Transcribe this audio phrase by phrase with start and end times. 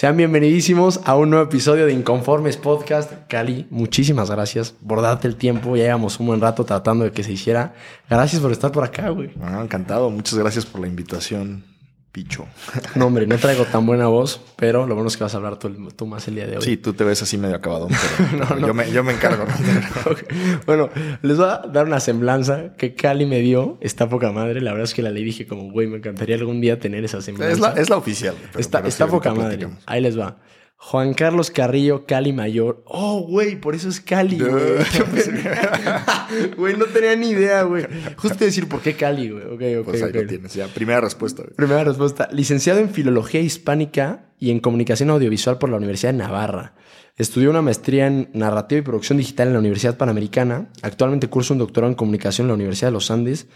[0.00, 3.12] Sean bienvenidísimos a un nuevo episodio de Inconformes Podcast.
[3.28, 5.76] Cali, muchísimas gracias por darte el tiempo.
[5.76, 7.74] Ya llevamos un buen rato tratando de que se hiciera.
[8.08, 9.32] Gracias por estar por acá, güey.
[9.42, 10.08] Ah, encantado.
[10.08, 11.64] Muchas gracias por la invitación,
[12.12, 12.46] Picho.
[12.96, 15.58] No, hombre, no traigo tan buena voz, pero lo bueno es que vas a hablar
[15.58, 16.62] tú, tú más el día de hoy.
[16.62, 19.44] Sí, tú te ves así medio acabado, pero, pero Yo, me, yo, me, encargo.
[20.06, 20.26] okay.
[20.66, 20.90] Bueno,
[21.22, 23.78] les voy a dar una semblanza que Cali me dio.
[23.80, 24.60] Está poca madre.
[24.60, 27.22] La verdad es que la le dije como, güey, me encantaría algún día tener esa
[27.22, 27.52] semblanza.
[27.52, 28.34] Es la, es la oficial.
[28.52, 29.68] Pero, está pero está sí, poca madre.
[29.86, 30.36] Ahí les va.
[30.82, 32.82] Juan Carlos Carrillo, Cali Mayor.
[32.86, 34.50] Oh, güey, por eso es Cali, güey.
[36.56, 37.86] Güey, no tenía ni idea, güey.
[38.16, 39.44] Justo decir por qué Cali, güey.
[39.44, 39.84] Ok, ok.
[39.84, 40.22] Pues ahí okay.
[40.22, 40.54] lo tienes.
[40.54, 41.42] Ya, primera respuesta.
[41.42, 41.54] Güey.
[41.54, 42.28] Primera respuesta.
[42.32, 46.74] Licenciado en Filología Hispánica y en Comunicación Audiovisual por la Universidad de Navarra.
[47.16, 50.70] Estudió una maestría en Narrativa y Producción Digital en la Universidad Panamericana.
[50.80, 53.48] Actualmente cursa un doctorado en Comunicación en la Universidad de los Andes.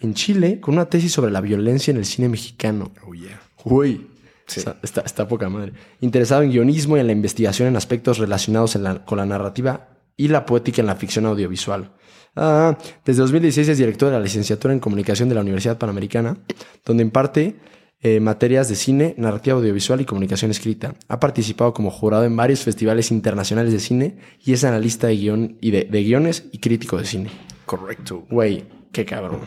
[0.00, 2.92] En Chile, con una tesis sobre la violencia en el cine mexicano.
[3.04, 3.40] Oh, yeah.
[3.64, 4.17] Güey.
[4.48, 4.60] Sí.
[4.60, 5.74] Está, está, está, poca madre.
[6.00, 9.90] Interesado en guionismo y en la investigación en aspectos relacionados en la, con la narrativa
[10.16, 11.92] y la poética en la ficción audiovisual.
[12.34, 16.38] Ah, desde 2016 es director de la licenciatura en comunicación de la Universidad Panamericana,
[16.84, 17.56] donde imparte
[18.00, 20.94] eh, materias de cine, narrativa audiovisual y comunicación escrita.
[21.08, 25.58] Ha participado como jurado en varios festivales internacionales de cine y es analista de, guion,
[25.60, 27.30] y de, de guiones y crítico de cine.
[27.66, 28.24] Correcto.
[28.30, 29.40] Güey, qué cabrón.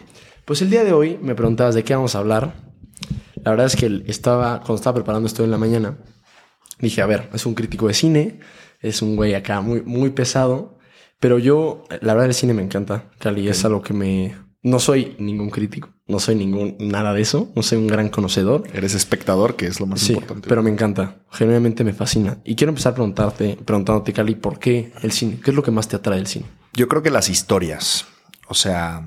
[0.45, 2.70] Pues el día de hoy me preguntabas de qué vamos a hablar.
[3.43, 5.97] La verdad es que estaba, cuando estaba preparando esto en la mañana,
[6.79, 8.39] dije, a ver, es un crítico de cine,
[8.79, 10.77] es un güey acá muy, muy pesado,
[11.19, 14.35] pero yo, la verdad el cine me encanta, Cali, es algo que me...
[14.63, 18.63] No soy ningún crítico, no soy ningún nada de eso, no soy un gran conocedor.
[18.73, 20.47] Eres espectador, que es lo más sí, importante.
[20.47, 22.37] pero me encanta, genuinamente me fascina.
[22.43, 25.39] Y quiero empezar a preguntarte, preguntándote, Cali, ¿por qué el cine?
[25.43, 26.45] ¿Qué es lo que más te atrae del cine?
[26.73, 28.05] Yo creo que las historias,
[28.47, 29.03] o sea...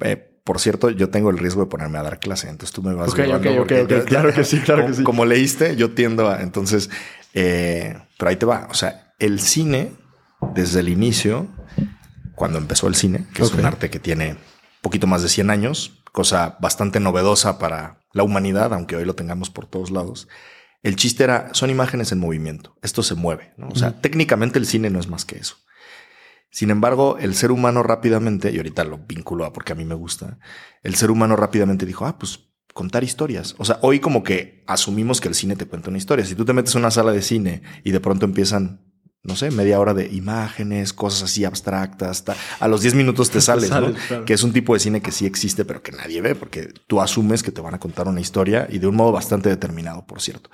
[0.00, 2.94] Eh, por cierto, yo tengo el riesgo de ponerme a dar clase, entonces tú me
[2.94, 4.00] vas okay, okay, okay, okay.
[4.02, 5.04] Claro que sí, claro como, que sí.
[5.04, 6.42] Como leíste, yo tiendo a...
[6.42, 6.90] Entonces,
[7.34, 8.68] eh, pero ahí te va.
[8.70, 9.92] O sea, el cine,
[10.54, 11.46] desde el inicio,
[12.34, 14.36] cuando empezó el cine, que es un arte que tiene
[14.80, 19.50] poquito más de 100 años, cosa bastante novedosa para la humanidad, aunque hoy lo tengamos
[19.50, 20.28] por todos lados.
[20.82, 22.74] El chiste era, son imágenes en movimiento.
[22.82, 23.68] Esto se mueve, ¿no?
[23.68, 24.00] O sea, uh -huh.
[24.00, 25.56] técnicamente el cine no es más que eso.
[26.50, 29.94] Sin embargo, el ser humano rápidamente, y ahorita lo vinculo a porque a mí me
[29.94, 30.38] gusta,
[30.82, 33.54] el ser humano rápidamente dijo, ah, pues contar historias.
[33.58, 36.24] O sea, hoy como que asumimos que el cine te cuenta una historia.
[36.24, 38.80] Si tú te metes en una sala de cine y de pronto empiezan,
[39.22, 43.40] no sé, media hora de imágenes, cosas así abstractas, ta, a los 10 minutos te
[43.40, 43.92] sales, ¿no?
[43.92, 44.24] Claro.
[44.24, 47.00] Que es un tipo de cine que sí existe, pero que nadie ve, porque tú
[47.00, 50.20] asumes que te van a contar una historia y de un modo bastante determinado, por
[50.20, 50.50] cierto.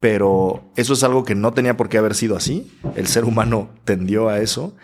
[0.00, 2.70] Pero eso es algo que no tenía por qué haber sido así.
[2.94, 4.76] El ser humano tendió a eso.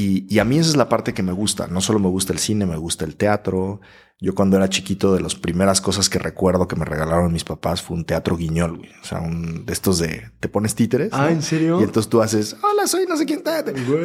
[0.00, 1.66] Y, y, a mí esa es la parte que me gusta.
[1.66, 3.80] No solo me gusta el cine, me gusta el teatro.
[4.20, 7.82] Yo cuando era chiquito, de las primeras cosas que recuerdo que me regalaron mis papás
[7.82, 8.90] fue un teatro guiñol, güey.
[9.02, 11.08] O sea, un de estos de te pones títeres.
[11.12, 11.30] Ah, ¿no?
[11.30, 11.80] ¿en serio?
[11.80, 13.42] Y entonces tú haces, hola, soy no sé quién.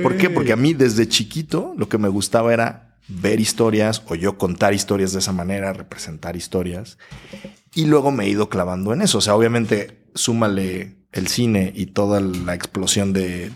[0.01, 0.31] ¿Por qué?
[0.31, 4.73] Porque a mí desde chiquito lo que me gustaba era ver historias o yo contar
[4.73, 6.97] historias de esa manera, representar historias.
[7.75, 9.19] Y luego me he ido clavando en eso.
[9.19, 13.51] O sea, obviamente súmale el cine y toda la explosión de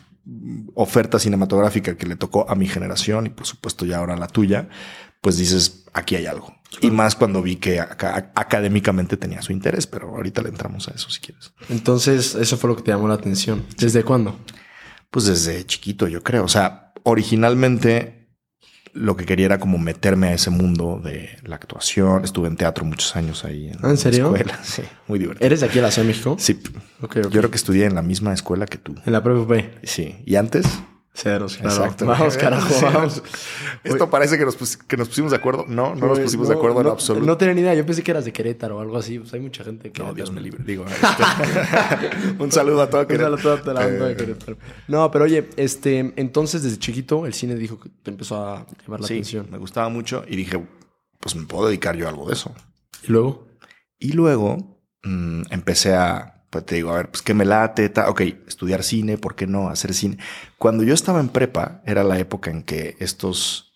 [0.76, 4.70] oferta cinematográfica que le tocó a mi generación y por supuesto ya ahora la tuya,
[5.22, 6.54] pues dices, aquí hay algo.
[6.82, 10.92] Y más cuando vi que acá, académicamente tenía su interés, pero ahorita le entramos a
[10.92, 11.54] eso si quieres.
[11.70, 13.66] Entonces, eso fue lo que te llamó la atención.
[13.78, 14.38] ¿Desde cuándo?
[15.10, 16.44] Pues desde chiquito, yo creo.
[16.44, 18.17] O sea, originalmente
[18.98, 22.24] lo que quería era como meterme a ese mundo de la actuación.
[22.24, 23.68] Estuve en teatro muchos años ahí.
[23.68, 24.32] En, ¿Ah, ¿En serio?
[24.32, 24.60] La escuela.
[24.64, 25.46] Sí, muy divertido.
[25.46, 26.36] ¿Eres de aquí de la Ciudad de México?
[26.40, 26.60] Sí.
[27.02, 27.24] Okay, okay.
[27.24, 28.96] Yo creo que estudié en la misma escuela que tú.
[29.06, 30.16] En la propia Sí.
[30.26, 30.66] ¿Y antes?
[31.20, 31.76] Ceros, claro.
[31.76, 32.06] Exacto.
[32.06, 33.24] Vamos, carajo, vamos.
[33.84, 35.66] Esto parece que nos, pus- que nos pusimos de acuerdo.
[35.68, 37.26] No, no nos pusimos de acuerdo en no, absoluto.
[37.26, 37.74] No tenía ni idea.
[37.74, 39.18] Yo pensé que eras de Querétaro o algo así.
[39.18, 40.04] Pues hay mucha gente que.
[40.04, 40.64] No, Dios me libre.
[40.64, 44.58] Digo, este, un saludo a toda Un saludo a toda la banda de Querétaro.
[44.88, 49.02] No, pero oye, este, entonces desde chiquito el cine dijo que te empezó a llamar
[49.02, 49.48] la Sí, atención.
[49.50, 50.64] me gustaba mucho y dije,
[51.20, 52.54] pues me puedo dedicar yo a algo de eso.
[53.08, 53.48] Y luego,
[53.98, 58.10] Y luego mm, empecé a, pues te digo, a ver, pues que me late, ta,
[58.10, 59.70] ok, estudiar cine, ¿por qué no?
[59.70, 60.18] Hacer cine.
[60.58, 63.74] Cuando yo estaba en prepa, era la época en que estos,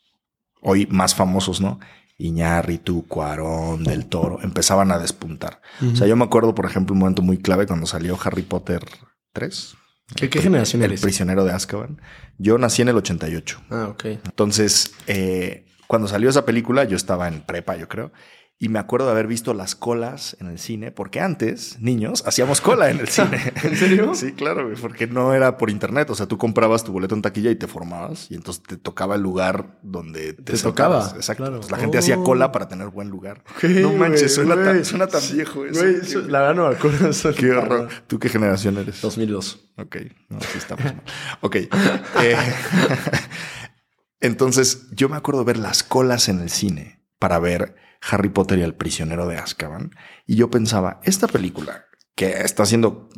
[0.61, 1.79] hoy más famosos, ¿no?
[2.17, 5.61] Iñárritu, Cuarón, Del Toro, empezaban a despuntar.
[5.91, 8.85] O sea, yo me acuerdo, por ejemplo, un momento muy clave cuando salió Harry Potter
[9.33, 9.75] 3.
[10.15, 11.01] ¿qué, qué generación El eres?
[11.01, 11.99] prisionero de Azkaban.
[12.37, 13.61] Yo nací en el 88.
[13.71, 14.05] Ah, ok.
[14.05, 18.11] Entonces, eh, cuando salió esa película, yo estaba en prepa, yo creo.
[18.63, 22.61] Y me acuerdo de haber visto las colas en el cine, porque antes, niños, hacíamos
[22.61, 23.53] cola en el cine.
[23.63, 24.13] ¿En serio?
[24.13, 26.11] Sí, claro, porque no era por internet.
[26.11, 29.15] O sea, tú comprabas tu boleto en taquilla y te formabas, y entonces te tocaba
[29.15, 31.11] el lugar donde te, Te tocaba.
[31.15, 31.41] Exacto.
[31.43, 31.57] claro.
[31.59, 32.23] Pues la gente hacía Oh.
[32.23, 33.43] cola para tener buen lugar.
[33.63, 36.19] No manches, suena, tan, suena tan viejo eso.
[36.27, 37.09] La verdad no me acuerdo.
[37.35, 37.89] Qué horror.
[38.05, 39.01] ¿Tú qué generación eres?
[39.01, 39.71] 2002.
[39.77, 39.97] Ok,
[40.29, 41.01] no, sí estamos mal.
[41.41, 41.55] Ok.
[42.21, 42.35] eh,
[44.19, 47.75] entonces, yo me acuerdo ver las colas en el cine para ver
[48.09, 49.91] Harry Potter y el prisionero de Azkaban.
[50.25, 53.09] Y yo pensaba, esta película que está haciendo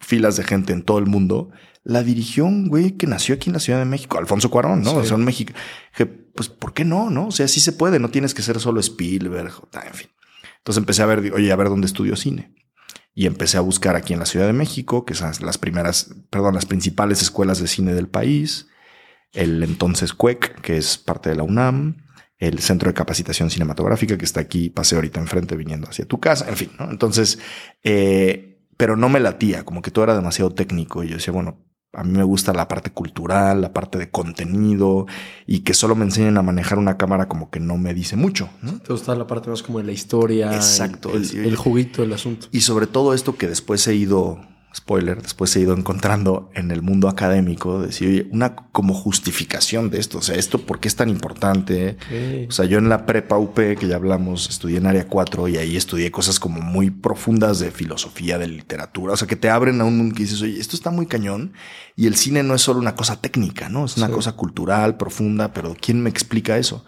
[0.00, 1.50] filas de gente en todo el mundo,
[1.84, 4.90] la dirigió un güey que nació aquí en la Ciudad de México, Alfonso Cuarón, ¿no?
[4.90, 4.96] Sí.
[4.96, 5.52] O sea, un México.
[5.96, 7.10] Que, pues, ¿por qué no?
[7.10, 7.98] No, o sea, sí se puede.
[7.98, 9.52] No tienes que ser solo Spielberg,
[9.84, 10.10] en fin.
[10.58, 12.54] Entonces empecé a ver, oye, a ver dónde estudió cine
[13.18, 16.54] y empecé a buscar aquí en la Ciudad de México, que son las primeras, perdón,
[16.54, 18.68] las principales escuelas de cine del país,
[19.32, 21.96] el entonces CUEC, que es parte de la UNAM,
[22.38, 26.48] el Centro de Capacitación Cinematográfica, que está aquí, pasé ahorita enfrente viniendo hacia tu casa,
[26.48, 26.90] en fin, ¿no?
[26.90, 27.38] Entonces,
[27.82, 31.58] eh, pero no me latía, como que todo era demasiado técnico y yo decía, bueno,
[31.92, 35.06] a mí me gusta la parte cultural, la parte de contenido
[35.46, 38.50] y que solo me enseñen a manejar una cámara como que no me dice mucho,
[38.62, 38.78] ¿no?
[38.78, 40.54] Te gusta la parte más como de la historia.
[40.54, 41.38] Exacto, El, sí.
[41.38, 42.46] el juguito del asunto.
[42.52, 44.40] Y sobre todo esto que después he ido,
[44.74, 49.98] spoiler, después he ido encontrando en el mundo académico, decir, oye, una como justificación de
[49.98, 51.96] esto, o sea, esto por qué es tan importante.
[52.48, 55.56] O sea, yo en la prepa UP, que ya hablamos, estudié en área 4 y
[55.56, 59.80] ahí estudié cosas como muy profundas de filosofía, de literatura, o sea, que te abren
[59.80, 61.52] a un mundo que dices, oye, esto está muy cañón
[61.96, 63.84] y el cine no es solo una cosa técnica, ¿no?
[63.86, 64.12] Es una Sí.
[64.12, 66.84] cosa cultural, profunda, pero ¿quién me explica eso?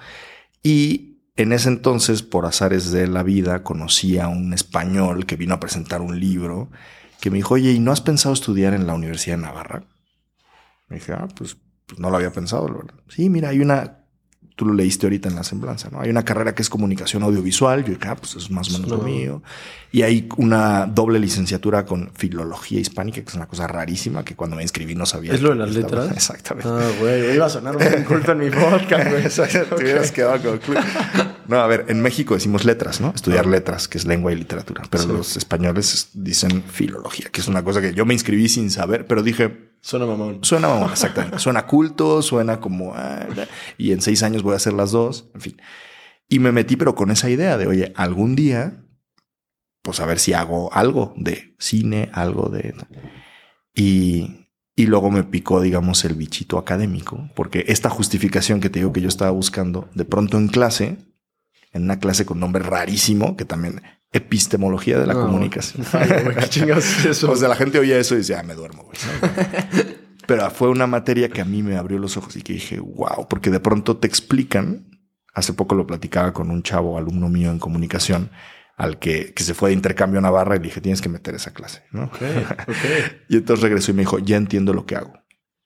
[0.63, 5.55] Y en ese entonces, por azares de la vida, conocí a un español que vino
[5.55, 6.71] a presentar un libro
[7.21, 9.85] que me dijo, oye, ¿y no has pensado estudiar en la Universidad de Navarra?
[10.89, 11.57] Me dije, ah, pues,
[11.87, 12.95] pues no lo había pensado, la verdad.
[13.09, 13.99] Sí, mira, hay una,
[14.57, 16.01] tú lo leíste ahorita en la semblanza, ¿no?
[16.01, 17.85] Hay una carrera que es comunicación audiovisual.
[17.85, 19.43] Yo dije, ah, pues es más o menos lo mío.
[19.93, 24.57] Y hay una doble licenciatura con filología hispánica, que es una cosa rarísima que cuando
[24.57, 25.33] me inscribí no sabía.
[25.35, 26.17] ¿Es lo de las estaba- letras?
[26.17, 26.69] Exactamente.
[26.69, 29.23] Ah, güey, iba a sonar un culto en mi podcast, güey.
[29.69, 30.61] Te hubieras quedado con.
[31.51, 33.13] No, a ver, en México decimos letras, ¿no?
[33.15, 34.85] Estudiar letras, que es lengua y literatura.
[34.89, 35.09] Pero Sí.
[35.09, 39.23] los españoles dicen filología, que es una cosa que yo me inscribí sin saber, pero
[39.25, 40.39] dije, Suena mamón.
[40.45, 41.39] suena mamón, exactamente.
[41.41, 43.27] Suena culto, suena como, ah,
[43.77, 45.57] y en seis años voy a hacer las dos, en fin.
[46.29, 48.85] Y me metí, pero con esa idea de, oye, algún día,
[49.83, 52.75] pues a ver si hago algo de cine, algo de...
[53.75, 54.47] Y,
[54.77, 59.01] y luego me picó, digamos, el bichito académico, porque esta justificación que te digo que
[59.01, 60.99] yo estaba buscando, de pronto en clase,
[61.73, 63.83] en una clase con nombre rarísimo, que también
[64.13, 65.87] epistemología de la No, comunicación.
[65.93, 67.31] Ay, güey, ¿Qué chingados es eso?
[67.31, 68.97] O sea, la gente oía eso y decía, ah, me duermo, güey.
[70.27, 73.27] Pero fue una materia que a mí me abrió los ojos y que dije, wow,
[73.29, 74.87] porque de pronto te explican.
[75.35, 78.31] Hace poco lo platicaba con un chavo, alumno mío en comunicación,
[78.77, 81.35] al que, que se fue de intercambio a Navarra y le dije, tienes que meter
[81.35, 81.83] esa clase.
[83.29, 85.13] Y entonces regresó y me dijo, ya entiendo lo que hago.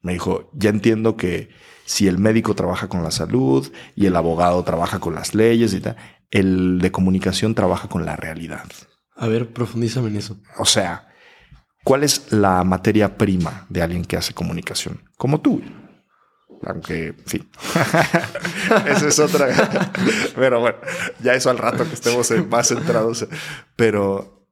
[0.03, 1.49] Me dijo, ya entiendo que
[1.85, 5.81] si el médico trabaja con la salud y el abogado trabaja con las leyes y
[5.81, 5.97] tal,
[6.31, 8.65] el de comunicación trabaja con la realidad.
[9.17, 10.39] A ver, profundízame en eso.
[10.59, 11.09] O sea,
[11.85, 15.09] ¿cuál es la materia prima de alguien que hace comunicación?
[15.17, 15.63] Como tú.
[16.67, 17.51] Aunque, en fin.
[18.87, 19.49] Esa es otra.
[20.35, 20.79] Pero bueno,
[21.23, 23.27] ya eso al rato que estemos más centrados.
[23.77, 24.44] Pero,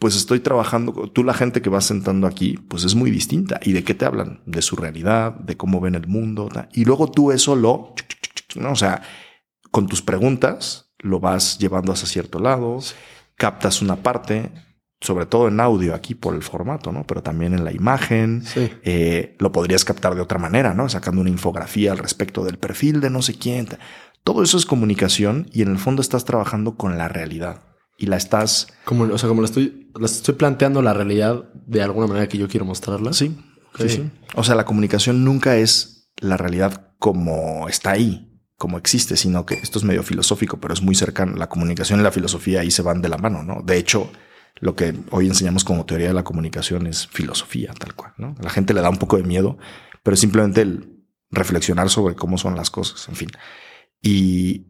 [0.00, 0.92] pues estoy trabajando.
[1.12, 3.60] Tú, la gente que vas sentando aquí, pues es muy distinta.
[3.62, 4.40] ¿Y de qué te hablan?
[4.46, 6.48] De su realidad, de cómo ven el mundo.
[6.72, 7.94] Y luego tú eso lo.
[8.56, 8.72] ¿no?
[8.72, 9.02] O sea,
[9.70, 12.78] con tus preguntas lo vas llevando hacia cierto lado,
[13.36, 14.50] captas una parte,
[15.02, 17.06] sobre todo en audio aquí por el formato, ¿no?
[17.06, 18.42] Pero también en la imagen.
[18.42, 18.72] Sí.
[18.82, 20.88] Eh, lo podrías captar de otra manera, ¿no?
[20.88, 23.68] Sacando una infografía al respecto del perfil de no sé quién.
[24.24, 27.69] Todo eso es comunicación y en el fondo estás trabajando con la realidad
[28.00, 28.66] y la estás.
[28.84, 32.38] Como, o sea, como la estoy, la estoy planteando la realidad de alguna manera que
[32.38, 33.12] yo quiero mostrarla.
[33.12, 33.36] Sí,
[33.78, 34.10] sí, sí.
[34.34, 39.54] O sea, la comunicación nunca es la realidad como está ahí, como existe, sino que
[39.54, 41.36] esto es medio filosófico, pero es muy cercano.
[41.36, 43.60] La comunicación y la filosofía ahí se van de la mano, ¿no?
[43.62, 44.10] De hecho,
[44.60, 48.34] lo que hoy enseñamos como teoría de la comunicación es filosofía, tal cual, ¿no?
[48.38, 49.58] A la gente le da un poco de miedo,
[50.02, 53.28] pero es simplemente el reflexionar sobre cómo son las cosas, en fin.
[54.00, 54.69] Y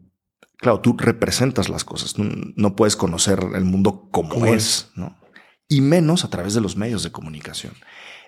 [0.61, 5.17] claro, tú representas las cosas, no, puedes conocer el mundo como Como es, ¿no?
[5.67, 7.73] Y menos a través de los medios de comunicación.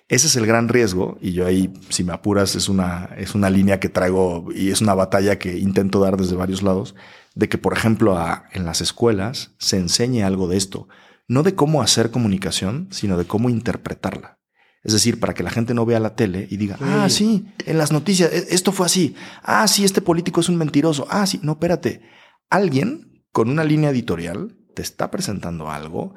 [0.08, 3.48] Ese es el gran riesgo y yo ahí, si me apuras, es una, es una
[3.48, 6.94] línea que traigo y es una batalla que intento dar desde varios lados,
[7.34, 10.88] de que, por ejemplo, a- en las escuelas se enseñe algo de esto,
[11.26, 14.38] no de cómo hacer comunicación, sino de cómo interpretarla.
[14.82, 17.78] Es decir, para que la gente no vea la tele y diga, ah, sí, en
[17.78, 19.14] las noticias, e- esto fue así.
[19.42, 21.06] Ah, sí, este político es un mentiroso.
[21.08, 22.02] Ah, sí, no, espérate.
[22.50, 26.14] Alguien con una línea editorial, te está presentando algo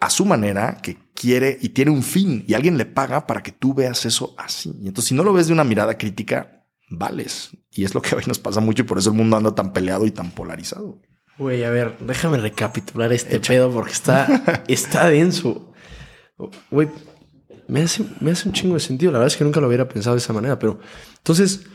[0.00, 3.52] a su manera que quiere y tiene un fin y alguien le paga para que
[3.52, 4.74] tú veas eso así.
[4.80, 7.50] Y entonces si no lo ves de una mirada crítica, vales.
[7.70, 9.72] Y es lo que hoy nos pasa mucho y por eso el mundo anda tan
[9.72, 11.00] peleado y tan polarizado.
[11.38, 15.72] Güey, a ver, déjame recapitular este pedo porque está, está denso.
[16.70, 16.88] Güey,
[17.68, 19.12] me hace, me hace un chingo de sentido.
[19.12, 20.80] La verdad es que nunca lo hubiera pensado de esa manera, pero
[21.18, 21.66] entonces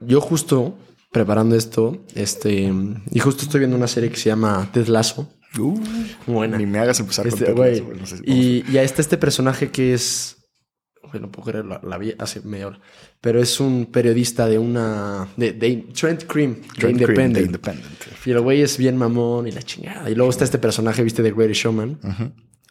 [0.00, 0.78] yo justo
[1.10, 2.72] preparando esto, este,
[3.10, 5.28] y justo estoy viendo una serie que se llama Ted Lasso.
[5.58, 5.80] Uh,
[6.26, 6.56] Buena.
[6.58, 8.84] Ni me hagas empezar Este, con güey, Ted Lasso, no sé si- y, y ahí
[8.84, 10.36] está este personaje que es.
[11.12, 12.80] No puedo creer, la, la vi hace media hora.
[13.20, 15.26] Pero es un periodista de una.
[15.36, 17.34] de, de Trent Cream, de Trent Independent.
[17.34, 17.86] de Independent.
[18.24, 20.08] Y el güey es bien mamón y la chingada.
[20.08, 21.98] Y luego está este personaje, viste, de Greatest Showman.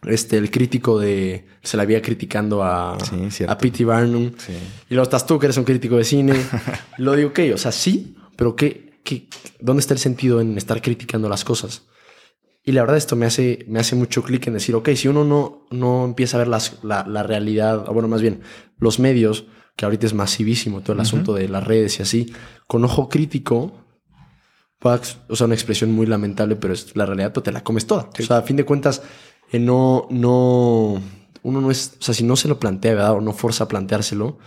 [0.03, 1.47] Este, el crítico de.
[1.63, 2.97] Se la había criticando a.
[3.29, 3.83] Sí, a P.T.
[3.83, 4.31] Barnum.
[4.37, 4.53] Sí.
[4.89, 6.33] Y luego estás tú, que eres un crítico de cine.
[6.97, 9.27] lo digo, ok, o sea, sí, pero ¿qué, qué,
[9.59, 11.83] ¿dónde está el sentido en estar criticando las cosas?
[12.63, 15.25] Y la verdad, esto me hace, me hace mucho clic en decir, ok, si uno
[15.25, 18.39] no, no empieza a ver las, la, la realidad, o bueno, más bien,
[18.77, 22.33] los medios, que ahorita es masivísimo todo el asunto de las redes y así,
[22.65, 23.73] con ojo crítico,
[24.81, 28.09] o sea, una expresión muy lamentable, pero es la realidad, tú te la comes toda.
[28.17, 29.01] O sea, a fin de cuentas,
[29.51, 31.01] eh, no, no,
[31.43, 33.15] uno no es, o sea, si no se lo plantea, ¿verdad?
[33.15, 34.37] O no forza a planteárselo,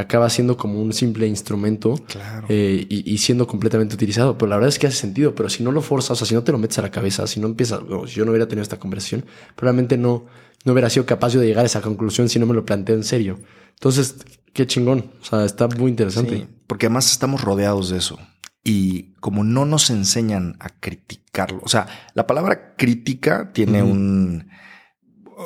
[0.00, 2.46] acaba siendo como un simple instrumento Claro.
[2.48, 4.36] eh, y, y siendo completamente utilizado.
[4.38, 6.34] Pero la verdad es que hace sentido, pero si no lo forzas, o sea, si
[6.34, 8.48] no te lo metes a la cabeza, si no empiezas, no, si yo no hubiera
[8.48, 9.24] tenido esta conversación,
[9.56, 10.26] probablemente no,
[10.64, 12.96] no hubiera sido capaz yo de llegar a esa conclusión si no me lo planteo
[12.96, 13.38] en serio.
[13.74, 14.16] Entonces,
[14.52, 15.12] qué chingón.
[15.22, 16.36] O sea, está muy interesante.
[16.36, 18.18] Sí, porque además estamos rodeados de eso.
[18.62, 24.48] Y como no nos enseñan a criticarlo, o sea, la palabra crítica tiene un...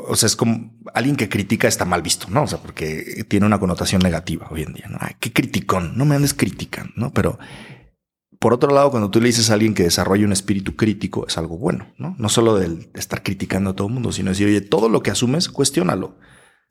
[0.08, 2.42] O sea, es como alguien que critica está mal visto, ¿no?
[2.42, 4.98] O sea, porque tiene una connotación negativa hoy en día, ¿no?
[5.20, 7.12] Qué criticón, no me andes criticando, ¿no?
[7.12, 7.38] Pero
[8.44, 11.38] por otro lado, cuando tú le dices a alguien que desarrolla un espíritu crítico, es
[11.38, 12.14] algo bueno, ¿no?
[12.18, 15.10] No solo del estar criticando a todo el mundo, sino decir, oye, todo lo que
[15.10, 16.18] asumes, cuestiónalo.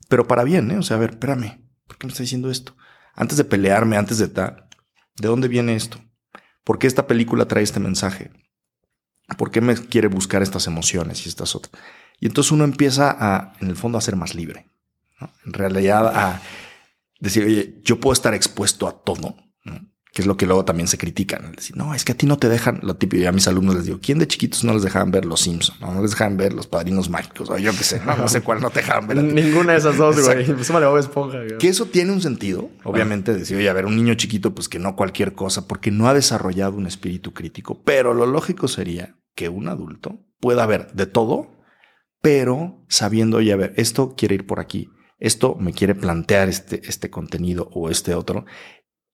[0.08, 0.78] Pero para bien, ¿eh?
[0.78, 2.76] O sea, a ver, espérame, ¿por qué me está diciendo esto?
[3.14, 4.68] Antes de pelearme, antes de tal,
[5.16, 5.98] ¿de dónde viene esto?
[6.62, 8.30] ¿Por qué esta película trae este mensaje?
[9.36, 11.82] ¿Por qué me quiere buscar estas emociones y estas otras?
[12.24, 14.70] Y entonces uno empieza a, en el fondo, a ser más libre.
[15.20, 15.30] ¿no?
[15.44, 16.40] En realidad, a
[17.20, 19.92] decir, oye, yo puedo estar expuesto a todo, ¿no?
[20.10, 21.52] que es lo que luego también se critican.
[21.52, 23.74] Decir, no, es que a ti no te dejan, lo típico, yo a mis alumnos
[23.74, 25.78] les digo, ¿quién de chiquitos no les dejaban ver los Simpsons?
[25.82, 28.40] No, no les dejaban ver los padrinos mágicos, o yo qué sé, no, no sé
[28.40, 29.22] cuál no te dejaban ver.
[29.22, 30.46] Ninguna de esas dos, güey.
[30.46, 31.58] Me Bob Esponja, güey.
[31.58, 34.78] Que eso tiene un sentido, obviamente, decir, oye, a ver, un niño chiquito, pues que
[34.78, 37.82] no cualquier cosa, porque no ha desarrollado un espíritu crítico.
[37.84, 41.54] Pero lo lógico sería que un adulto pueda ver de todo,
[42.24, 44.88] pero sabiendo, oye, a ver, esto quiere ir por aquí,
[45.18, 48.46] esto me quiere plantear este, este contenido o este otro.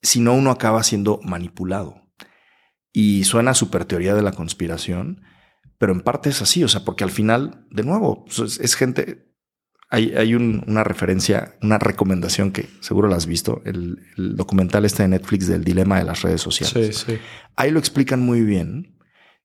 [0.01, 1.97] Si no, uno acaba siendo manipulado.
[2.93, 5.23] Y suena super teoría de la conspiración,
[5.77, 8.77] pero en parte es así, o sea, porque al final, de nuevo, pues, es, es
[8.77, 9.27] gente,
[9.89, 14.85] hay, hay un- una referencia, una recomendación que seguro la has visto, el, el documental
[14.85, 16.97] este de Netflix del dilema de las redes sociales.
[16.99, 17.19] Sí, sí.
[17.57, 18.97] Ahí lo explican muy bien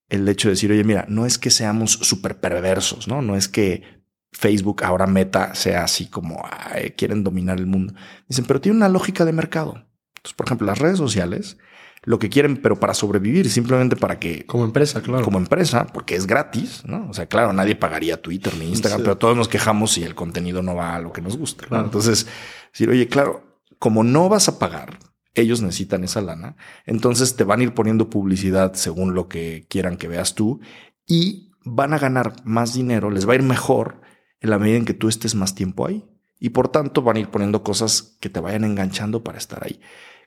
[0.10, 3.22] el hecho de decir, oye, mira, no es que seamos súper perversos, ¿no?
[3.22, 3.84] No es que
[4.32, 7.94] Facebook ahora meta sea así como "Ay, quieren dominar el mundo.
[8.28, 9.76] Dicen, pero tiene una lógica de mercado.
[10.18, 11.58] Entonces, por ejemplo, las redes sociales,
[12.04, 15.24] lo que quieren, pero para sobrevivir, simplemente para que Como empresa, claro.
[15.24, 17.10] como empresa, porque es gratis, ¿no?
[17.10, 19.04] O sea, claro, nadie pagaría Twitter ni Instagram, Sí.
[19.06, 21.66] pero todos nos quejamos si el contenido no va a lo que nos gusta.
[21.72, 22.28] Entonces,
[22.72, 25.00] decir, oye, claro, como no vas a pagar,
[25.36, 29.98] ellos necesitan esa lana, entonces te van a ir poniendo publicidad según lo que quieran
[29.98, 30.60] que veas tú
[31.06, 34.02] y van a ganar más dinero, les va a ir mejor
[34.40, 36.06] en la medida en que tú estés más tiempo ahí.
[36.40, 39.80] Y por tanto van a ir poniendo cosas que te vayan enganchando para estar ahí.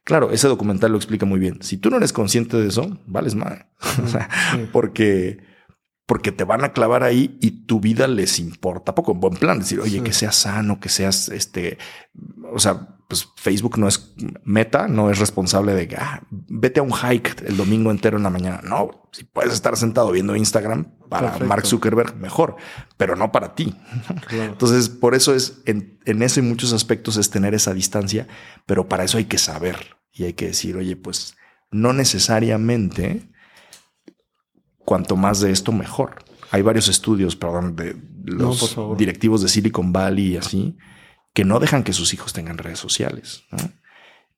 [0.04, 1.58] Claro, ese documental lo explica muy bien.
[1.62, 3.66] Si tú no eres consciente de eso, vales mal.
[4.02, 4.28] O sea,
[4.72, 5.38] porque,
[6.06, 9.12] porque te van a clavar ahí y tu vida les importa poco.
[9.12, 10.00] En buen plan, decir, oye, Sí.
[10.00, 11.76] que seas sano, que seas este.
[12.52, 16.82] O sea, pues Facebook no es meta, no es responsable de que ah, vete a
[16.82, 18.60] un hike el domingo entero en la mañana.
[18.62, 21.48] No, si puedes estar sentado viendo Instagram para Perfecto.
[21.48, 22.56] Mark Zuckerberg, mejor,
[22.98, 23.74] pero no para ti.
[24.26, 24.52] Claro.
[24.52, 28.28] Entonces, por eso es en, en eso y muchos aspectos es tener esa distancia,
[28.66, 31.34] pero para eso hay que saber y hay que decir, oye, pues
[31.70, 33.30] no necesariamente
[34.84, 36.16] cuanto más de esto, mejor.
[36.50, 40.76] Hay varios estudios, perdón, de los directivos de Silicon Valley y así,
[41.38, 43.44] que no dejan que sus hijos tengan redes sociales.
[43.52, 43.58] ¿no?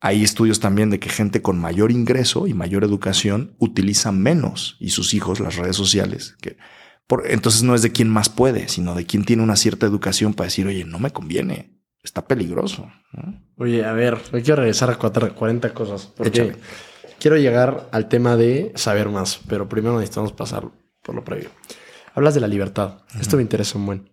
[0.03, 4.91] Hay estudios también de que gente con mayor ingreso y mayor educación utiliza menos y
[4.91, 6.37] sus hijos las redes sociales.
[6.43, 6.59] Que
[7.07, 10.35] por, entonces no es de quien más puede, sino de quien tiene una cierta educación
[10.35, 12.93] para decir, oye, no me conviene, está peligroso.
[13.15, 13.41] ¿no?
[13.57, 16.05] Oye, a ver, me quiero regresar a cuatro- 40 cosas.
[16.15, 16.57] Porque Échale.
[17.19, 20.69] quiero llegar al tema de saber más, pero primero necesitamos pasar
[21.03, 21.49] por lo previo.
[22.15, 22.99] Hablas de la libertad.
[23.19, 24.11] Esto me interesa un buen.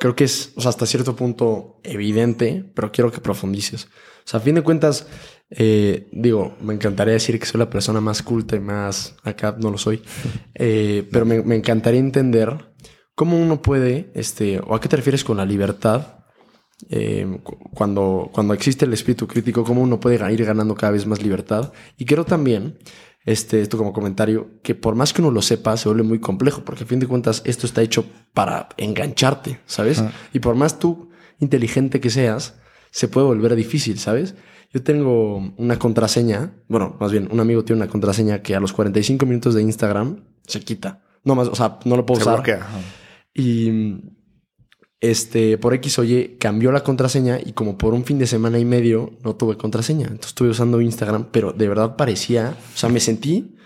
[0.00, 3.84] Creo que es, o sea, hasta cierto punto evidente, pero quiero que profundices.
[3.84, 5.06] O sea, a fin de cuentas,
[5.50, 9.70] eh, digo, me encantaría decir que soy la persona más culta y más acá, no
[9.70, 10.02] lo soy,
[10.54, 12.72] eh, pero me, me, encantaría entender
[13.14, 16.20] cómo uno puede, este, o a qué te refieres con la libertad,
[16.88, 17.40] eh,
[17.74, 21.72] cuando, cuando existe el espíritu crítico, cómo uno puede ir ganando cada vez más libertad.
[21.98, 22.78] Y creo también
[23.24, 26.62] este, esto como comentario, que por más que uno lo sepa, se vuelve muy complejo,
[26.64, 30.02] porque a fin de cuentas esto está hecho para engancharte, ¿sabes?
[30.32, 32.54] Y por más tú inteligente que seas,
[32.90, 34.34] se puede volver difícil, ¿sabes?
[34.72, 38.72] Yo tengo una contraseña, bueno, más bien, un amigo tiene una contraseña que a los
[38.72, 41.02] 45 minutos de Instagram se quita.
[41.24, 42.42] No más, o sea, no lo puedo usar.
[43.34, 43.70] Y
[45.00, 48.64] este, por X oye, cambió la contraseña y como por un fin de semana y
[48.64, 50.04] medio no tuve contraseña.
[50.04, 53.56] Entonces estuve usando Instagram, pero de verdad parecía, o sea, me sentí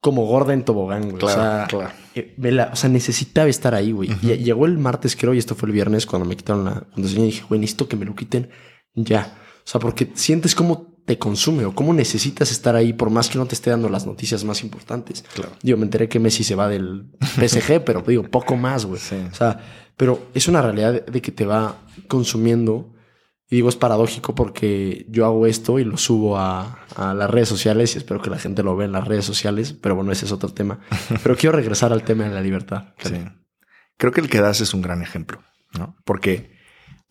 [0.00, 1.22] como gorda en tobogán, güey.
[1.22, 1.90] o, sea, claro.
[2.14, 2.36] Eh,
[2.72, 4.10] o sea, necesitaba estar ahí, güey.
[4.22, 7.24] y Llegó el martes, creo, y esto fue el viernes cuando me quitaron la contraseña
[7.24, 8.50] y dije, güey, necesito que me lo quiten
[8.94, 9.38] ya.
[9.58, 13.38] O sea, porque sientes como te consume o cómo necesitas estar ahí por más que
[13.38, 15.24] no te esté dando las noticias más importantes.
[15.34, 15.52] Claro.
[15.62, 19.00] Digo, me enteré que Messi se va del PSG, pero digo, poco más, güey.
[19.00, 19.60] O sea,
[19.98, 21.76] pero es una realidad de que te va
[22.06, 22.94] consumiendo.
[23.50, 27.94] Y digo, es paradójico porque yo hago esto y lo subo a, las redes sociales
[27.94, 30.32] y espero que la gente lo vea en las redes sociales, pero bueno, ese es
[30.32, 30.80] otro tema.
[31.22, 32.94] Pero quiero regresar al tema de la libertad.
[33.02, 33.24] Sí.
[33.96, 35.96] Creo que el que das es un gran ejemplo, ¿no?
[36.04, 36.52] Porque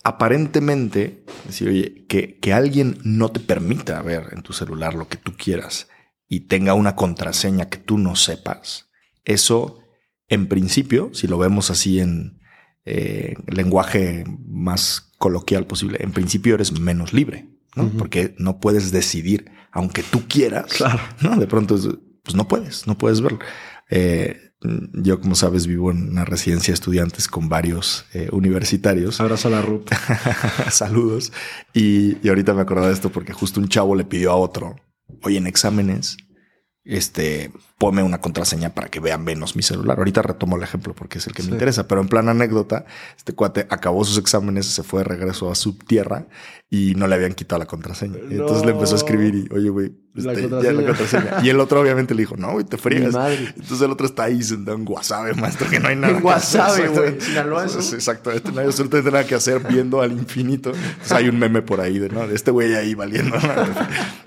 [0.04, 5.18] aparentemente, decir, oye, que, que alguien no te permita ver en tu celular lo que
[5.18, 5.90] tú quieras
[6.28, 8.90] y tenga una contraseña que tú no sepas,
[9.26, 9.80] eso,
[10.30, 12.37] en principio, si lo vemos así en,
[12.90, 17.90] eh, lenguaje más coloquial posible, en principio eres menos libre, ¿no?
[17.90, 21.02] Porque no puedes decidir, aunque tú quieras, claro.
[21.22, 21.36] ¿no?
[21.36, 21.76] De pronto,
[22.24, 23.40] pues no puedes, no puedes verlo.
[23.90, 24.38] Eh,
[24.94, 29.20] yo, como sabes, vivo en una residencia de estudiantes con varios eh, universitarios.
[29.20, 29.90] Abrazo a la RUP.
[30.72, 31.34] Saludos.
[31.74, 34.78] Y, y, ahorita me acordaba de esto porque justo un chavo le pidió a otro,
[35.24, 36.18] oye, en exámenes,
[36.88, 39.98] este, ponme una contraseña para que vean menos mi celular.
[39.98, 42.86] Ahorita retomo el ejemplo porque es el que me interesa, pero en plan anécdota,
[43.18, 46.28] este cuate acabó sus exámenes, se fue de regreso a su tierra
[46.70, 48.18] y no le habían quitado la contraseña.
[48.30, 51.38] Entonces le empezó a escribir y, oye, güey, este, ya la contraseña.
[51.44, 53.16] y el otro obviamente le dijo, no, güey, te friegas.
[53.16, 56.18] Entonces el otro está ahí sentado en Guasave, maestro, que no hay nada.
[56.18, 57.18] En Guasave, güey.
[57.94, 60.72] Exactamente, no hay absolutamente nada que hacer viendo al infinito.
[60.72, 62.28] Entonces hay un meme por ahí de, ¿no?
[62.28, 63.38] de este güey ahí valiendo.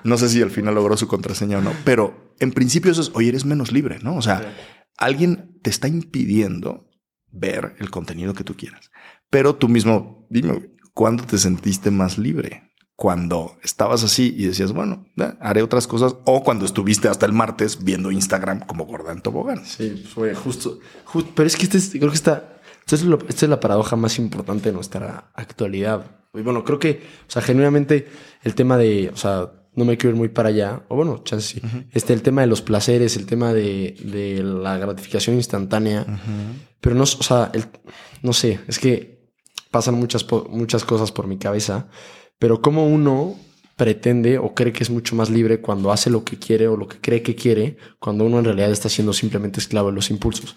[0.04, 3.10] no sé si al final logró su contraseña o no, pero en principio eso es,
[3.12, 4.16] oye, eres menos libre, ¿no?
[4.16, 4.54] O sea,
[4.96, 6.88] alguien te está impidiendo
[7.30, 8.90] ver el contenido que tú quieras.
[9.28, 12.70] Pero tú mismo, dime, ¿cuándo te sentiste más libre?
[12.96, 15.06] Cuando estabas así y decías, bueno,
[15.40, 19.64] haré otras cosas, o cuando estuviste hasta el martes viendo Instagram como gorda en tobogán.
[19.64, 20.78] Sí, fue justo,
[21.34, 25.30] pero es que este creo que está, esta es, la paradoja más importante de nuestra
[25.34, 26.04] actualidad.
[26.34, 28.08] Y bueno, creo que, o sea, genuinamente
[28.42, 31.54] el tema de, o sea, no me quiero ir muy para allá, o bueno, chance
[31.54, 31.62] sí.
[31.92, 36.04] Este, el tema de los placeres, el tema de, de la gratificación instantánea,
[36.80, 37.64] pero no, o sea, el,
[38.22, 39.19] no sé, es que
[39.70, 41.88] pasan muchas, muchas cosas por mi cabeza,
[42.38, 43.36] pero como uno
[43.80, 46.86] pretende o cree que es mucho más libre cuando hace lo que quiere o lo
[46.86, 50.54] que cree que quiere, cuando uno en realidad está siendo simplemente esclavo de los impulsos.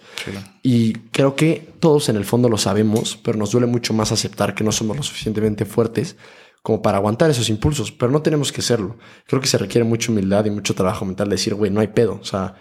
[0.61, 4.53] Y creo que todos en el fondo lo sabemos, pero nos duele mucho más aceptar
[4.53, 6.17] que no somos lo suficientemente fuertes
[6.61, 8.97] como para aguantar esos impulsos, pero no tenemos que serlo.
[9.25, 11.87] Creo que se requiere mucha humildad y mucho trabajo mental de decir, güey, no hay
[11.87, 12.19] pedo.
[12.21, 12.55] O sea,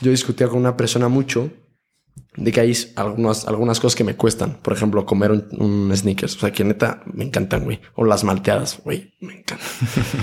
[0.00, 1.50] yo discutía con una persona mucho
[2.36, 4.58] de que hay algunas, algunas cosas que me cuestan.
[4.62, 6.36] Por ejemplo, comer un, sneakers.
[6.36, 7.80] O sea, que neta me encantan, güey.
[7.94, 9.66] O las malteadas, güey, me encantan.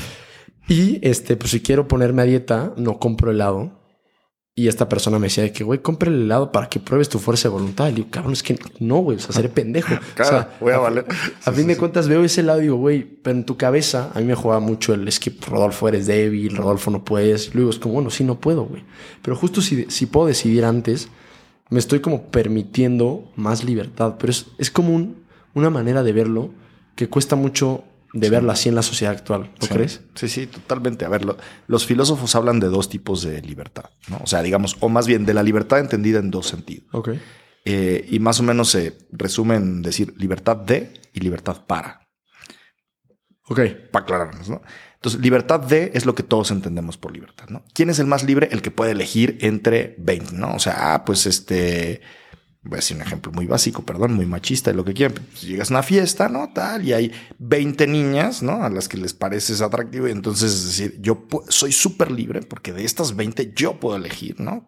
[0.68, 3.84] y este, pues si quiero ponerme a dieta, no compro helado
[4.56, 7.48] y esta persona me decía que, güey, compre el helado para que pruebes tu fuerza
[7.48, 7.90] de voluntad.
[7.90, 9.96] Y digo, cabrón, es que no, güey, o sea, seré pendejo.
[10.14, 11.06] Claro, o sea, voy a valer.
[11.44, 14.20] A, fin de cuentas veo ese lado y digo, güey, pero en tu cabeza, a
[14.20, 17.56] mí me jugaba mucho el, es que Rodolfo eres débil, Rodolfo no puedes.
[17.56, 18.84] luego es como, bueno, sí, no puedo, güey.
[19.24, 21.10] Pero justo si, si puedo decidir antes,
[21.70, 24.16] me estoy como permitiendo más libertad.
[24.20, 25.16] Pero es, es como
[25.54, 26.52] una manera de verlo
[26.96, 30.02] que cuesta mucho de verla así en la sociedad actual, ¿no crees?
[30.14, 31.04] Sí, sí, totalmente.
[31.04, 31.26] A ver,
[31.66, 34.20] los filósofos hablan de dos tipos de libertad, ¿no?
[34.24, 36.88] O sea, digamos, o más bien de la libertad entendida en dos sentidos.
[36.92, 37.10] Ok.
[37.66, 42.08] Eh, y más o menos se resume en decir libertad de y libertad para.
[43.48, 43.62] Ok.
[43.92, 44.62] Para aclararnos, ¿no?
[45.04, 47.66] Entonces, libertad de es lo que todos entendemos por libertad, ¿no?
[47.74, 48.48] ¿Quién es el más libre?
[48.54, 50.54] El que puede elegir entre 20, ¿no?
[50.54, 52.00] O sea, ah, pues este
[52.62, 55.16] voy a decir un ejemplo muy básico, perdón, muy machista y lo que quieran.
[55.30, 56.54] Pues llegas a una fiesta, ¿no?
[56.54, 58.64] Tal, y hay 20 niñas, ¿no?
[58.64, 60.08] A las que les pareces atractivo.
[60.08, 64.40] Y entonces, es decir, yo soy súper libre porque de estas 20 yo puedo elegir,
[64.40, 64.66] ¿no?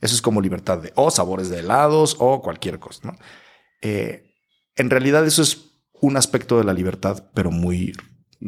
[0.00, 3.16] Eso es como libertad de o sabores de helados o cualquier cosa, ¿no?
[3.80, 4.34] Eh,
[4.74, 7.92] en realidad eso es un aspecto de la libertad, pero muy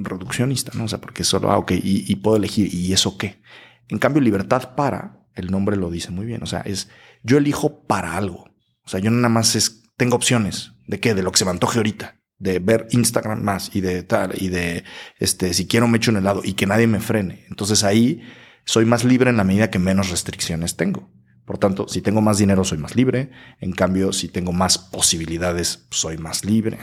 [0.02, 0.84] reduccionista, ¿no?
[0.84, 3.40] O sea, porque solo, ah, ok, y, puedo elegir, ¿y eso qué?
[3.88, 6.88] En cambio, libertad para, el nombre lo dice muy bien, o sea, es
[7.22, 8.50] yo elijo para algo.
[8.84, 11.50] O sea, yo nada más es, tengo opciones de qué, de lo que se me
[11.50, 14.84] antoje ahorita, de ver Instagram más y de tal, y de,
[15.18, 17.44] este, si quiero me echo un helado y que nadie me frene.
[17.48, 18.22] Entonces ahí
[18.64, 21.10] soy más libre en la medida que menos restricciones tengo.
[21.44, 23.30] Por tanto, si tengo más dinero, soy más libre.
[23.60, 26.78] En cambio, si tengo más posibilidades, soy más libre.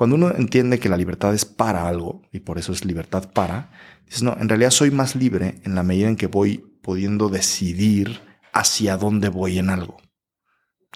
[0.00, 3.70] Cuando uno entiende que la libertad es para algo, y por eso es libertad para,
[4.06, 8.22] dices, no, en realidad soy más libre en la medida en que voy pudiendo decidir
[8.54, 9.98] hacia dónde voy en algo.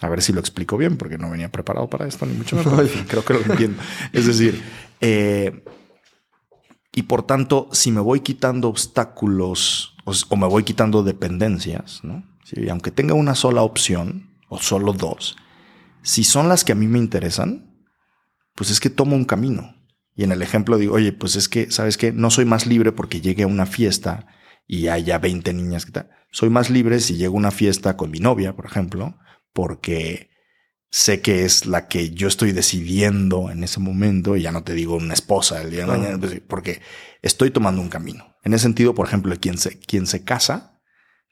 [0.01, 2.91] A ver si lo explico bien, porque no venía preparado para esto, ni mucho menos.
[3.07, 3.83] Creo que lo entiendo.
[4.15, 4.63] Es decir,
[5.03, 5.63] eh,
[6.91, 12.25] y por tanto, si me voy quitando obstáculos o, o me voy quitando dependencias, ¿no?
[12.71, 15.37] Aunque tenga una sola opción o solo dos,
[16.01, 17.74] si son las que a mí me interesan,
[18.55, 19.75] pues es que tomo un camino.
[20.15, 22.13] Y en el ejemplo digo, oye, pues es que, ¿sabes qué?
[22.13, 24.27] No soy más libre porque llegue a una fiesta
[24.67, 26.11] y haya 20 niñas que tal.
[26.31, 29.19] Soy más libre si llego a una fiesta con mi novia, por ejemplo,
[29.53, 30.31] porque
[30.91, 34.75] sé que es la que yo estoy decidiendo en ese momento, y ya no te
[34.75, 36.81] digo una esposa el día de mañana, pues, porque
[37.21, 38.37] estoy tomando un camino.
[38.45, 40.81] En ese sentido, por ejemplo, quien se, quien se casa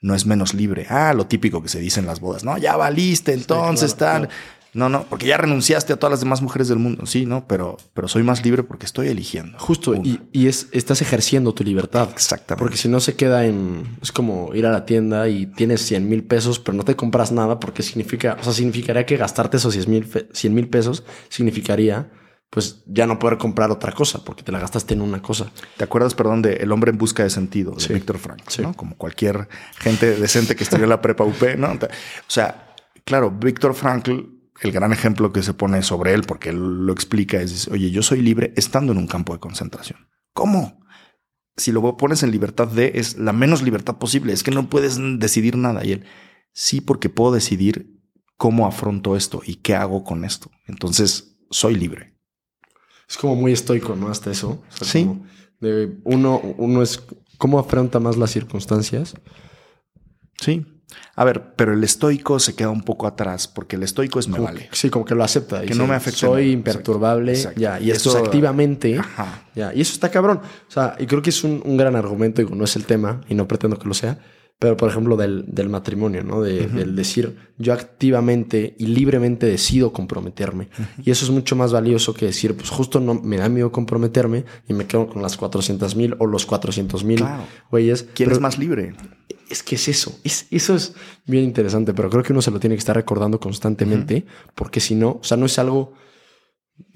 [0.00, 0.86] no es menos libre.
[0.88, 4.28] Ah, lo típico que se dice en las bodas, no, ya valiste, entonces tal.
[4.74, 7.04] No, no, porque ya renunciaste a todas las demás mujeres del mundo.
[7.04, 9.58] Sí, no, pero, pero soy más libre porque estoy eligiendo.
[9.58, 12.08] Justo, y, y, es, estás ejerciendo tu libertad.
[12.10, 12.58] Exactamente.
[12.58, 13.98] Porque si no se queda en.
[14.00, 17.32] Es como ir a la tienda y tienes 100 mil pesos, pero no te compras
[17.32, 18.38] nada porque significa.
[18.40, 22.10] O sea, significaría que gastarte esos 100 mil pesos significaría.
[22.48, 25.50] Pues ya no poder comprar otra cosa porque te la gastaste en una cosa.
[25.78, 27.94] ¿Te acuerdas, perdón, de El hombre en busca de sentido de Sí.
[27.94, 28.42] Víctor Frank?
[28.48, 28.60] Sí.
[28.60, 28.74] ¿no?
[28.74, 31.72] Como cualquier gente decente que estudió la prepa UP, ¿no?
[31.72, 31.78] O
[32.26, 32.74] sea,
[33.06, 34.31] claro, Víctor Frankl
[34.68, 38.02] el gran ejemplo que se pone sobre él, porque él lo explica, es, oye, yo
[38.02, 40.08] soy libre estando en un campo de concentración.
[40.32, 40.80] ¿Cómo?
[41.56, 44.98] Si lo pones en libertad de, es la menos libertad posible, es que no puedes
[45.18, 45.84] decidir nada.
[45.84, 46.04] Y él,
[46.52, 48.00] sí, porque puedo decidir
[48.36, 50.50] cómo afronto esto y qué hago con esto.
[50.66, 52.16] Entonces, soy libre.
[53.08, 54.08] Es como muy estoico, ¿no?
[54.08, 54.62] Hasta eso.
[54.70, 55.10] O sea, Sí.
[55.60, 57.02] de uno, uno es
[57.36, 59.14] cómo afronta más las circunstancias.
[60.40, 60.66] Sí.
[61.14, 64.36] A ver, pero el estoico se queda un poco atrás, porque el estoico es me
[64.36, 64.68] Como vale.
[64.72, 65.60] sí, como que lo acepta.
[65.60, 66.52] Que dice, no me afecte Soy nada.
[66.54, 67.32] imperturbable.
[67.32, 67.60] Exacto.
[67.60, 68.98] Ya, y Eso- eso activamente.
[68.98, 69.42] Ajá.
[69.54, 70.38] Ya, y eso está cabrón.
[70.38, 73.20] O sea, y creo que es un, un gran argumento, digo, no es el tema
[73.28, 74.18] y no pretendo que lo sea,
[74.58, 76.40] pero por ejemplo del, del matrimonio, ¿no?
[76.40, 80.68] De, Del decir, yo activamente y libremente decido comprometerme.
[81.04, 84.44] Y eso es mucho más valioso que decir, pues justo no me da miedo comprometerme
[84.68, 87.42] y me quedo con las 400 mil o los 400 mil Claro.
[87.70, 88.04] güeyes.
[88.14, 88.94] ¿Quién Pero es más libre?
[89.50, 90.18] Es que es eso.
[90.24, 90.94] Es, eso es
[91.26, 94.24] bien interesante, pero creo que uno se lo tiene que estar recordando constantemente,
[94.54, 95.92] porque si no, o sea, no es algo.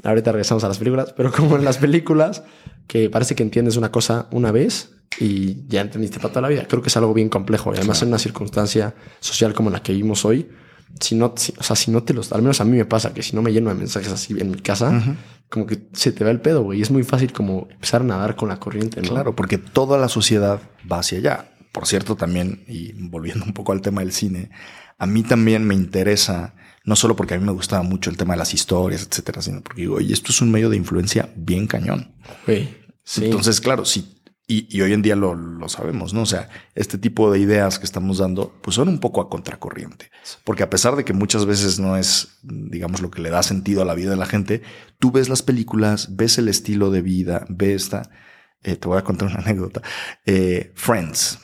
[0.02, 2.42] Ahorita regresamos a las películas, pero como en las películas,
[2.86, 6.66] que parece que entiendes una cosa una vez y ya entendiste para toda la vida.
[6.68, 7.72] Creo que es algo bien complejo.
[7.72, 10.48] Y además, en una circunstancia social como la que vivimos hoy,
[11.00, 13.12] si no, si- o sea, si no te los, al menos a mí me pasa
[13.12, 15.18] que si no me lleno de mensajes así en mi casa,
[15.50, 16.78] como que se te va el pedo, güey.
[16.78, 19.08] Y es muy fácil como empezar a nadar con la corriente, ¿no?
[19.10, 21.50] Claro, porque toda la sociedad va hacia allá.
[21.76, 24.48] Por cierto, también, y volviendo un poco al tema del cine,
[24.96, 26.54] a mí también me interesa,
[26.86, 29.60] no solo porque a mí me gustaba mucho el tema de las historias, etcétera, sino
[29.60, 32.14] porque digo, oye, esto es un medio de influencia bien cañón.
[33.04, 33.26] Sí.
[33.26, 34.14] Entonces, claro, sí.
[34.48, 36.22] Y, y hoy en día lo, lo sabemos, ¿no?
[36.22, 40.10] O sea, este tipo de ideas que estamos dando, pues son un poco a contracorriente.
[40.44, 43.82] Porque a pesar de que muchas veces no es, digamos, lo que le da sentido
[43.82, 44.62] a la vida de la gente,
[44.98, 48.08] tú ves las películas, ves el estilo de vida, ves esta.
[48.62, 49.82] eh, te voy a contar una anécdota.
[50.24, 51.38] Eh, Friends.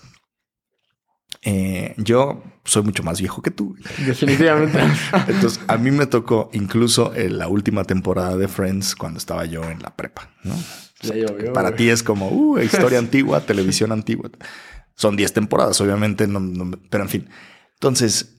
[1.45, 3.75] Eh, yo soy mucho más viejo que tú.
[4.07, 4.79] Definitivamente.
[5.29, 9.65] Entonces, a mí me tocó incluso en la última temporada de Friends cuando estaba yo
[9.65, 10.55] en la prepa, ¿no?
[11.03, 14.31] Ya llovió, Para ti es como uh, historia antigua, televisión antigua.
[14.95, 17.29] Son 10 temporadas, obviamente, no- no- pero en fin.
[17.75, 18.39] Entonces,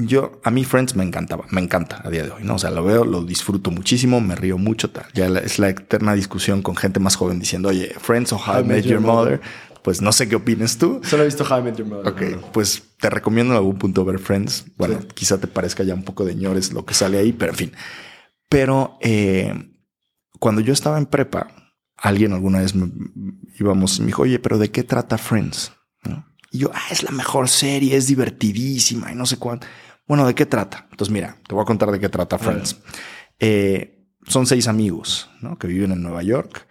[0.00, 2.54] yo, a mí Friends me encantaba, me encanta a día de hoy, ¿no?
[2.54, 5.04] O sea, lo veo, lo disfruto muchísimo, me río mucho, tal.
[5.12, 8.64] Ya es la eterna discusión con gente más joven diciendo, oye, Friends o How I
[8.64, 9.40] Met Your Mother.
[9.88, 11.00] Pues no sé qué opines tú.
[11.02, 12.12] Solo he visto How I Met Your Mother.
[12.12, 12.52] Ok, no, no.
[12.52, 14.66] pues te recomiendo en algún punto ver Friends.
[14.76, 15.08] Bueno, Sí.
[15.14, 17.72] quizá te parezca ya un poco de ñores lo que sale ahí, pero en fin.
[18.50, 19.72] Pero eh,
[20.38, 22.92] cuando yo estaba en prepa, alguien alguna vez me,
[23.58, 25.72] íbamos y me dijo, oye, pero ¿de qué trata Friends?
[26.04, 26.26] ¿No?
[26.50, 29.66] Y yo, ah, es la mejor serie, es divertidísima y no sé cuánto.
[30.06, 30.86] Bueno, ¿de qué trata?
[30.90, 32.76] Entonces, mira, te voy a contar de qué trata Friends.
[33.38, 35.56] Eh, son seis amigos ¿no?
[35.56, 36.67] que viven en Nueva York.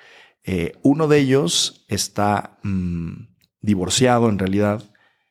[0.49, 3.27] Eh, uno de ellos está mm,
[3.59, 4.81] divorciado en realidad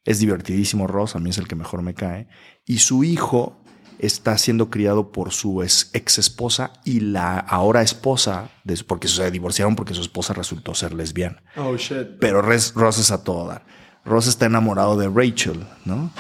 [0.05, 2.29] Es divertidísimo Ross, a mí es el que mejor me cae.
[2.67, 3.61] Y su hijo
[3.99, 8.51] está siendo criado por su ex, esposa y la ahora esposa,
[8.87, 11.43] porque se divorciaron porque su esposa resultó ser lesbiana.
[11.57, 12.19] Oh, shit.
[12.21, 13.65] Pero Ross es a todo dar.
[14.05, 16.13] Ross está enamorado de Rachel, ¿no?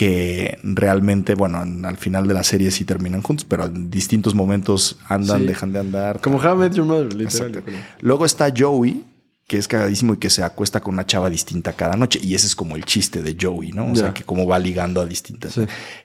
[0.00, 4.98] Que realmente, bueno, al final de la serie sí terminan juntos, pero en distintos momentos
[5.08, 6.20] andan, dejan de andar.
[6.20, 7.72] Como How I Met Your Mother, literalmente.
[8.00, 9.04] Luego está Joey,
[9.46, 12.18] que es cagadísimo y que se acuesta con una chava distinta cada noche.
[12.22, 13.92] Y ese es como el chiste de Joey, ¿no?
[13.92, 15.60] O sea, que como va ligando a distintas.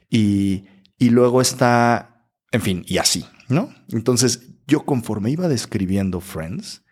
[0.10, 0.66] Y
[0.98, 3.74] y luego está, en fin, y así, ¿no?
[3.92, 6.84] Entonces, yo conforme iba describiendo Friends,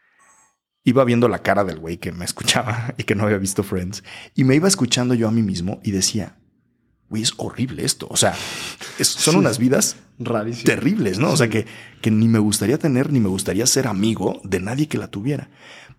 [0.84, 4.04] iba viendo la cara del güey que me escuchaba y que no había visto Friends,
[4.36, 6.38] y me iba escuchando yo a mí mismo y decía,
[7.14, 8.08] güey, es horrible esto.
[8.10, 8.36] O sea,
[9.00, 9.98] son unas vidas
[10.66, 11.30] terribles, ¿no?
[11.30, 11.68] O sea, que,
[12.02, 15.52] que ni me gustaría tener, ni me gustaría ser amigo de nadie que la tuviera.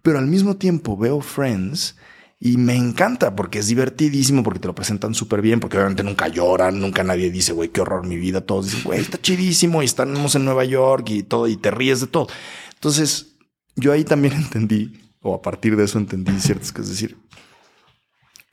[0.03, 1.95] Pero al mismo tiempo veo Friends
[2.41, 6.27] y me encanta porque es divertidísimo, porque te lo presentan súper bien, porque obviamente nunca
[6.27, 8.41] lloran, nunca nadie dice, güey, qué horror mi vida.
[8.41, 12.01] Todos dicen, güey, está chidísimo y estamos en Nueva York y todo, y te ríes
[12.01, 12.27] de todo.
[12.73, 13.37] Entonces,
[13.77, 17.17] yo ahí también entendí, o a partir de eso entendí ciertas cosas, es decir,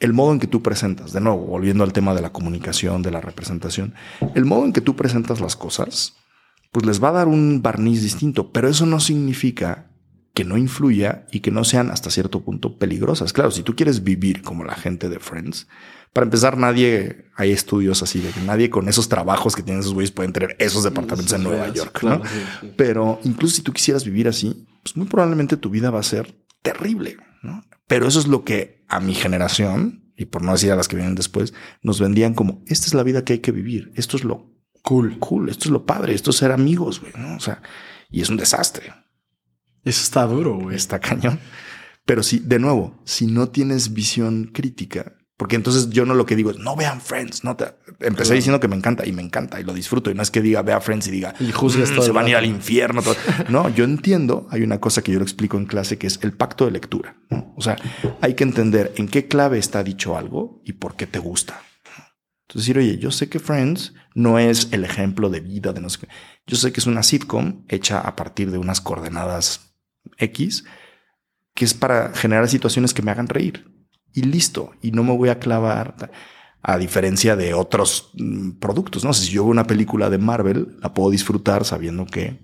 [0.01, 3.11] el modo en que tú presentas, de nuevo, volviendo al tema de la comunicación, de
[3.11, 3.93] la representación,
[4.35, 6.15] el modo en que tú presentas las cosas,
[6.71, 9.91] pues les va a dar un barniz distinto, pero eso no significa
[10.33, 13.31] que no influya y que no sean hasta cierto punto peligrosas.
[13.31, 15.67] Claro, si tú quieres vivir como la gente de Friends,
[16.13, 19.93] para empezar, nadie, hay estudios así de que nadie con esos trabajos que tienen esos
[19.93, 22.21] güeyes pueden tener esos departamentos en Nueva York, ¿no?
[22.75, 26.35] Pero incluso si tú quisieras vivir así, pues muy probablemente tu vida va a ser
[26.61, 27.63] terrible, ¿no?
[27.91, 30.95] Pero eso es lo que a mi generación, y por no decir a las que
[30.95, 34.23] vienen después, nos vendían como, esta es la vida que hay que vivir, esto es
[34.23, 34.49] lo
[34.81, 37.35] cool, cool, esto es lo padre, esto es ser amigos, güey, ¿no?
[37.35, 37.61] O sea,
[38.09, 38.93] y es un desastre.
[39.83, 40.77] Eso está duro, güey.
[40.77, 41.37] Está cañón.
[42.05, 46.35] Pero si, de nuevo, si no tienes visión crítica, porque entonces yo no lo que
[46.35, 49.59] digo es no vean Friends, no te empecé diciendo que me encanta y me encanta
[49.59, 51.99] y lo disfruto y no es que diga vea Friends y diga y juzgues mm,
[51.99, 53.01] se van a ir al infierno.
[53.49, 54.47] No, yo entiendo.
[54.51, 57.15] Hay una cosa que yo lo explico en clase que es el pacto de lectura.
[57.55, 57.75] O sea,
[58.21, 61.59] hay que entender en qué clave está dicho algo y por qué te gusta.
[62.43, 65.89] Entonces decir, oye, yo sé que Friends no es el ejemplo de vida de no
[65.89, 66.07] sé qué.
[66.45, 69.73] Yo sé que es una sitcom hecha a partir de unas coordenadas
[70.17, 70.65] X,
[71.55, 73.70] que es para generar situaciones que me hagan reír.
[74.13, 74.71] Y listo.
[74.81, 76.11] Y no me voy a clavar
[76.63, 79.03] a diferencia de otros mm, productos.
[79.03, 82.39] No sé si yo veo una película de Marvel, la puedo disfrutar sabiendo que,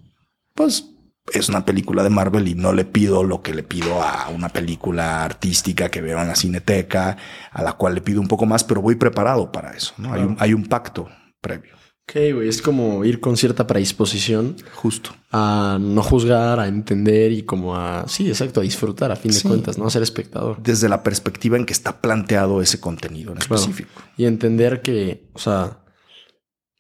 [0.54, 0.92] pues,
[1.34, 4.50] es una película de Marvel y no le pido lo que le pido a una
[4.50, 7.18] película artística que veo en la cineteca,
[7.52, 9.94] a la cual le pido un poco más, pero voy preparado para eso.
[9.98, 10.14] ¿no?
[10.14, 11.10] Hay, un, hay un pacto
[11.42, 11.74] previo.
[12.10, 14.56] Ok, güey, es como ir con cierta predisposición.
[14.76, 15.10] Justo.
[15.32, 19.42] A no juzgar, a entender y como a, sí, exacto, a disfrutar a fin de
[19.42, 19.86] cuentas, ¿no?
[19.86, 20.64] A ser espectador.
[20.64, 23.90] Desde la perspectiva en que está planteado ese contenido en específico.
[24.16, 25.80] Y entender que, o sea,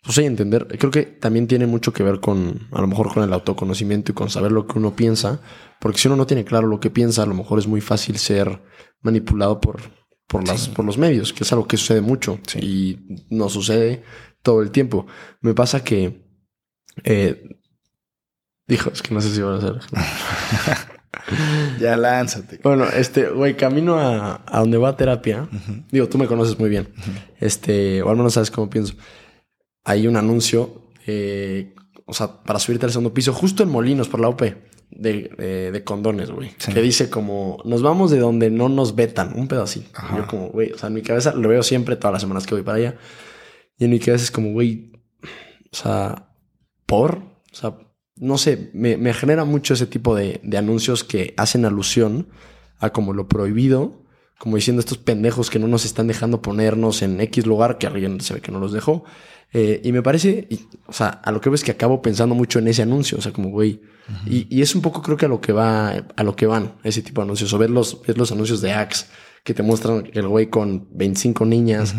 [0.01, 3.21] pues sí, entender, creo que también tiene mucho que ver con, a lo mejor con
[3.21, 5.41] el autoconocimiento y con saber lo que uno piensa,
[5.81, 8.17] porque si uno no tiene claro lo que piensa, a lo mejor es muy fácil
[8.17, 8.61] ser
[9.01, 9.81] manipulado por,
[10.25, 14.03] por, las, por los medios, que es algo que sucede mucho y no sucede
[14.41, 15.07] todo el tiempo.
[15.41, 16.25] Me pasa que.
[17.03, 17.57] Eh,
[18.67, 19.79] dijo, es que no sé si van a hacer.
[21.79, 22.59] ya lánzate.
[22.63, 25.47] Bueno, este, güey, camino a, a, donde va a terapia.
[25.91, 26.89] Digo, tú me conoces muy bien.
[27.39, 28.93] Este, o al menos sabes cómo pienso.
[29.83, 31.73] Hay un anuncio, eh,
[32.05, 34.41] o sea, para subirte al segundo piso, justo en Molinos, por la OP,
[34.89, 36.51] de, de, condones, güey.
[36.73, 39.89] Que dice como, nos vamos de donde no nos vetan, un pedacito.
[40.15, 42.55] Yo como, güey, o sea, en mi cabeza lo veo siempre todas las semanas que
[42.55, 42.95] voy para allá.
[43.77, 44.91] Y en mi cabeza es como, güey,
[45.71, 46.33] o sea,
[46.85, 47.77] por, o sea,
[48.15, 52.27] no sé, me, me genera mucho ese tipo de, de, anuncios que hacen alusión
[52.79, 54.03] a como lo prohibido,
[54.39, 58.21] como diciendo estos pendejos que no nos están dejando ponernos en X lugar, que alguien
[58.21, 59.03] se ve que no los dejó.
[59.53, 60.47] Eh, y me parece,
[60.87, 63.31] o sea, a lo que ves que acabo pensando mucho en ese anuncio, o sea,
[63.31, 63.81] como, güey,
[64.25, 66.75] y, y, es un poco creo que a lo que va, a lo que van
[66.83, 69.05] ese tipo de anuncios, o ver los, ver los anuncios de Axe
[69.43, 71.93] que te muestran el güey con 25 niñas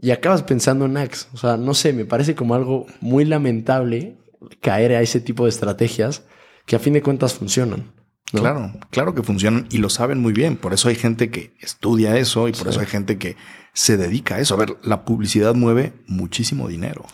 [0.00, 1.26] y acabas pensando en Axe.
[1.32, 4.16] O sea, no sé, me parece como algo muy lamentable
[4.60, 6.22] caer a ese tipo de estrategias
[6.66, 7.92] que a fin de cuentas funcionan.
[8.30, 10.56] Claro, claro que funcionan y lo saben muy bien.
[10.56, 13.36] Por eso hay gente que estudia eso y por eso hay gente que
[13.72, 14.54] se dedica a eso.
[14.54, 17.06] A ver, la publicidad mueve muchísimo dinero.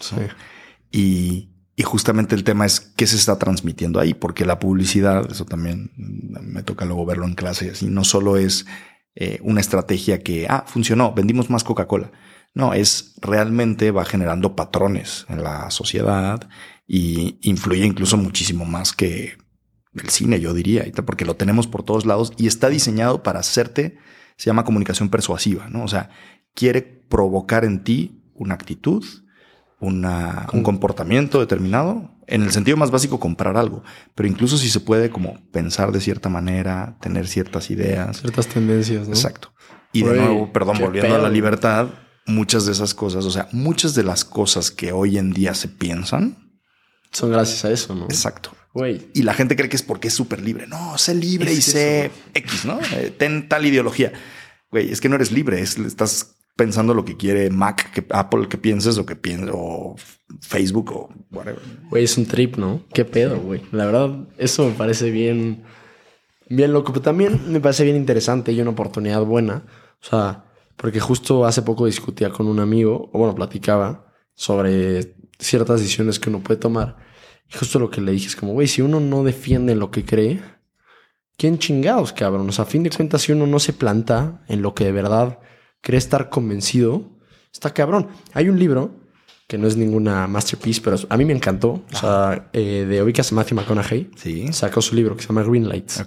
[0.90, 5.44] Y, y, justamente el tema es qué se está transmitiendo ahí, porque la publicidad, eso
[5.44, 8.66] también me toca luego verlo en clase, y no solo es
[9.14, 12.10] eh, una estrategia que, ah, funcionó, vendimos más Coca-Cola
[12.54, 16.48] no, es realmente va generando patrones en la sociedad
[16.86, 19.36] y influye incluso muchísimo más que
[19.94, 23.98] el cine, yo diría, porque lo tenemos por todos lados y está diseñado para hacerte,
[24.36, 25.84] se llama comunicación persuasiva, ¿no?
[25.84, 26.10] O sea,
[26.54, 29.04] quiere provocar en ti una actitud,
[29.80, 32.10] una, un comportamiento determinado.
[32.26, 33.84] En el sentido más básico, comprar algo.
[34.14, 38.18] Pero incluso si se puede como pensar de cierta manera, tener ciertas ideas.
[38.20, 39.14] Ciertas tendencias, ¿no?
[39.14, 39.52] Exacto.
[39.92, 41.88] Y de Güey, nuevo, perdón, volviendo a la libertad,
[42.26, 45.68] muchas de esas cosas, o sea, muchas de las cosas que hoy en día se
[45.68, 46.52] piensan,
[47.12, 48.04] Son gracias a eso, ¿no?
[48.06, 48.50] exacto.
[48.72, 49.08] Güey.
[49.14, 50.66] Y la gente cree que es porque es súper libre.
[50.66, 52.80] No, sé libre Es y sé X, ¿no?
[52.92, 54.12] Eh, ten tal ideología.
[54.72, 58.48] Güey, es que no eres libre, es, estás pensando lo que quiere Mac, que Apple
[58.48, 59.94] que pienses o que pienses, o
[60.40, 61.62] Facebook o whatever.
[61.88, 62.84] Güey, es un trip, ¿no?
[62.92, 63.62] Qué pedo, güey.
[63.70, 65.62] La verdad, eso me parece bien,
[66.48, 66.92] bien loco.
[66.92, 69.62] Pero también me parece bien interesante y una oportunidad buena.
[70.02, 75.80] O sea, porque justo hace poco discutía con un amigo, o bueno, platicaba sobre ciertas
[75.80, 76.96] decisiones que uno puede tomar.
[77.48, 80.04] Y justo lo que le dije es como, güey, si uno no defiende lo que
[80.04, 80.42] cree,
[81.36, 82.48] ¿quién chingados, cabrón?
[82.48, 84.92] O sea, a fin de cuentas, si uno no se planta en lo que de
[84.92, 85.38] verdad
[85.80, 87.10] cree estar convencido,
[87.52, 88.08] está cabrón.
[88.32, 89.04] Hay un libro
[89.46, 91.82] que no es ninguna masterpiece, pero a mí me encantó.
[91.92, 94.10] O sea, eh, de ubicas Matthew McConaughey.
[94.16, 94.52] Sí.
[94.52, 96.00] Sacó su libro que se llama Green Lights.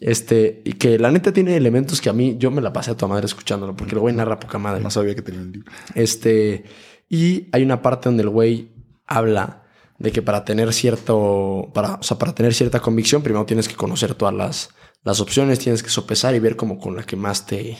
[0.00, 2.96] Este, y que la neta tiene elementos que a mí, yo me la pasé a
[2.96, 4.82] tu madre escuchándolo, porque el güey narra poca madre.
[4.82, 5.72] No sabía que tenía un libro.
[5.94, 6.64] Este,
[7.08, 8.72] y hay una parte donde el güey
[9.06, 9.64] habla
[9.98, 13.76] de que para tener cierto, para, o sea, para tener cierta convicción, primero tienes que
[13.76, 14.70] conocer todas las,
[15.04, 17.78] las opciones, tienes que sopesar y ver como con la que más te,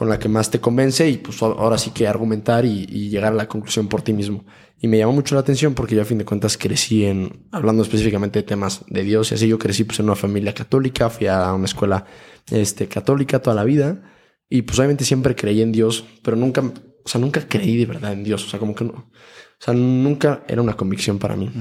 [0.00, 3.34] con la que más te convence y pues ahora sí que argumentar y, y llegar
[3.34, 4.46] a la conclusión por ti mismo.
[4.80, 7.82] Y me llamó mucho la atención porque yo a fin de cuentas crecí en, hablando
[7.82, 11.26] específicamente de temas de Dios y así, yo crecí pues en una familia católica, fui
[11.26, 12.06] a una escuela
[12.50, 14.00] este, católica toda la vida
[14.48, 18.14] y pues obviamente siempre creí en Dios, pero nunca, o sea, nunca creí de verdad
[18.14, 19.10] en Dios, o sea, como que no, o
[19.58, 21.52] sea, nunca era una convicción para mí.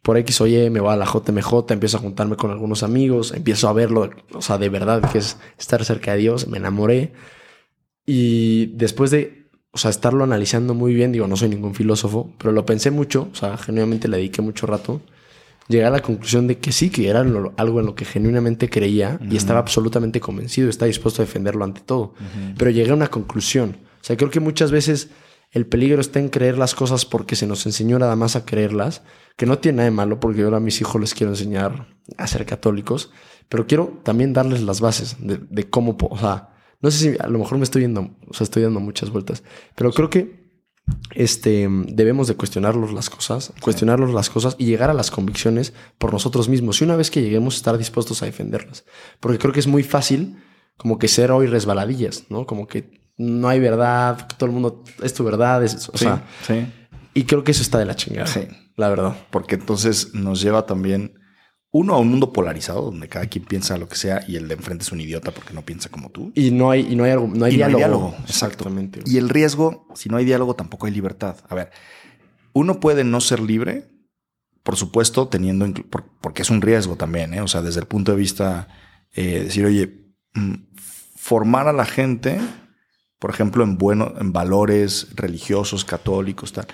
[0.00, 3.34] Por X o Y me voy a la JMJ, empiezo a juntarme con algunos amigos,
[3.36, 7.12] empiezo a verlo, o sea, de verdad que es estar cerca de Dios, me enamoré.
[8.06, 12.52] Y después de, o sea, estarlo analizando muy bien, digo, no soy ningún filósofo, pero
[12.52, 15.00] lo pensé mucho, o sea, genuinamente le dediqué mucho rato.
[15.68, 18.68] Llegué a la conclusión de que sí, que era lo- algo en lo que genuinamente
[18.68, 22.14] creía y estaba absolutamente convencido, estaba dispuesto a defenderlo ante todo.
[22.58, 23.76] Pero llegué a una conclusión.
[24.00, 25.10] O sea, creo que muchas veces
[25.52, 29.02] el peligro está en creer las cosas porque se nos enseñó nada más a creerlas,
[29.36, 31.94] que no tiene nada de malo porque yo ahora a mis hijos les quiero enseñar
[32.18, 33.10] a ser católicos,
[33.48, 36.48] pero quiero también darles las bases de, de cómo, o sea,
[36.82, 39.42] no sé si a lo mejor me estoy yendo, o sea, estoy dando muchas vueltas,
[39.76, 40.42] pero creo que
[41.14, 46.12] este, debemos de cuestionarlos las cosas, cuestionarlos las cosas y llegar a las convicciones por
[46.12, 46.80] nosotros mismos.
[46.80, 48.84] Y una vez que lleguemos, estar dispuestos a defenderlas.
[49.20, 50.38] Porque creo que es muy fácil
[50.76, 52.46] como que ser hoy resbaladillas, ¿no?
[52.46, 56.24] Como que no hay verdad, todo el mundo es tu verdad, es, o Sí, sea,
[56.46, 56.66] sí.
[57.14, 58.40] y creo que eso está de la chingada, Sí.
[58.76, 59.16] la verdad.
[59.30, 61.14] Porque entonces nos lleva también,
[61.74, 64.54] uno, a un mundo polarizado, donde cada quien piensa lo que sea y el de
[64.54, 66.30] enfrente es un idiota porque no piensa como tú.
[66.34, 68.14] Y no hay, y no hay, argu- no hay Y no hay diálogo.
[68.28, 69.00] Exactamente.
[69.06, 71.36] Y el riesgo, si no hay diálogo, tampoco hay libertad.
[71.48, 71.70] A ver,
[72.52, 73.88] uno puede no ser libre,
[74.62, 77.40] por supuesto, teniendo, por- porque es un riesgo también, ¿eh?
[77.40, 78.68] o sea, desde el punto de vista,
[79.14, 80.54] eh, decir, oye, mm,
[81.16, 82.38] formar a la gente,
[83.18, 86.66] por ejemplo, en, bueno, en valores religiosos, católicos, tal.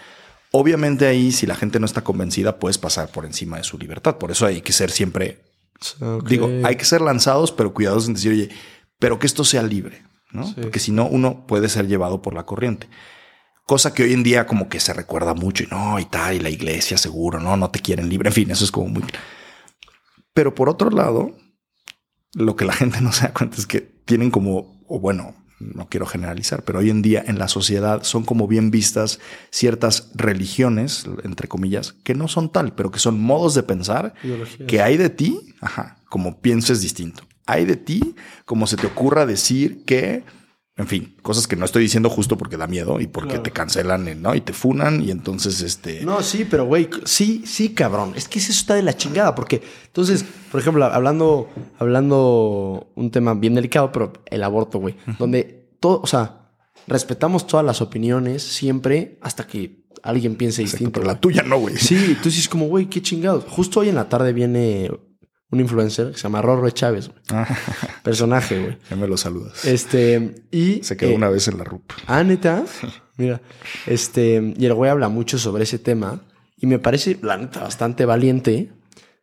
[0.53, 4.17] Obviamente ahí, si la gente no está convencida, puedes pasar por encima de su libertad.
[4.17, 5.45] Por eso hay que ser siempre.
[6.27, 8.49] Digo, hay que ser lanzados, pero cuidadosos en decir, oye,
[8.99, 10.47] pero que esto sea libre, ¿no?
[10.47, 10.55] Sí.
[10.61, 12.89] Porque si no, uno puede ser llevado por la corriente.
[13.65, 16.41] Cosa que hoy en día como que se recuerda mucho y no, y tal, y
[16.41, 18.31] la iglesia seguro, no, no te quieren libre.
[18.31, 19.05] En fin, eso es como muy...
[20.33, 21.37] Pero por otro lado,
[22.33, 25.89] lo que la gente no se da cuenta es que tienen como, o bueno, no
[25.89, 29.19] quiero generalizar, pero hoy en día en la sociedad son como bien vistas
[29.51, 34.15] ciertas religiones, entre comillas, que no son tal, pero que son modos de pensar
[34.67, 37.25] que hay de ti, ajá, como pienses distinto.
[37.47, 40.25] Hay de ti como se te ocurra decir que,
[40.79, 43.43] en fin, cosas que no estoy diciendo justo porque da miedo y porque Claro.
[43.43, 44.35] te cancelan, ¿no?
[44.35, 46.03] Y te funan y entonces este...
[46.03, 48.13] No, sí, pero güey, sí, sí, cabrón.
[48.17, 53.35] Es que eso está de la chingada, porque entonces, por ejemplo, hablando, hablando un tema
[53.35, 56.53] bien delicado, pero el aborto, güey, donde todo, o sea,
[56.87, 60.93] respetamos todas las opiniones siempre hasta que alguien piense distinto.
[61.01, 61.77] pero la tuya no, güey.
[61.77, 63.45] Sí, entonces es como, güey, qué chingados.
[63.49, 64.91] Justo hoy en la tarde viene
[65.51, 67.21] un influencer que se llama Rorro Chávez, güey.
[67.31, 67.47] Ah,
[68.03, 68.79] Personaje, güey.
[68.91, 69.65] ya me lo saludas.
[69.65, 70.83] Este, y.
[70.83, 71.93] Se quedó eh, una vez en la RUP.
[72.07, 72.65] Ah, neta.
[73.17, 73.41] Mira,
[73.87, 76.23] este, y el güey habla mucho sobre ese tema
[76.57, 78.73] y me parece, la neta, bastante valiente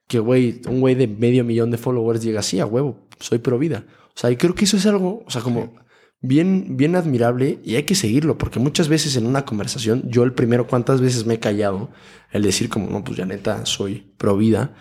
[0.07, 3.57] que, güey, un güey de medio millón de followers llega así a huevo, soy pro
[3.57, 3.86] vida.
[4.09, 5.76] O sea, y creo que eso es algo, o sea, como
[6.21, 10.34] bien, bien admirable y hay que seguirlo porque muchas veces en una conversación, yo el
[10.34, 11.89] primero, cuántas veces me he callado
[12.32, 14.73] el decir como, no, pues ya neta, soy pro vida.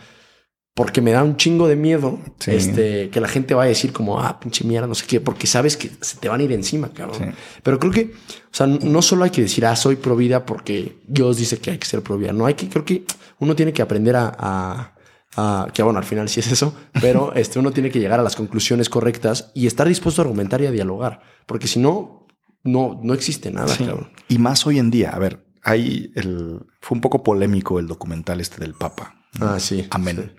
[0.74, 4.20] Porque me da un chingo de miedo este, que la gente vaya a decir como,
[4.20, 6.88] ah, pinche mierda, no sé qué, porque sabes que se te van a ir encima,
[6.92, 7.32] cabrón.
[7.62, 10.98] Pero creo que, o sea, no solo hay que decir, ah, soy pro vida porque
[11.06, 12.32] Dios dice que hay que ser pro vida.
[12.32, 13.04] No hay que, creo que
[13.38, 14.94] uno tiene que aprender a,
[15.36, 18.24] a, que bueno, al final sí es eso, pero este, uno tiene que llegar a
[18.24, 22.26] las conclusiones correctas y estar dispuesto a argumentar y a dialogar, porque si no,
[22.64, 24.10] no, no existe nada, cabrón.
[24.26, 28.40] Y más hoy en día, a ver, hay el, fue un poco polémico el documental
[28.40, 29.14] este del Papa.
[29.40, 29.86] Ah, sí.
[29.90, 30.32] Amén.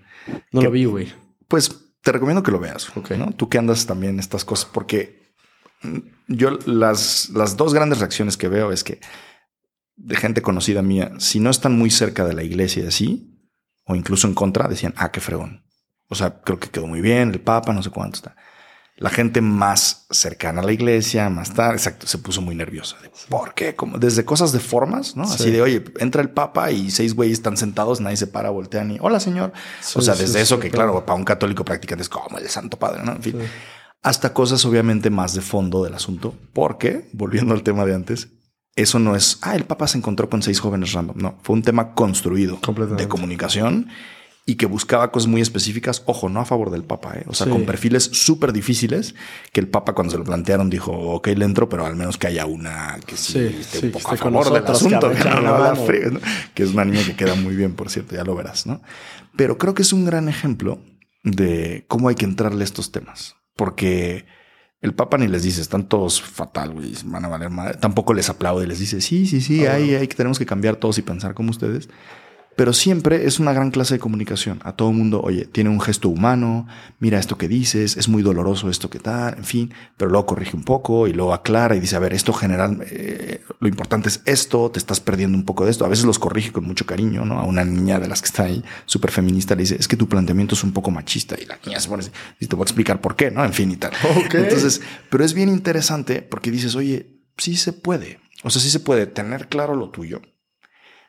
[0.51, 1.13] No lo vi, güey.
[1.47, 2.91] Pues te recomiendo que lo veas.
[3.17, 3.32] ¿no?
[3.34, 5.34] Tú que andas también estas cosas, porque
[6.28, 8.99] yo las, las dos grandes reacciones que veo es que
[9.95, 13.39] de gente conocida mía, si no están muy cerca de la iglesia y así,
[13.86, 15.63] o incluso en contra, decían, ah, qué fregón.
[16.09, 18.36] O sea, creo que quedó muy bien, el Papa, no sé cuánto está
[18.98, 22.96] la gente más cercana a la iglesia, más tarde, exacto, se puso muy nerviosa.
[23.30, 23.76] ¿Por qué?
[23.76, 25.24] Como desde cosas de formas, ¿no?
[25.24, 28.91] Así de, oye, entra el papa y seis güeyes están sentados, nadie se para, voltean
[28.91, 29.52] y, hola señor.
[29.96, 33.04] o sea, desde eso que, claro, para un católico practicante es como el Santo Padre,
[33.04, 33.12] ¿no?
[33.12, 33.38] En fin,
[34.02, 38.30] hasta cosas obviamente más de fondo del asunto, porque, volviendo al tema de antes,
[38.76, 41.18] eso no es, ah, el papa se encontró con seis jóvenes random.
[41.18, 42.60] No, fue un tema construido
[42.98, 43.88] de comunicación
[44.48, 47.24] y que buscaba cosas muy específicas, ojo, no a favor del Papa, ¿eh?
[47.28, 49.16] o sea, con perfiles súper difíciles,
[49.52, 52.28] que el Papa cuando se lo plantearon dijo, ok, le entro, pero al menos que
[52.28, 55.10] haya una que sí, esté un poco a favor del asunto,
[56.54, 58.84] que, es una niña que queda muy bien, por cierto, ya lo verás, ¿no?
[59.36, 60.80] Pero creo que es un gran ejemplo
[61.24, 64.26] de cómo hay que entrarle a estos temas, porque
[64.80, 67.80] el Papa ni les dice, están todos fatal, güey, van a valer madre.
[67.80, 71.00] Tampoco les aplaude, les dice, sí, sí, sí, hay, hay que tenemos que cambiar todos
[71.00, 71.89] y pensar como ustedes
[72.56, 74.60] pero siempre es una gran clase de comunicación.
[74.64, 76.68] A todo mundo, oye, tiene un gesto humano,
[76.99, 80.56] mira esto que dices, es muy doloroso esto que tal, en fin, pero luego corrige
[80.56, 84.22] un poco y luego aclara y dice, a ver, esto general, eh, lo importante es
[84.26, 85.86] esto, te estás perdiendo un poco de esto.
[85.86, 87.39] A veces los corrige con mucho cariño, ¿no?
[87.39, 90.08] A una niña de las que está ahí, súper feminista, le dice, es que tu
[90.08, 92.68] planteamiento es un poco machista y la niña se pone así, y te voy a
[92.68, 93.43] explicar por qué, ¿no?
[93.43, 93.91] En fin y tal.
[94.34, 98.20] Entonces, pero es bien interesante porque dices, oye, sí se puede.
[98.43, 100.22] O sea, sí se puede tener claro lo tuyo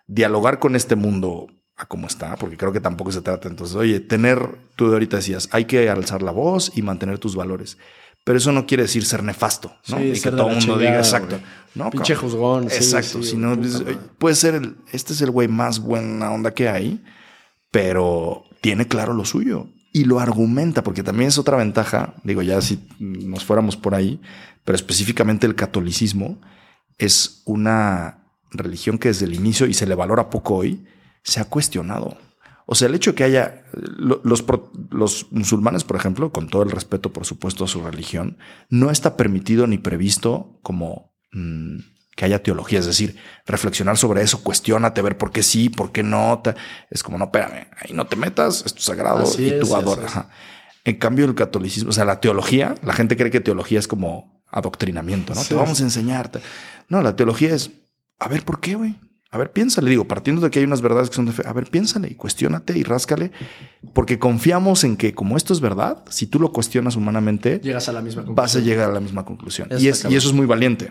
[0.07, 4.01] dialogar con este mundo a cómo está, porque creo que tampoco se trata entonces, oye,
[4.01, 7.77] tener, tú de ahorita decías, hay que alzar la voz y mantener tus valores.
[8.25, 10.03] Pero eso no quiere decir ser nefasto, ¿no?
[10.03, 11.39] y que todo el mundo diga, exacto.
[11.75, 12.65] No, Pinche juzgón.
[12.65, 13.23] Exacto.
[13.23, 13.57] si no,
[14.19, 17.05] puede ser, el, este es el güey más buena onda que hay,
[17.71, 22.61] pero tiene claro lo suyo y lo argumenta, porque también es otra ventaja, digo, ya
[22.61, 24.21] si nos fuéramos por ahí,
[24.65, 26.41] pero específicamente el catolicismo
[26.99, 30.87] es una religión que desde el inicio, y se le valora poco hoy,
[31.23, 32.17] se ha cuestionado.
[32.67, 34.45] O sea, el hecho de que haya los,
[34.91, 38.39] los, musulmanes, por ejemplo, con todo el respeto, por supuesto, a su religión,
[38.71, 41.79] no está permitido ni previsto como mm,
[42.17, 42.81] que haya teología.
[42.81, 43.17] Es decir,
[43.47, 46.43] reflexionar sobre eso, cuestionate, ver por qué sí, por qué no.
[46.91, 50.27] Es como, no, espérame, ahí no te metas, es tu sagrado y tú adoras.
[50.85, 54.43] En cambio, el catolicismo, o sea, la teología, la gente cree que teología es como
[54.51, 55.45] adoctrinamiento, ¿no?
[55.45, 56.41] Te vamos a enseñarte.
[56.89, 57.71] No, la teología es
[58.19, 58.97] a ver, ¿por qué, güey?
[59.31, 61.53] A ver, piénsale, digo, partiendo de que hay unas verdades que son de fe, a
[61.53, 63.33] ver, piénsale y cuestiónate y ráscale,
[63.93, 67.93] porque confiamos en que como esto es verdad, si tú lo cuestionas humanamente, llegas a
[67.93, 68.37] la misma conclusión.
[68.37, 69.69] Vas a llegar a la misma conclusión.
[69.79, 70.91] y, eso es muy valiente,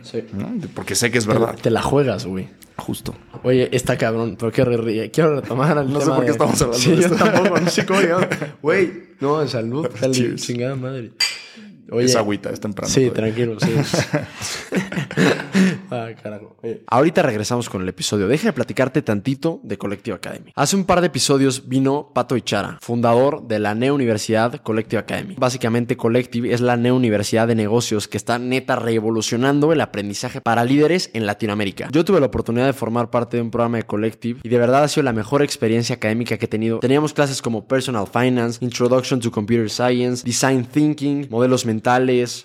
[0.73, 1.55] porque sé que es verdad.
[1.55, 2.49] Te, la juegas, güey.
[2.77, 3.15] Justo.
[3.43, 7.09] Oye, está cabrón, pero quiero, quiero retomar No sé por qué estamos hablando sí, yo
[7.09, 7.99] tampoco, no sé cómo
[8.61, 9.87] Güey, no, en salud,
[10.35, 11.13] chingada madre.
[11.91, 12.91] Oye, es agüita, es temprano.
[12.91, 13.69] Sí, tranquilo, sí.
[15.91, 16.57] ah, carajo.
[16.87, 18.27] Ahorita regresamos con el episodio.
[18.27, 20.51] Deja de platicarte tantito de Collective Academy.
[20.55, 25.35] Hace un par de episodios vino Pato Ichara, fundador de la Neo Universidad Collective Academy.
[25.37, 30.65] Básicamente, Collective es la Neo Universidad de Negocios que está neta revolucionando el aprendizaje para
[30.65, 31.89] líderes en Latinoamérica.
[31.91, 34.83] Yo tuve la oportunidad de formar parte de un programa de Collective y de verdad
[34.83, 36.79] ha sido la mejor experiencia académica que he tenido.
[36.79, 41.74] Teníamos clases como Personal Finance, Introduction to Computer Science, Design Thinking, modelos mentales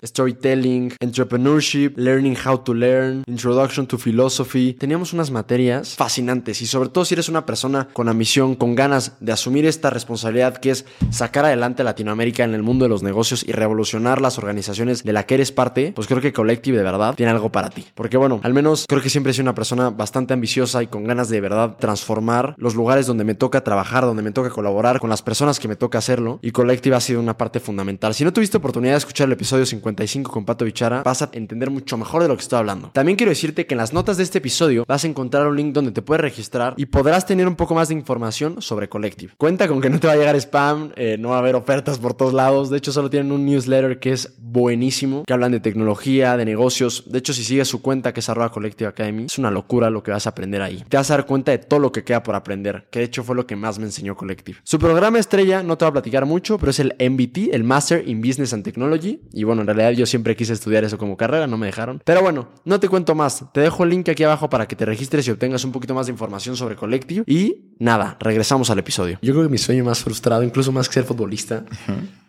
[0.03, 4.73] storytelling, entrepreneurship, learning how to learn, introduction to philosophy.
[4.73, 9.13] Teníamos unas materias fascinantes y sobre todo si eres una persona con ambición, con ganas
[9.19, 13.03] de asumir esta responsabilidad que es sacar adelante a Latinoamérica en el mundo de los
[13.03, 16.83] negocios y revolucionar las organizaciones de la que eres parte, pues creo que Collective de
[16.83, 17.85] verdad tiene algo para ti.
[17.95, 21.03] Porque bueno, al menos creo que siempre he sido una persona bastante ambiciosa y con
[21.03, 25.09] ganas de verdad transformar los lugares donde me toca trabajar, donde me toca colaborar con
[25.09, 28.13] las personas que me toca hacerlo y Collective ha sido una parte fundamental.
[28.13, 31.29] Si no tuviste oportunidad de escuchar escuchar el episodio 55 con Pato Bichara, vas a
[31.33, 32.89] entender mucho mejor de lo que estoy hablando.
[32.93, 35.73] También quiero decirte que en las notas de este episodio vas a encontrar un link
[35.73, 39.33] donde te puedes registrar y podrás tener un poco más de información sobre Collective.
[39.37, 41.99] Cuenta con que no te va a llegar spam, eh, no va a haber ofertas
[41.99, 42.69] por todos lados.
[42.71, 47.03] De hecho, solo tienen un newsletter que es buenísimo, que hablan de tecnología, de negocios.
[47.05, 50.01] De hecho, si sigues su cuenta que es arroba Collective Academy, es una locura lo
[50.01, 50.83] que vas a aprender ahí.
[50.89, 53.23] Te vas a dar cuenta de todo lo que queda por aprender, que de hecho
[53.23, 54.57] fue lo que más me enseñó Collective.
[54.63, 58.07] Su programa estrella, no te va a platicar mucho, pero es el MBT, el Master
[58.07, 59.10] in Business and Technology.
[59.33, 62.01] Y bueno, en realidad yo siempre quise estudiar eso como carrera, no me dejaron.
[62.05, 63.45] Pero bueno, no te cuento más.
[63.53, 66.05] Te dejo el link aquí abajo para que te registres y obtengas un poquito más
[66.07, 67.23] de información sobre Collective.
[67.27, 69.19] Y nada, regresamos al episodio.
[69.21, 71.65] Yo creo que mi sueño más frustrado, incluso más que ser futbolista,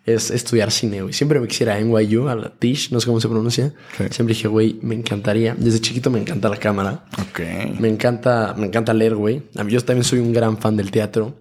[0.05, 1.13] es estudiar cine, güey.
[1.13, 3.73] Siempre me quisiera NYU, a la Tish, no sé cómo se pronuncia.
[4.09, 5.55] Siempre dije, güey, me encantaría.
[5.57, 7.05] Desde chiquito me encanta la cámara.
[7.19, 7.39] Ok.
[7.79, 9.43] Me encanta, me encanta leer, güey.
[9.55, 11.35] A mí yo también soy un gran fan del teatro.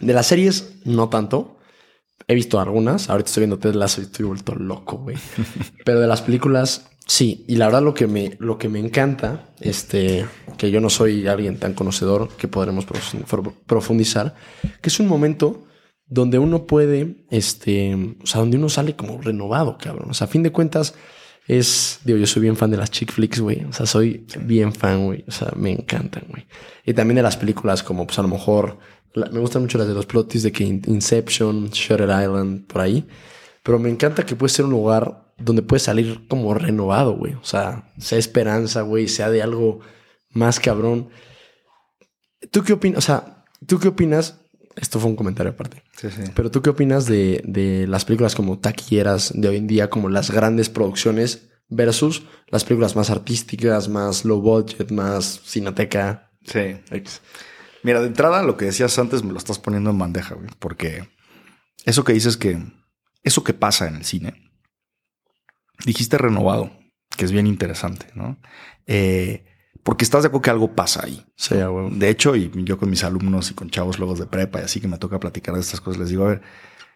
[0.00, 1.58] De las series, no tanto.
[2.28, 3.10] He visto algunas.
[3.10, 5.16] Ahorita estoy viendo Ted Lasso y estoy vuelto loco, güey.
[5.84, 7.44] Pero de las películas, sí.
[7.48, 11.26] Y la verdad lo que me, lo que me encanta, este, que yo no soy
[11.26, 12.86] alguien tan conocedor que podremos
[13.66, 14.34] profundizar,
[14.80, 15.64] que es un momento
[16.06, 20.10] donde uno puede, este, o sea, donde uno sale como renovado, cabrón.
[20.10, 20.94] O sea, a fin de cuentas,
[21.48, 23.64] es, digo, yo soy bien fan de las chick flicks, güey.
[23.64, 25.24] O sea, soy bien fan, güey.
[25.26, 26.46] O sea, me encantan, güey.
[26.84, 28.78] Y también de las películas como, pues a lo mejor,
[29.14, 33.06] me gustan mucho las de los plotis de que Inception, Shutter Island, por ahí.
[33.62, 37.34] Pero me encanta que puede ser un lugar donde puedes salir como renovado, güey.
[37.34, 39.80] O sea, sea esperanza, güey, sea de algo
[40.30, 41.10] más cabrón.
[42.50, 42.98] ¿Tú qué opinas?
[42.98, 44.38] O sea, ¿tú qué opinas?
[44.76, 45.82] Esto fue un comentario aparte.
[45.96, 46.22] Sí, sí.
[46.34, 50.08] Pero tú qué opinas de, de las películas como taquilleras de hoy en día, como
[50.08, 56.30] las grandes producciones versus las películas más artísticas, más low budget, más cineteca?
[56.44, 56.76] Sí.
[57.82, 61.08] Mira, de entrada, lo que decías antes me lo estás poniendo en bandeja, güey, porque
[61.84, 62.62] eso que dices que
[63.22, 64.52] eso que pasa en el cine,
[65.84, 66.72] dijiste renovado,
[67.16, 68.38] que es bien interesante, ¿no?
[68.86, 69.44] Eh,
[69.82, 71.24] porque estás de acuerdo que algo pasa ahí.
[71.36, 71.90] Sí, güey.
[71.98, 74.80] De hecho, y yo con mis alumnos y con chavos luego de prepa y así
[74.80, 76.42] que me toca platicar de estas cosas, les digo, a ver,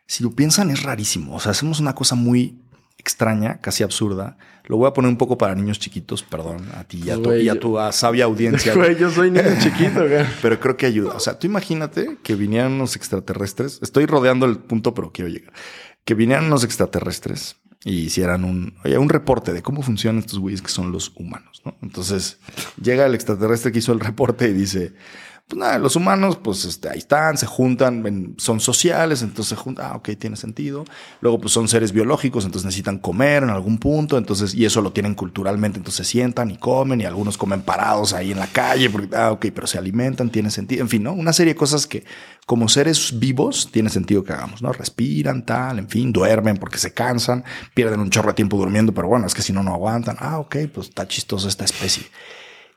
[0.06, 1.34] si lo piensan es rarísimo.
[1.34, 2.62] O sea, hacemos una cosa muy
[3.06, 4.36] extraña, casi absurda.
[4.64, 7.32] Lo voy a poner un poco para niños chiquitos, perdón, a ti y a, tu,
[7.32, 8.74] y a tu sabia audiencia.
[8.74, 10.26] Güey, yo soy niño chiquito, güey.
[10.42, 11.14] Pero creo que ayuda.
[11.14, 13.78] O sea, tú imagínate que vinieran unos extraterrestres.
[13.80, 15.52] Estoy rodeando el punto, pero quiero llegar.
[16.04, 20.60] Que vinieran unos extraterrestres y hicieran un, oye, un reporte de cómo funcionan estos güeyes
[20.60, 21.76] que son los humanos, ¿no?
[21.82, 22.38] Entonces
[22.82, 24.94] llega el extraterrestre que hizo el reporte y dice,
[25.48, 29.92] pues nada, los humanos, pues este, ahí están, se juntan, son sociales, entonces se juntan,
[29.92, 30.84] ah, ok, tiene sentido.
[31.20, 34.92] Luego, pues son seres biológicos, entonces necesitan comer en algún punto, entonces, y eso lo
[34.92, 38.90] tienen culturalmente, entonces se sientan y comen, y algunos comen parados ahí en la calle,
[38.90, 41.12] porque, ah, ok, pero se alimentan, tiene sentido, en fin, ¿no?
[41.12, 42.04] Una serie de cosas que
[42.44, 44.72] como seres vivos tiene sentido que hagamos, ¿no?
[44.72, 49.06] Respiran, tal, en fin, duermen porque se cansan, pierden un chorro de tiempo durmiendo, pero
[49.06, 50.16] bueno, es que si no, no aguantan.
[50.18, 52.04] Ah, ok, pues está chistosa esta especie.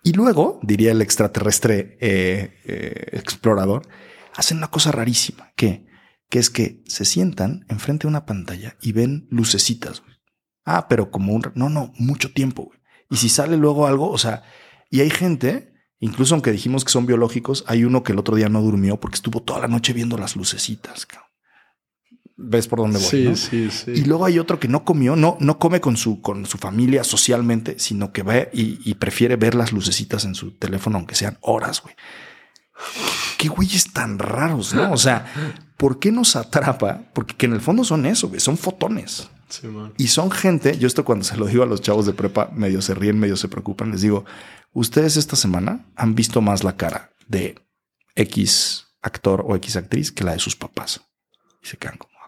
[0.03, 3.87] Y luego, diría el extraterrestre eh, eh, explorador,
[4.35, 5.87] hacen una cosa rarísima, que,
[6.29, 10.03] que es que se sientan enfrente de una pantalla y ven lucecitas.
[10.65, 11.43] Ah, pero como un...
[11.55, 12.71] No, no, mucho tiempo.
[13.09, 14.43] Y si sale luego algo, o sea,
[14.89, 18.49] y hay gente, incluso aunque dijimos que son biológicos, hay uno que el otro día
[18.49, 21.05] no durmió porque estuvo toda la noche viendo las lucecitas.
[21.05, 21.28] Cabrón
[22.39, 23.07] ves por dónde voy.
[23.07, 23.91] Sí, sí, sí.
[23.91, 27.03] Y luego hay otro que no comió, no, no come con su, con su familia
[27.03, 31.81] socialmente, sino que ve y, prefiere ver las lucecitas en su teléfono, aunque sean horas,
[31.81, 31.95] güey.
[33.37, 34.91] Qué güeyes tan raros, ¿no?
[34.91, 35.25] O sea,
[35.77, 37.03] ¿por qué nos atrapa?
[37.13, 39.29] Porque que en el fondo son eso, güey, son fotones.
[39.97, 42.81] y son gente, yo esto cuando se lo digo a los chavos de prepa, medio
[42.81, 44.25] se ríen, medio se preocupan, les digo,
[44.73, 47.55] ustedes esta semana han visto más la cara de
[48.15, 51.01] X actor o X actriz que la de sus papás.
[51.61, 52.18] Y se quedan como,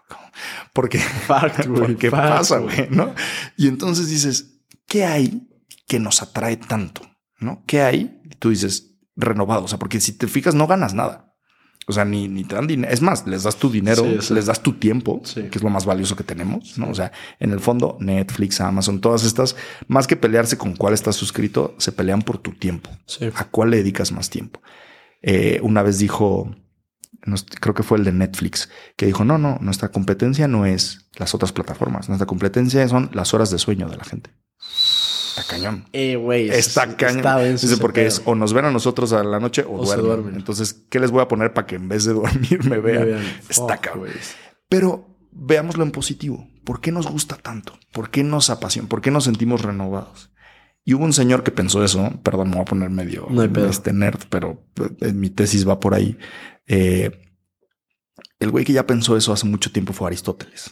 [0.72, 0.98] porque,
[1.98, 3.14] qué pasa, güey, ¿no?
[3.56, 5.48] Y entonces dices, ¿qué hay
[5.86, 7.02] que nos atrae tanto?
[7.38, 7.64] ¿No?
[7.66, 8.20] ¿Qué hay?
[8.24, 9.64] Y tú dices, renovado.
[9.64, 11.32] O sea, porque si te fijas, no ganas nada.
[11.88, 12.92] O sea, ni, ni te dan dinero.
[12.92, 16.14] Es más, les das tu dinero, les das tu tiempo, que es lo más valioso
[16.14, 16.88] que tenemos, ¿no?
[16.88, 17.10] O sea,
[17.40, 19.56] en el fondo, Netflix, Amazon, todas estas,
[19.88, 22.88] más que pelearse con cuál estás suscrito, se pelean por tu tiempo.
[23.34, 24.62] ¿A cuál le dedicas más tiempo?
[25.22, 26.54] Eh, una vez dijo
[27.60, 31.34] creo que fue el de Netflix, que dijo, no, no, nuestra competencia no es las
[31.34, 34.30] otras plataformas, nuestra competencia son las horas de sueño de la gente.
[35.36, 35.86] Está cañón.
[35.92, 36.50] Eh, güey.
[36.50, 37.52] Está cañón.
[37.52, 40.34] Dice, porque es o nos ven a nosotros a la noche o, duermen.
[40.34, 43.22] Entonces, ¿qué les voy a poner para que en vez de dormir me vean?
[43.48, 44.08] Está cañón.
[44.68, 46.46] Pero veámoslo en positivo.
[46.64, 47.78] ¿Por qué nos gusta tanto?
[47.92, 48.88] ¿Por qué nos apasiona?
[48.88, 50.30] ¿Por qué nos sentimos renovados?
[50.84, 53.92] Y hubo un señor que pensó eso, perdón, me voy a poner medio no este
[53.92, 54.64] nerd, pero
[55.00, 56.18] eh, mi tesis va por ahí.
[56.66, 57.10] Eh,
[58.38, 60.70] el güey que ya pensó eso hace mucho tiempo fue Aristóteles.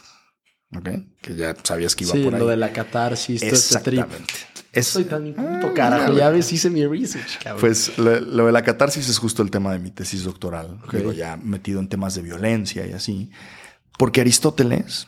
[0.75, 0.89] ¿ok?
[1.21, 2.39] Que ya sabías que iba Sí, por ahí.
[2.39, 4.05] lo de la catarsis, todo ese trip.
[4.71, 6.13] Es- Soy tan puto Ah, carajo.
[6.13, 7.59] Ya ves, hice mi research, cabrón.
[7.59, 11.11] Pues lo, lo de la catarsis es justo el tema de mi tesis doctoral, digo,
[11.11, 13.31] ya metido en temas de violencia y así.
[13.97, 15.07] Porque Aristóteles,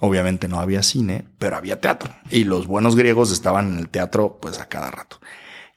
[0.00, 2.14] obviamente no había cine, pero había teatro.
[2.30, 5.20] Y los buenos griegos estaban en el teatro pues a cada rato.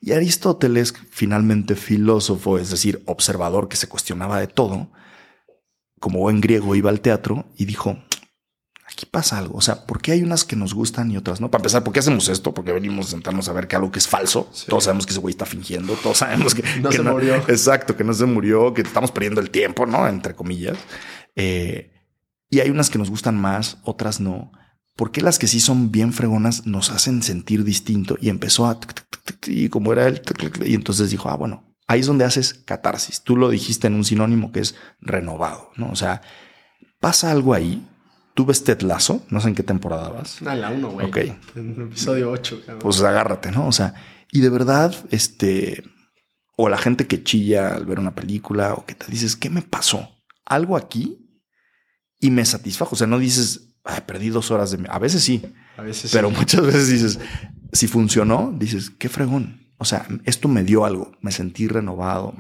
[0.05, 4.91] Y Aristóteles, finalmente filósofo, es decir, observador que se cuestionaba de todo,
[5.99, 7.97] como buen griego iba al teatro y dijo,
[8.87, 9.57] aquí pasa algo.
[9.57, 11.49] O sea, ¿por qué hay unas que nos gustan y otras no?
[11.49, 12.53] Para empezar, ¿por qué hacemos esto?
[12.53, 14.47] Porque venimos a sentarnos a ver que algo que es falso.
[14.53, 14.67] Sí.
[14.67, 15.93] Todos sabemos que ese güey está fingiendo.
[15.95, 17.37] Todos sabemos que No que se murió.
[17.47, 20.07] Exacto, que no se murió, que estamos perdiendo el tiempo, ¿no?
[20.07, 20.77] Entre comillas.
[21.35, 21.91] Eh,
[22.51, 24.51] y hay unas que nos gustan más, otras no.
[24.95, 28.17] ¿Por qué las que sí son bien fregonas nos hacen sentir distinto?
[28.21, 28.79] Y empezó a...
[29.47, 33.21] Y como era tuc, Y entonces dijo, ah, bueno, ahí es donde haces catarsis.
[33.21, 35.89] Tú lo dijiste en un sinónimo que es renovado, ¿no?
[35.89, 36.21] O sea,
[36.99, 37.85] pasa algo ahí.
[38.33, 40.41] Tú ves Ted Lasso, no sé en qué temporada vas.
[40.45, 41.07] Ah, la uno, güey.
[41.07, 41.17] Ok.
[41.55, 42.79] En episodio 8, cabrón.
[42.79, 43.67] Pues agárrate, ¿no?
[43.67, 43.95] O sea,
[44.31, 45.83] y de verdad, este,
[46.57, 49.61] o la gente que chilla al ver una película o que te dices, ¿qué me
[49.61, 50.09] pasó?
[50.45, 51.41] Algo aquí
[52.19, 52.95] y me satisfajo.
[52.95, 54.85] O sea, no dices, "Ay, perdí dos horas de mi...
[54.89, 55.41] A veces sí,
[55.77, 56.35] a veces pero sí.
[56.37, 57.19] muchas veces dices,
[57.71, 59.61] si funcionó, dices, qué fregón.
[59.77, 62.33] O sea, esto me dio algo, me sentí renovado.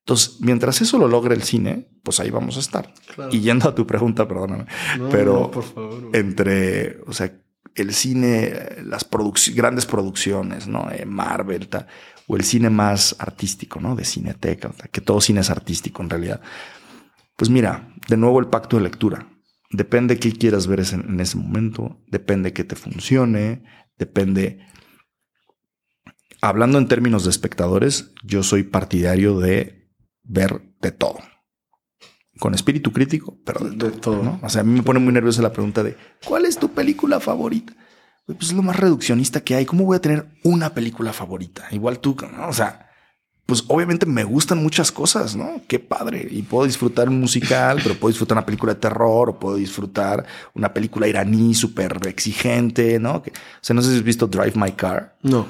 [0.00, 2.92] Entonces, mientras eso lo logre el cine, pues ahí vamos a estar.
[3.14, 3.30] Claro.
[3.34, 4.66] Y yendo a tu pregunta, perdóname,
[4.98, 6.00] No, pero no, por favor.
[6.08, 6.20] güey.
[6.20, 7.32] entre, o sea,
[7.74, 8.52] el cine,
[8.84, 10.90] las produc- grandes producciones, ¿no?
[10.90, 11.68] Eh, Marvel,
[12.26, 13.94] o el cine más artístico, ¿no?
[13.96, 16.40] De cineteca, que todo cine es artístico en realidad.
[17.36, 19.26] Pues mira, de nuevo el pacto de lectura.
[19.70, 23.64] Depende qué quieras ver en ese momento, depende que te funcione,
[23.96, 24.66] depende...
[26.40, 29.90] Hablando en términos de espectadores, yo soy partidario de
[30.22, 31.18] ver de todo.
[32.38, 33.90] Con espíritu crítico, pero de todo.
[33.90, 34.22] De todo.
[34.22, 34.40] ¿no?
[34.42, 37.18] O sea, a mí me pone muy nerviosa la pregunta de ¿cuál es tu película
[37.18, 37.74] favorita?
[38.24, 39.66] Pues es lo más reduccionista que hay.
[39.66, 41.66] ¿Cómo voy a tener una película favorita?
[41.72, 42.48] Igual tú, ¿no?
[42.48, 42.87] O sea,
[43.48, 45.62] pues obviamente me gustan muchas cosas, ¿no?
[45.66, 46.28] Qué padre.
[46.30, 50.26] Y puedo disfrutar un musical, pero puedo disfrutar una película de terror o puedo disfrutar
[50.52, 53.22] una película iraní súper exigente, ¿no?
[53.22, 55.16] Que- o sea, no sé si has visto Drive My Car.
[55.22, 55.46] No.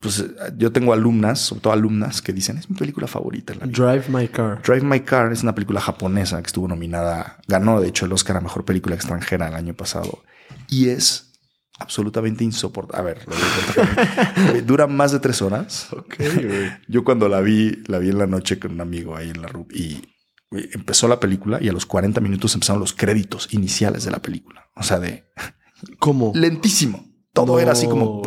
[0.00, 0.26] Pues eh,
[0.56, 3.52] yo tengo alumnas, sobre todo alumnas, que dicen, es mi película favorita.
[3.52, 3.92] en la vida".
[3.92, 4.62] Drive My Car.
[4.62, 8.38] Drive My Car es una película japonesa que estuvo nominada, ganó de hecho el Oscar
[8.38, 10.22] a Mejor Película Extranjera el año pasado
[10.70, 11.33] y es
[11.78, 13.00] absolutamente insoportable.
[13.00, 14.62] A ver, lo digo correctamente.
[14.66, 15.88] dura más de tres horas.
[15.92, 16.70] Ok, güey.
[16.88, 19.48] Yo cuando la vi, la vi en la noche con un amigo ahí en la
[19.48, 20.02] RUP y
[20.50, 24.70] empezó la película y a los 40 minutos empezaron los créditos iniciales de la película.
[24.76, 25.24] O sea, de
[25.98, 26.32] ¿Cómo?
[26.34, 27.04] lentísimo.
[27.32, 28.22] Todo era así como...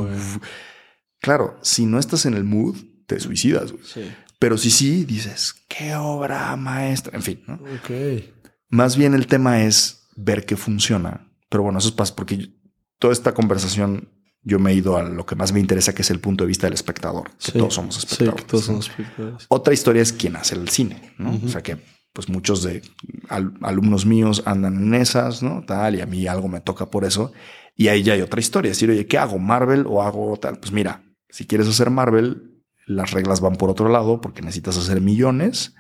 [1.21, 2.75] Claro, si no estás en el mood,
[3.07, 3.73] te suicidas.
[3.83, 4.01] Sí.
[4.37, 7.15] Pero si sí, dices, qué obra maestra.
[7.15, 7.55] En fin, ¿no?
[7.55, 8.23] Ok.
[8.69, 11.31] Más bien el tema es ver qué funciona.
[11.49, 12.56] Pero bueno, eso es porque
[12.99, 14.09] toda esta conversación
[14.43, 16.47] yo me he ido a lo que más me interesa, que es el punto de
[16.47, 17.29] vista del espectador.
[17.37, 17.57] Que Sí.
[17.57, 18.45] todos somos espectadores.
[18.47, 19.45] todos somos espectadores.
[19.49, 21.39] Otra historia es quién hace el cine, ¿no?
[21.45, 21.77] O sea que
[22.13, 22.81] pues muchos de
[23.29, 25.63] al- alumnos míos andan en esas, ¿no?
[25.67, 27.31] Tal, y a mí algo me toca por eso.
[27.75, 28.71] Y ahí ya hay otra historia.
[28.71, 29.37] Es decir, oye, ¿qué hago?
[29.37, 30.57] ¿Marvel o hago tal?
[30.59, 35.01] Pues mira, si quieres hacer Marvel, las reglas van por otro lado porque necesitas hacer
[35.01, 35.75] millones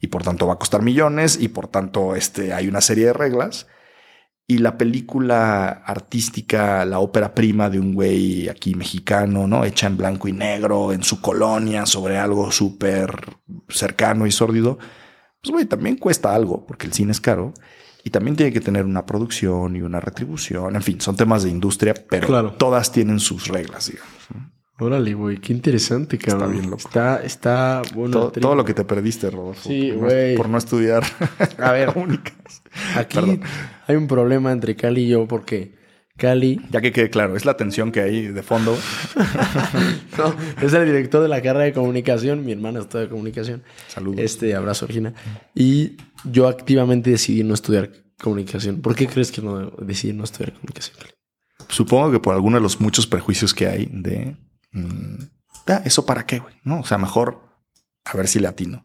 [0.00, 3.12] y por tanto va a costar millones y por tanto este, hay una serie de
[3.12, 3.66] reglas.
[4.48, 9.64] Y la película artística, la ópera prima de un güey aquí mexicano, ¿no?
[9.64, 13.36] Hecha en blanco y negro, en su colonia, sobre algo súper
[13.68, 14.78] cercano y sórdido,
[15.42, 17.54] pues güey, también cuesta algo, porque el cine es caro.
[18.04, 20.76] Y también tiene que tener una producción y una retribución.
[20.76, 22.52] En fin, son temas de industria, pero Claro.
[22.52, 24.12] todas tienen sus reglas, digamos.
[24.78, 25.38] Órale, güey.
[25.38, 26.52] Qué interesante, cabrón.
[26.52, 26.86] bien loco.
[26.86, 28.28] Está, está bueno.
[28.30, 29.68] todo, lo que te perdiste, Rodolfo.
[29.68, 31.02] Sí, por no- por no estudiar.
[31.58, 31.88] A ver.
[31.94, 32.62] comunicación.
[32.94, 33.40] Aquí Perdón.
[33.86, 35.74] hay un problema entre Cali y yo porque
[36.16, 38.76] Cali Ya que quede claro, es la tensión que hay de fondo.
[40.18, 42.44] no, es el director de la carrera de comunicación.
[42.44, 43.62] Mi hermana está de comunicación.
[43.88, 44.20] Saludos.
[44.20, 45.14] Este abrazo, Regina.
[45.54, 48.80] Y yo activamente decidí no estudiar comunicación.
[48.80, 50.96] ¿Por qué crees que no decidí no estudiar comunicación?
[50.98, 51.10] Cali?
[51.68, 54.36] Supongo que por alguno de los muchos prejuicios que hay de
[54.72, 55.16] mm,
[55.66, 56.54] "Ah, eso para qué, güey.
[56.64, 57.42] No, o sea, mejor
[58.04, 58.84] a ver si le atino.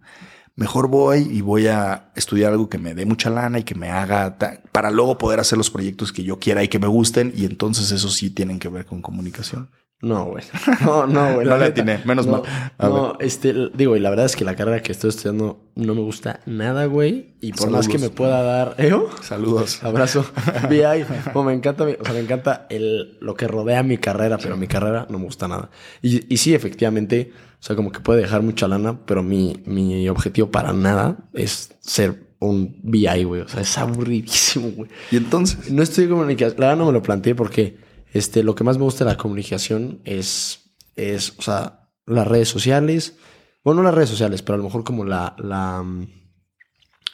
[0.56, 3.89] Mejor voy y voy a estudiar algo que me dé mucha lana y que me
[3.89, 4.38] haga
[4.72, 7.34] para luego poder hacer los proyectos que yo quiera y que me gusten.
[7.36, 9.70] Y entonces eso sí tienen que ver con comunicación.
[10.02, 10.43] No, güey.
[10.82, 11.47] No, no, güey.
[11.47, 12.43] No la atiné, menos no, mal.
[12.78, 15.93] A No, este, digo, y la verdad es que la carrera que estoy estudiando no
[15.95, 17.36] me gusta nada, güey.
[17.39, 18.76] Y por más que me pueda dar.
[18.80, 18.93] ¿Eh?
[19.22, 19.84] Saludos.
[19.84, 20.26] Abrazo.
[20.70, 21.06] VI.
[21.43, 25.06] Me encanta, o sea, me encanta el, lo que rodea mi carrera, pero mi carrera
[25.10, 25.70] no me gusta nada.
[26.02, 27.32] Y, y sí, efectivamente,
[27.62, 31.76] o sea, como que puede dejar mucha lana, pero mi, mi objetivo para nada es
[31.80, 33.41] ser un VI, güey.
[33.41, 34.89] O sea, es aburridísimo, güey.
[35.12, 35.70] Y entonces.
[35.70, 36.59] No estoy comunicación.
[36.59, 37.78] La verdad no me lo planteé porque
[38.14, 42.49] este, lo que más me gusta de la comunicación es, es, o sea, las redes
[42.49, 43.18] sociales.
[43.64, 45.86] Bueno, no las redes sociales, pero a lo mejor como la, la,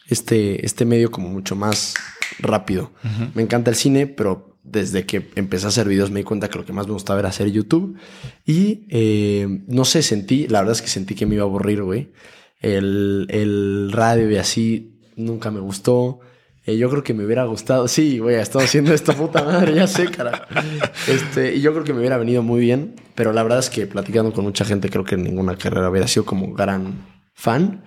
[0.07, 1.93] este, este medio como mucho más
[2.39, 2.93] rápido.
[3.33, 6.57] Me encanta el cine, pero desde que empecé a hacer videos me di cuenta que
[6.57, 7.97] lo que más me gustaba era hacer YouTube.
[8.45, 11.83] Y eh, no sé, sentí, la verdad es que sentí que me iba a aburrir,
[11.83, 12.09] güey.
[12.59, 16.19] El, el radio y así nunca me gustó.
[16.65, 17.87] Eh, yo creo que me hubiera gustado.
[17.87, 20.47] Sí, güey, he estado haciendo esta puta madre, ya sé, cara.
[21.07, 22.95] Este, y yo creo que me hubiera venido muy bien.
[23.15, 26.07] Pero la verdad es que platicando con mucha gente, creo que en ninguna carrera hubiera
[26.07, 27.83] sido como gran fan.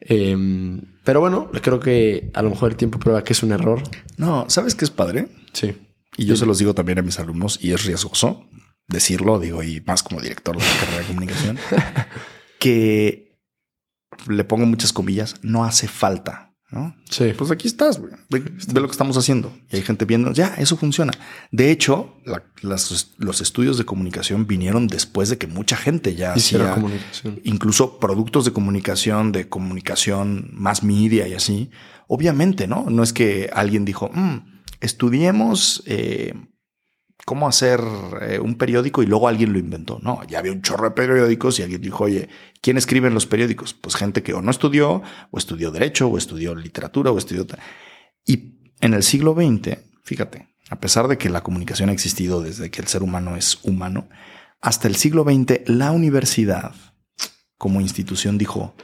[0.00, 3.82] Em, pero bueno, creo que a lo mejor el tiempo prueba que es un error.
[4.16, 5.28] No, ¿sabes qué es padre?
[5.52, 5.74] Sí.
[6.18, 8.46] Y yo se los digo también a mis alumnos y es riesgoso
[8.86, 11.58] decirlo, digo, y más como director de la carrera de comunicación,
[12.58, 13.38] que
[14.26, 16.94] le pongo muchas comillas, no hace falta ¿no?
[17.08, 17.32] Sí.
[17.36, 18.12] Pues aquí estás, güey.
[18.28, 18.42] Ve,
[18.74, 19.52] lo que estamos haciendo.
[19.70, 21.12] Y hay gente viendo, ya, eso funciona.
[21.50, 22.16] De hecho,
[22.60, 27.40] los estudios de comunicación vinieron después de que mucha gente ya hiciera comunicación.
[27.44, 31.70] Incluso productos de comunicación, de comunicación más media y así.
[32.06, 32.86] Obviamente, ¿no?
[32.90, 36.34] No es que alguien dijo, mm, estudiemos eh,
[37.24, 37.80] cómo hacer
[38.22, 39.98] eh, un periódico y luego alguien lo inventó.
[40.02, 42.28] No, ya había un chorro de periódicos y alguien dijo, oye,
[42.60, 43.74] ¿quién escribe en los periódicos?
[43.74, 47.46] Pues gente que o no estudió, o estudió derecho, o estudió literatura, o estudió...
[48.24, 52.70] Y en el siglo XX, fíjate, a pesar de que la comunicación ha existido desde
[52.70, 54.08] que el ser humano es humano,
[54.60, 56.74] hasta el siglo XX la universidad
[57.58, 58.74] como institución dijo,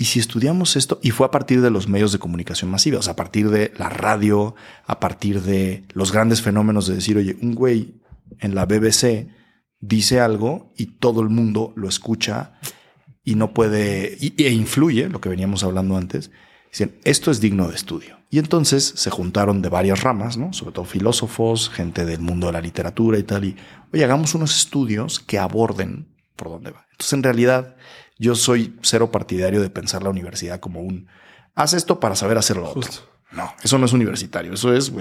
[0.00, 3.16] y si estudiamos esto, y fue a partir de los medios de comunicación masivos, a
[3.16, 4.54] partir de la radio,
[4.86, 8.00] a partir de los grandes fenómenos de decir, oye, un güey
[8.38, 9.28] en la BBC
[9.78, 12.54] dice algo y todo el mundo lo escucha
[13.22, 16.30] y no puede, e influye, lo que veníamos hablando antes,
[16.72, 18.16] dicen, esto es digno de estudio.
[18.30, 20.54] Y entonces se juntaron de varias ramas, ¿no?
[20.54, 23.56] Sobre todo filósofos, gente del mundo de la literatura y tal, y,
[23.92, 26.86] oye, hagamos unos estudios que aborden por dónde va.
[26.92, 27.76] Entonces, en realidad,
[28.20, 31.08] yo soy cero partidario de pensar la universidad como un
[31.54, 32.90] haz esto para saber hacer lo otro.
[33.32, 34.52] No, eso no es universitario.
[34.52, 34.92] Eso es,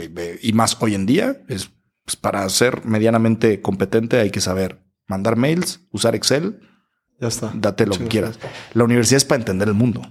[0.42, 1.70] y más hoy en día es
[2.06, 6.62] pues, para ser medianamente competente hay que saber mandar mails, usar Excel.
[7.20, 7.52] Ya está.
[7.54, 8.40] Date lo que quieras.
[8.74, 10.02] La universidad es para entender el mundo.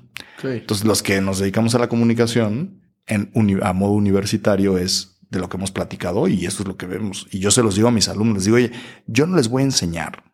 [0.42, 3.32] Entonces, los que nos dedicamos a la comunicación en
[3.62, 7.26] a modo universitario es de lo que hemos platicado y eso es lo que vemos.
[7.30, 8.72] Y yo se los digo a mis alumnos, les digo, oye,
[9.06, 10.27] yo no les voy a enseñar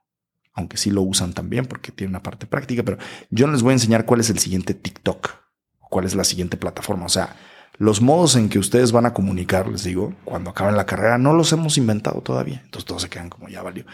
[0.54, 2.98] aunque sí lo usan también porque tiene una parte práctica, pero
[3.30, 5.30] yo no les voy a enseñar cuál es el siguiente TikTok,
[5.80, 7.06] cuál es la siguiente plataforma.
[7.06, 7.36] O sea,
[7.76, 11.32] los modos en que ustedes van a comunicar, les digo, cuando acaben la carrera, no
[11.32, 12.60] los hemos inventado todavía.
[12.64, 13.84] Entonces todos se quedan como ya valió.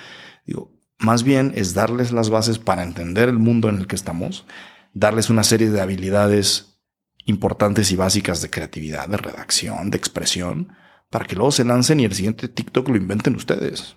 [0.47, 4.45] Digo, más bien es darles las bases para entender el mundo en el que estamos,
[4.93, 6.83] darles una serie de habilidades
[7.25, 10.75] importantes y básicas de creatividad, de redacción, de expresión,
[11.09, 13.97] para que luego se lancen y el siguiente TikTok lo inventen ustedes.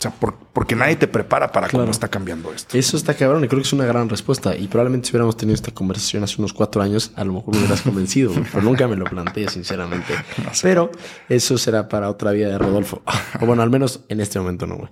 [0.00, 0.14] O sea,
[0.54, 2.78] porque nadie te prepara para cómo está cambiando esto.
[2.78, 4.56] Eso está cabrón y creo que es una gran respuesta.
[4.56, 7.58] Y probablemente si hubiéramos tenido esta conversación hace unos cuatro años, a lo mejor me
[7.58, 10.14] hubieras convencido, pero nunca me lo planteé, sinceramente.
[10.62, 10.90] Pero
[11.28, 13.02] eso será para otra vida de Rodolfo.
[13.42, 14.90] O bueno, al menos en este momento no, güey.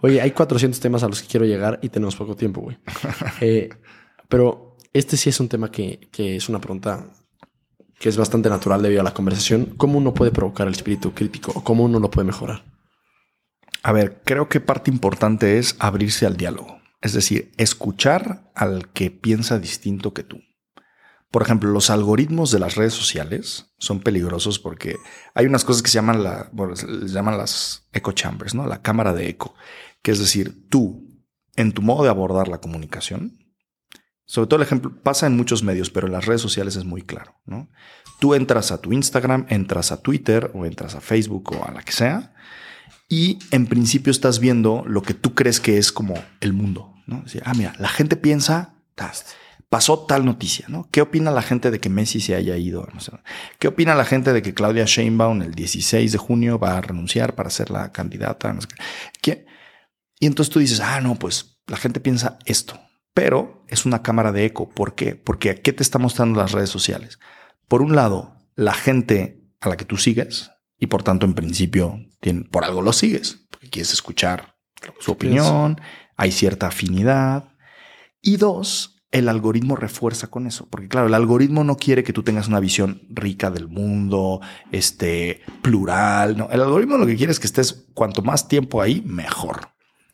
[0.00, 2.78] Oye, hay 400 temas a los que quiero llegar y tenemos poco tiempo, güey.
[3.40, 3.68] Eh,
[4.28, 7.06] pero este sí es un tema que, que es una pregunta
[7.96, 9.74] que es bastante natural debido a la conversación.
[9.76, 12.64] ¿Cómo uno puede provocar el espíritu crítico o cómo uno lo puede mejorar?
[13.82, 19.10] A ver, creo que parte importante es abrirse al diálogo, es decir, escuchar al que
[19.10, 20.40] piensa distinto que tú.
[21.30, 24.96] Por ejemplo, los algoritmos de las redes sociales son peligrosos porque
[25.34, 26.50] hay unas cosas que se llaman, la,
[27.06, 28.66] llaman las echo chambers, ¿no?
[28.66, 29.54] La cámara de eco,
[30.02, 31.06] que es decir, tú,
[31.54, 33.38] en tu modo de abordar la comunicación,
[34.24, 37.02] sobre todo el ejemplo pasa en muchos medios, pero en las redes sociales es muy
[37.02, 37.70] claro, ¿no?
[38.20, 41.82] Tú entras a tu Instagram, entras a Twitter o entras a Facebook o a la
[41.82, 42.34] que sea
[43.08, 47.24] y en principio estás viendo lo que tú crees que es como el mundo, ¿no?
[47.44, 48.74] Ah, mira, la gente piensa,
[49.68, 50.88] pasó tal noticia, ¿no?
[50.90, 52.86] ¿Qué opina la gente de que Messi se haya ido?
[53.58, 57.34] ¿Qué opina la gente de que Claudia Sheinbaum el 16 de junio va a renunciar
[57.34, 58.56] para ser la candidata?
[59.22, 59.46] ¿Qué?
[60.20, 62.80] Y entonces tú dices, ah, no, pues la gente piensa esto,
[63.14, 64.68] pero es una cámara de eco.
[64.68, 65.14] ¿Por qué?
[65.14, 67.18] Porque ¿qué te está mostrando las redes sociales?
[67.68, 72.00] Por un lado, la gente a la que tú sigues, y por tanto, en principio,
[72.50, 74.56] por algo lo sigues, porque quieres escuchar
[75.00, 75.80] su opinión,
[76.16, 77.54] hay cierta afinidad.
[78.20, 82.22] Y dos, el algoritmo refuerza con eso, porque claro, el algoritmo no quiere que tú
[82.22, 84.40] tengas una visión rica del mundo,
[84.72, 89.02] este, plural, no, el algoritmo lo que quiere es que estés cuanto más tiempo ahí,
[89.06, 89.70] mejor.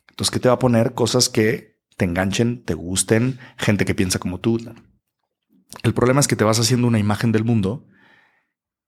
[0.09, 0.93] Entonces, ¿qué te va a poner?
[0.93, 4.59] Cosas que te enganchen, te gusten, gente que piensa como tú.
[5.83, 7.85] El problema es que te vas haciendo una imagen del mundo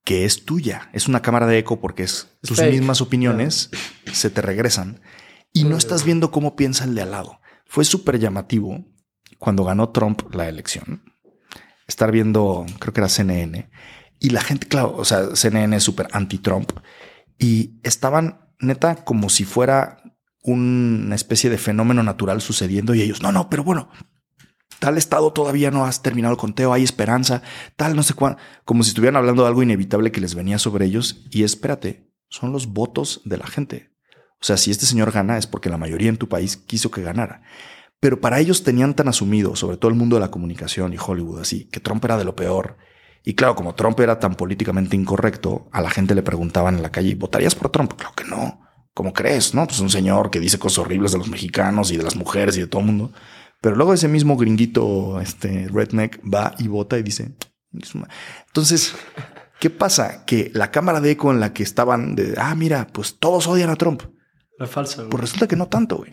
[0.07, 0.89] que es tuya.
[0.93, 3.69] Es una cámara de eco porque es, tus mismas opiniones
[4.13, 5.01] se te regresan
[5.51, 7.41] y no estás viendo cómo piensa el de al lado.
[7.65, 8.85] Fue súper llamativo
[9.37, 11.03] cuando ganó Trump la elección.
[11.87, 13.69] Estar viendo, creo que era CNN,
[14.17, 16.71] y la gente, claro, o sea, CNN es súper anti-Trump
[17.37, 20.01] y estaban neta como si fuera
[20.41, 23.89] una especie de fenómeno natural sucediendo y ellos, no, no, pero bueno,
[24.79, 27.41] tal estado todavía no has terminado el conteo, hay esperanza,
[27.75, 30.85] tal, no sé cuándo, como si estuvieran hablando de algo inevitable que les venía sobre
[30.85, 33.91] ellos y espérate, son los votos de la gente.
[34.39, 37.01] O sea, si este señor gana es porque la mayoría en tu país quiso que
[37.01, 37.41] ganara.
[37.99, 41.41] Pero para ellos tenían tan asumido, sobre todo el mundo de la comunicación y Hollywood
[41.41, 42.77] así, que Trump era de lo peor.
[43.23, 46.91] Y claro, como Trump era tan políticamente incorrecto, a la gente le preguntaban en la
[46.91, 47.93] calle, ¿votarías por Trump?
[47.93, 48.61] Claro que no.
[48.93, 49.53] ¿Cómo crees?
[49.53, 52.57] No, pues un señor que dice cosas horribles de los mexicanos y de las mujeres
[52.57, 53.11] y de todo el mundo.
[53.67, 57.35] Pero luego ese mismo gringuito, este redneck, va y vota y dice.
[58.47, 58.95] Entonces,
[59.59, 60.23] ¿qué pasa?
[60.23, 63.69] Que la cámara de eco en la que estaban de, ah, mira, pues todos odian
[63.69, 64.03] a Trump.
[64.57, 65.09] La falsa.
[65.09, 66.11] Pues resulta que no tanto, güey.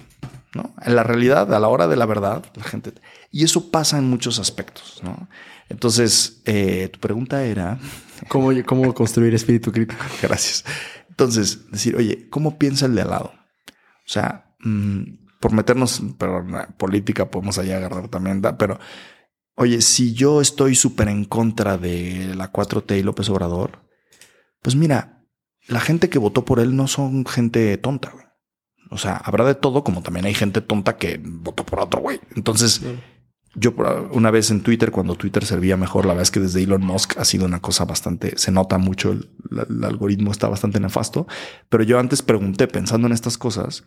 [0.57, 0.75] ¿no?
[0.83, 2.93] En la realidad, a la hora de la verdad, la gente.
[3.31, 5.29] Y eso pasa en muchos aspectos, ¿no?
[5.69, 7.79] Entonces, eh, tu pregunta era.
[8.27, 10.05] ¿Cómo, ¿Cómo construir espíritu crítico?
[10.21, 10.65] Gracias.
[11.09, 13.33] Entonces, decir, oye, ¿cómo piensa el de al lado?
[13.69, 18.81] O sea, mm, por meternos, pero en la política podemos allá agarrar también, pero
[19.57, 23.85] oye, si yo estoy súper en contra de la 4T y López Obrador,
[24.63, 25.23] pues mira,
[25.69, 28.25] la gente que votó por él no son gente tonta, güey.
[28.91, 32.23] O sea, habrá de todo, como también hay gente tonta que votó por otro güey.
[32.37, 32.81] Entonces,
[33.55, 33.75] yo
[34.13, 37.19] una vez en Twitter, cuando Twitter servía mejor, la verdad es que desde Elon Musk
[37.19, 39.29] ha sido una cosa bastante, se nota mucho, el,
[39.69, 41.27] el algoritmo está bastante nefasto,
[41.69, 43.85] pero yo antes pregunté pensando en estas cosas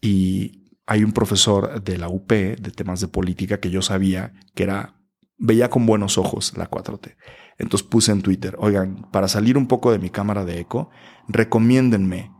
[0.00, 4.62] y hay un profesor de la UP de temas de política que yo sabía que
[4.62, 4.94] era,
[5.36, 7.16] veía con buenos ojos la 4T.
[7.58, 10.90] Entonces puse en Twitter, oigan, para salir un poco de mi cámara de eco,
[11.26, 12.30] recomiéndenme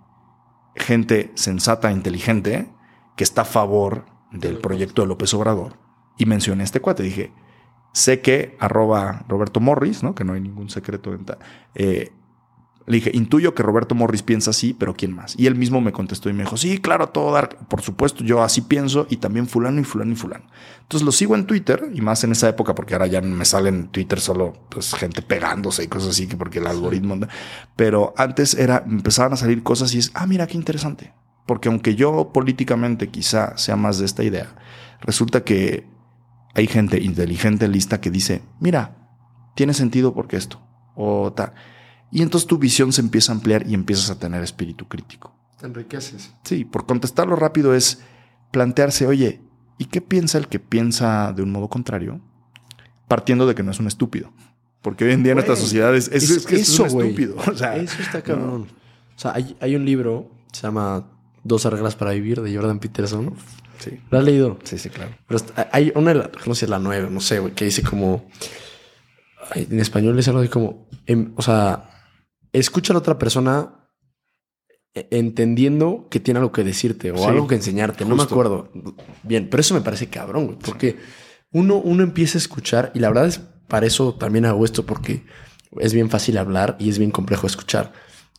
[0.76, 2.70] gente sensata, e inteligente,
[3.16, 5.78] que está a favor del proyecto de López Obrador.
[6.18, 7.32] Y mencioné este cuate, dije,
[7.92, 10.14] sé que arroba Roberto Morris, ¿no?
[10.14, 11.24] que no hay ningún secreto en
[11.74, 12.12] eh,
[12.87, 15.34] le dije, intuyo que Roberto Morris piensa así, pero ¿quién más?
[15.37, 18.45] Y él mismo me contestó y me dijo, sí, claro, todo dar, por supuesto, yo
[18.45, 20.45] así pienso y también fulano y fulano y fulano.
[20.82, 23.70] Entonces lo sigo en Twitter y más en esa época porque ahora ya me sale
[23.70, 27.18] en Twitter solo pues, gente pegándose y cosas así, que porque el algoritmo,
[27.74, 31.12] pero antes era, empezaban a salir cosas y es, ah, mira, qué interesante.
[31.45, 34.55] Porque aunque yo políticamente quizá sea más de esta idea,
[35.01, 35.89] resulta que
[36.55, 38.97] hay gente inteligente, lista, que dice, mira,
[39.57, 40.61] tiene sentido porque esto,
[40.95, 41.53] o tal.
[42.11, 45.34] Y entonces tu visión se empieza a ampliar y empiezas a tener espíritu crítico.
[45.61, 46.32] Te enriqueces.
[46.44, 48.00] Sí, por contestarlo rápido es
[48.52, 49.40] plantearse, oye,
[49.78, 52.20] ¿y qué piensa el que piensa de un modo contrario?
[53.09, 54.32] Partiendo de que no es un estúpido.
[54.82, 57.36] Porque hoy en día en nuestras sociedades es, es, que es un estúpido.
[57.46, 58.68] O sea, eso está cabrón.
[59.16, 61.09] O sea, hay, hay, un libro, se llama
[61.42, 63.34] Dos reglas para vivir, de Jordan Peterson.
[63.78, 64.00] Sí.
[64.11, 64.59] ¿Lo has leído?
[64.64, 65.12] Sí, sí, claro.
[65.26, 65.40] Pero
[65.72, 68.28] hay una, no sé, la nueve, no sé, güey, que dice como...
[69.54, 70.88] En español es algo así como...
[71.07, 71.95] Em, o sea,
[72.61, 73.90] escucha a la otra persona
[74.94, 78.04] e, entendiendo que tiene algo que decirte o algo que enseñarte.
[78.04, 78.70] No me acuerdo
[79.22, 80.96] bien, pero eso me parece cabrón, güey, porque
[81.52, 85.24] uno, uno empieza a escuchar y la verdad es para eso también hago esto, porque
[85.78, 87.92] es bien fácil hablar y es bien complejo escuchar.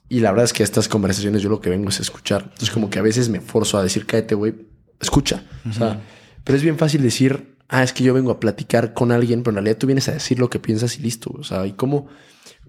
[0.10, 2.44] Y la verdad es que estas conversaciones yo lo que vengo es escuchar.
[2.44, 4.56] Entonces como que a veces me forzo a decir, cállate, güey,
[5.00, 5.44] escucha.
[5.70, 6.02] O sea,
[6.44, 9.52] pero es bien fácil decir, ah, es que yo vengo a platicar con alguien, pero
[9.52, 11.32] en realidad tú vienes a decir lo que piensas y listo.
[11.38, 12.08] O sea, y cómo,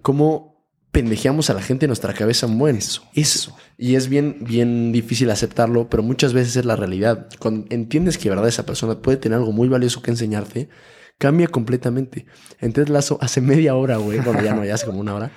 [0.01, 0.58] cómo
[0.91, 2.77] pendejeamos a la gente en nuestra cabeza un buen.
[2.77, 3.55] Eso, eso.
[3.77, 7.27] Y es bien, bien difícil aceptarlo, pero muchas veces es la realidad.
[7.39, 10.69] Cuando entiendes que verdad esa persona puede tener algo muy valioso que enseñarte,
[11.17, 12.25] cambia completamente.
[12.59, 15.31] Entonces Lazo hace media hora, güey, bueno, ya no, ya hace como una hora,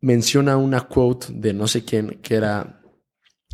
[0.00, 2.80] menciona una quote de no sé quién que era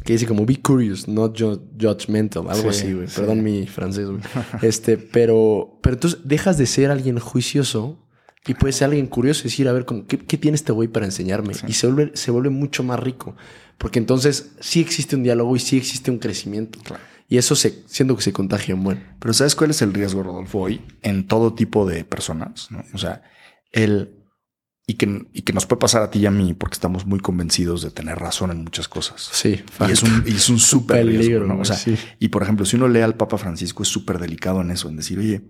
[0.05, 3.09] que dice como be curious, not judgmental, algo así, güey.
[3.09, 4.23] Perdón mi francés, güey.
[4.63, 8.08] Este, pero, pero entonces dejas de ser alguien juicioso
[8.47, 11.53] y puede ser alguien curioso y decir, a ver, ¿qué, tiene este güey para enseñarme?
[11.67, 13.37] Y se vuelve, se vuelve mucho más rico.
[13.77, 16.79] Porque entonces sí existe un diálogo y sí existe un crecimiento.
[17.29, 19.07] Y eso se, siendo que se contagia en buen.
[19.21, 20.81] Pero ¿sabes cuál es el riesgo, Rodolfo, hoy?
[21.03, 22.85] En todo tipo de personas, ¿no?
[22.95, 23.23] O sea,
[23.73, 24.15] el...
[24.87, 27.21] Y que, y que nos puede pasar a ti y a mí porque estamos muy
[27.21, 29.29] convencidos de tener razón en muchas cosas.
[29.33, 29.63] Sí.
[29.87, 31.61] Y es un, y es un súper riesgo, ¿no?
[31.61, 31.77] O sea,
[32.19, 34.97] y por ejemplo, si uno lee al Papa Francisco, es súper delicado en eso, en
[34.97, 35.43] decir, oye,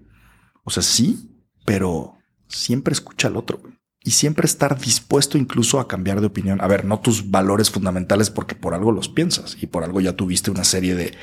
[0.65, 2.18] o sea, sí, pero
[2.49, 3.61] siempre escucha al otro
[4.03, 6.61] y siempre estar dispuesto incluso a cambiar de opinión.
[6.61, 10.15] A ver, no tus valores fundamentales porque por algo los piensas y por algo ya
[10.15, 11.15] tuviste una serie de...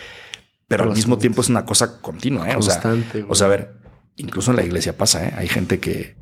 [0.67, 2.55] Pero al mismo tiempo es una cosa continua, ¿eh?
[2.55, 2.81] O sea,
[3.29, 3.77] o sea, a ver,
[4.15, 5.33] incluso en la iglesia pasa, ¿eh?
[5.37, 6.15] Hay gente que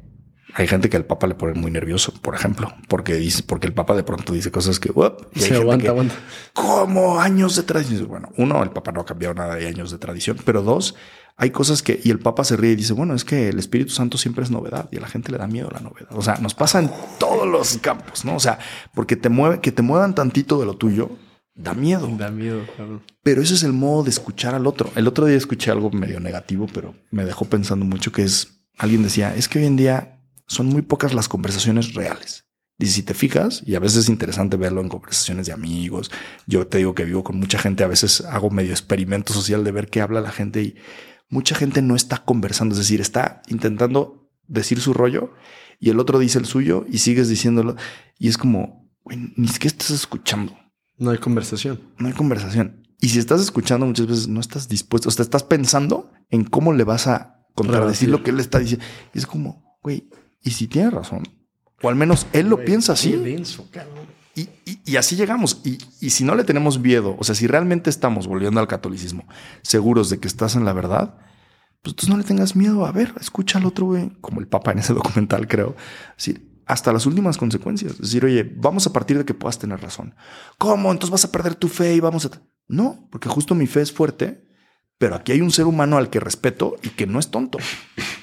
[0.56, 3.74] hay gente que el Papa le pone muy nervioso, por ejemplo, porque dice, porque el
[3.74, 4.92] Papa de pronto dice cosas que,
[5.34, 6.16] y se aguanta, aguanta.
[6.54, 8.08] Como años de tradición.
[8.08, 10.96] Bueno, uno, el Papa no ha cambiado nada de años de tradición, pero dos,
[11.38, 13.92] hay cosas que, y el Papa se ríe y dice, bueno, es que el Espíritu
[13.92, 16.10] Santo siempre es novedad y a la gente le da miedo la novedad.
[16.12, 18.36] O sea, nos pasa en todos los campos, ¿no?
[18.36, 18.60] O sea,
[18.94, 21.10] porque te mueve, que te muevan tantito de lo tuyo,
[21.56, 22.08] da miedo.
[22.16, 23.02] Da miedo, claro.
[23.24, 24.92] Pero ese es el modo de escuchar al otro.
[24.96, 29.02] El otro día escuché algo medio negativo, pero me dejó pensando mucho que es, alguien
[29.02, 32.46] decía, es que hoy en día son muy pocas las conversaciones reales.
[32.80, 36.12] Y si te fijas, y a veces es interesante verlo en conversaciones de amigos,
[36.48, 39.72] yo te digo que vivo con mucha gente, a veces hago medio experimento social de
[39.72, 40.76] ver qué habla la gente y
[41.30, 45.34] mucha gente no está conversando, es decir, está intentando decir su rollo
[45.80, 47.76] y el otro dice el suyo y sigues diciéndolo
[48.18, 50.58] y es como, ni siquiera estás escuchando.
[50.98, 51.80] No hay conversación.
[51.98, 52.84] No hay conversación.
[53.00, 56.74] Y si estás escuchando muchas veces no estás dispuesto, o sea, estás pensando en cómo
[56.74, 58.86] le vas a contradecir lo que él está diciendo.
[59.14, 60.10] Y es como, güey,
[60.44, 61.24] y si tiene razón,
[61.82, 63.14] o al menos él lo piensa así.
[64.36, 64.50] y,
[64.86, 65.62] y, así llegamos.
[65.64, 69.26] Y, y, si no le tenemos miedo, o sea, si realmente estamos volviendo al catolicismo,
[69.62, 71.18] seguros de que estás en la verdad,
[71.82, 72.86] pues tú no le tengas miedo.
[72.86, 75.76] A ver, escucha al otro, güey, como el Papa en ese documental, creo.
[76.16, 77.94] decir, hasta las últimas consecuencias.
[77.94, 80.16] Es decir, oye, vamos a partir de que puedas tener razón.
[80.58, 80.92] ¿Cómo?
[80.92, 82.32] Entonces vas a perder tu fe y vamos a.
[82.68, 84.46] No, porque justo mi fe es fuerte,
[84.98, 87.58] pero aquí hay un ser humano al que respeto y que no es tonto.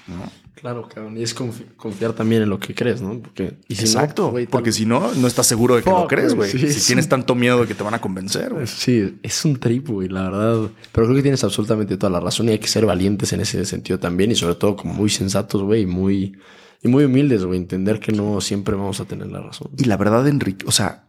[0.06, 0.40] ¿no?
[0.60, 1.16] Claro, cabrón.
[1.16, 3.18] Y es confiar también en lo que crees, ¿no?
[3.18, 4.34] Porque, Exacto.
[4.50, 6.50] porque si no, no estás seguro de que lo crees, güey.
[6.50, 8.66] si tienes tanto miedo de que te van a convencer, güey.
[8.66, 10.70] Sí, es un trip, güey, la verdad.
[10.92, 13.64] Pero creo que tienes absolutamente toda la razón y hay que ser valientes en ese
[13.64, 16.36] sentido también y sobre todo como muy sensatos, güey, y muy,
[16.82, 17.58] y muy humildes, güey.
[17.58, 19.70] Entender que no siempre vamos a tener la razón.
[19.78, 21.06] Y la verdad, Enrique, o sea,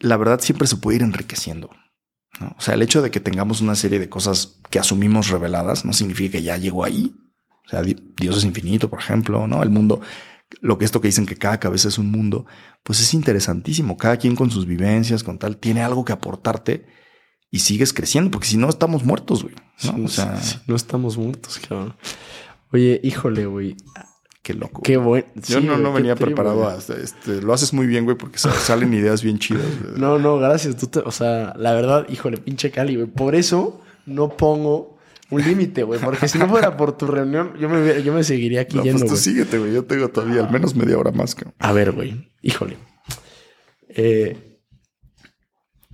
[0.00, 1.70] la verdad siempre se puede ir enriqueciendo.
[2.40, 2.54] ¿No?
[2.58, 5.92] O sea, el hecho de que tengamos una serie de cosas que asumimos reveladas no
[5.92, 7.14] significa que ya llegó ahí.
[7.66, 9.62] O sea, Dios es infinito, por ejemplo, ¿no?
[9.62, 10.00] El mundo,
[10.60, 12.46] lo que esto que dicen que cada cabeza es un mundo,
[12.82, 13.96] pues es interesantísimo.
[13.96, 16.86] Cada quien con sus vivencias, con tal, tiene algo que aportarte
[17.50, 19.54] y sigues creciendo, porque si no estamos muertos, güey.
[19.84, 20.04] ¿no?
[20.04, 21.94] o sea, no estamos muertos, cabrón.
[22.72, 23.76] Oye, híjole, güey.
[24.48, 24.80] Qué loco.
[24.80, 25.26] Qué bueno.
[25.46, 29.22] Yo no, no venía preparado a este, Lo haces muy bien, güey, porque salen ideas
[29.22, 29.66] bien chidas.
[29.94, 30.74] No, no, gracias.
[31.04, 33.08] o sea, la verdad, híjole, pinche Cali, güey.
[33.08, 34.96] Por eso no pongo
[35.28, 36.00] un límite, güey.
[36.00, 39.00] Porque si no fuera por tu reunión, yo me, yo me seguiría aquí no, yendo,
[39.00, 39.74] pues tú síguete, güey.
[39.74, 41.36] Yo tengo todavía al menos media hora más.
[41.58, 42.32] A ver, güey.
[42.40, 42.78] Híjole.
[43.90, 44.62] Eh,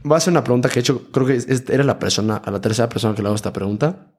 [0.04, 1.10] voy a hacer una pregunta que he hecho.
[1.10, 4.12] Creo que eres la persona, a la tercera persona que le hago esta pregunta.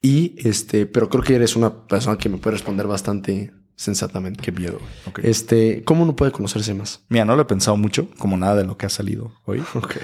[0.00, 4.42] Y este, pero creo que eres una persona que me puede responder bastante sensatamente.
[4.42, 4.78] Qué miedo.
[5.22, 7.02] Este, ¿cómo no puede conocerse más?
[7.08, 9.64] Mira, no lo he pensado mucho, como nada de lo que ha salido hoy.
[9.74, 9.96] Ok.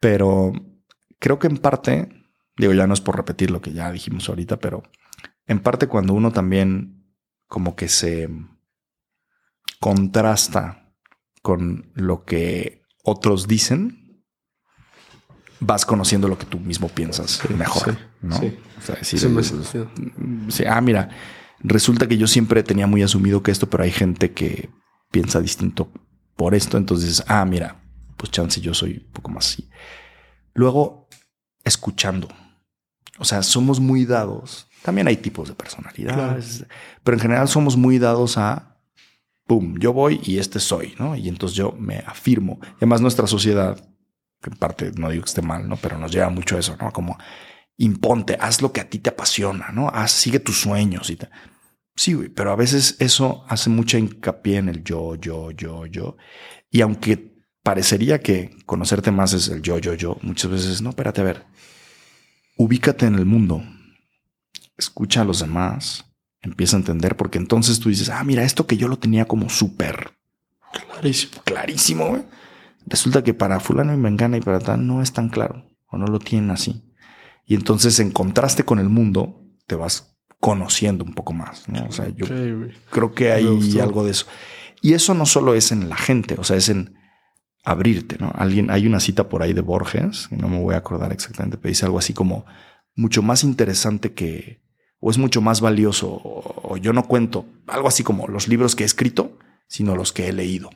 [0.00, 0.52] Pero
[1.20, 2.08] creo que en parte
[2.56, 4.82] Digo, ya no es por repetir lo que ya dijimos ahorita, pero
[5.46, 7.06] en parte cuando uno también
[7.46, 8.28] como que se
[9.80, 10.94] contrasta
[11.40, 14.24] con lo que otros dicen,
[15.60, 18.38] vas conociendo lo que tú mismo piensas mejor, ¿no?
[18.38, 18.58] Sí.
[18.78, 19.20] O sea, decir,
[20.48, 21.08] sí, ah, mira,
[21.62, 24.70] resulta que yo siempre tenía muy asumido que esto, pero hay gente que
[25.10, 25.90] piensa distinto
[26.36, 27.82] por esto, entonces, ah, mira,
[28.16, 29.68] pues chance yo soy un poco más así.
[30.54, 31.08] Luego,
[31.64, 32.28] escuchando,
[33.18, 34.68] o sea, somos muy dados.
[34.82, 36.66] También hay tipos de personalidades,
[37.04, 38.76] pero en general somos muy dados a,
[39.46, 41.14] ¡pum!, yo voy y este soy, ¿no?
[41.14, 42.58] Y entonces yo me afirmo.
[42.62, 43.76] Y además nuestra sociedad,
[44.40, 45.76] que en parte no digo que esté mal, ¿no?
[45.76, 46.90] Pero nos lleva mucho eso, ¿no?
[46.92, 47.16] Como
[47.76, 49.88] imponte, haz lo que a ti te apasiona, ¿no?
[49.88, 51.30] Haz, sigue tus sueños y tal.
[51.94, 56.16] Sí, güey, pero a veces eso hace mucha hincapié en el yo, yo, yo, yo.
[56.70, 57.32] Y aunque
[57.62, 61.46] parecería que conocerte más es el yo, yo, yo, muchas veces, no, espérate, a ver,
[62.56, 63.62] ubícate en el mundo,
[64.76, 66.06] escucha a los demás,
[66.40, 69.48] empieza a entender, porque entonces tú dices, ah, mira, esto que yo lo tenía como
[69.48, 70.12] súper
[70.72, 72.26] clarísimo, clarísimo,
[72.86, 76.06] resulta que para fulano y mengana y para tal no es tan claro, o no
[76.06, 76.82] lo tienen así.
[77.44, 80.11] Y entonces en contraste con el mundo, te vas
[80.42, 81.68] conociendo un poco más.
[81.68, 81.86] ¿no?
[81.86, 82.26] O sea, yo
[82.90, 84.26] creo que hay algo de eso.
[84.80, 86.96] Y eso no solo es en la gente, o sea, es en
[87.62, 88.32] abrirte, ¿no?
[88.34, 91.68] Alguien, hay una cita por ahí de Borges, no me voy a acordar exactamente, pero
[91.68, 92.44] dice algo así como
[92.96, 94.60] mucho más interesante que,
[94.98, 98.82] o es mucho más valioso, o, yo no cuento, algo así como los libros que
[98.82, 99.38] he escrito,
[99.68, 100.70] sino los que he leído.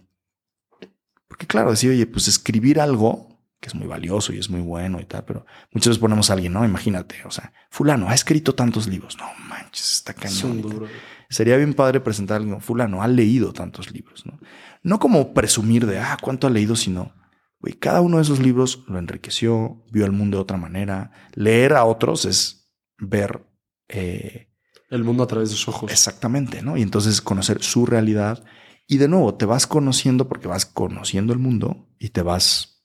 [1.27, 5.01] Porque claro, decir, oye, pues escribir algo que es muy valioso y es muy bueno
[5.01, 6.65] y tal, pero muchas veces ponemos a alguien, ¿no?
[6.65, 10.89] Imagínate, o sea, fulano ha escrito tantos libros, no manches, está cañón.
[11.29, 14.39] Sería bien padre presentar a alguien, fulano ha leído tantos libros, ¿no?
[14.87, 17.13] no como presumir de, ah, cuánto ha leído, sino,
[17.59, 21.11] güey, cada uno de esos libros lo enriqueció, vio el mundo de otra manera.
[21.35, 23.45] Leer a otros es ver,
[23.89, 24.53] eh,
[24.89, 25.91] El mundo a través de sus ojos.
[25.91, 26.77] Exactamente, ¿no?
[26.77, 28.45] Y entonces conocer su realidad.
[28.87, 32.76] Y de nuevo, te vas conociendo porque vas conociendo el mundo y te vas,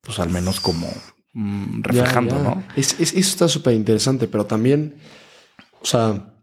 [0.00, 0.88] pues al menos como
[1.32, 2.64] mm, reflejando, ¿no?
[2.76, 4.96] Es, eso está súper interesante, pero también,
[5.80, 6.34] o sea,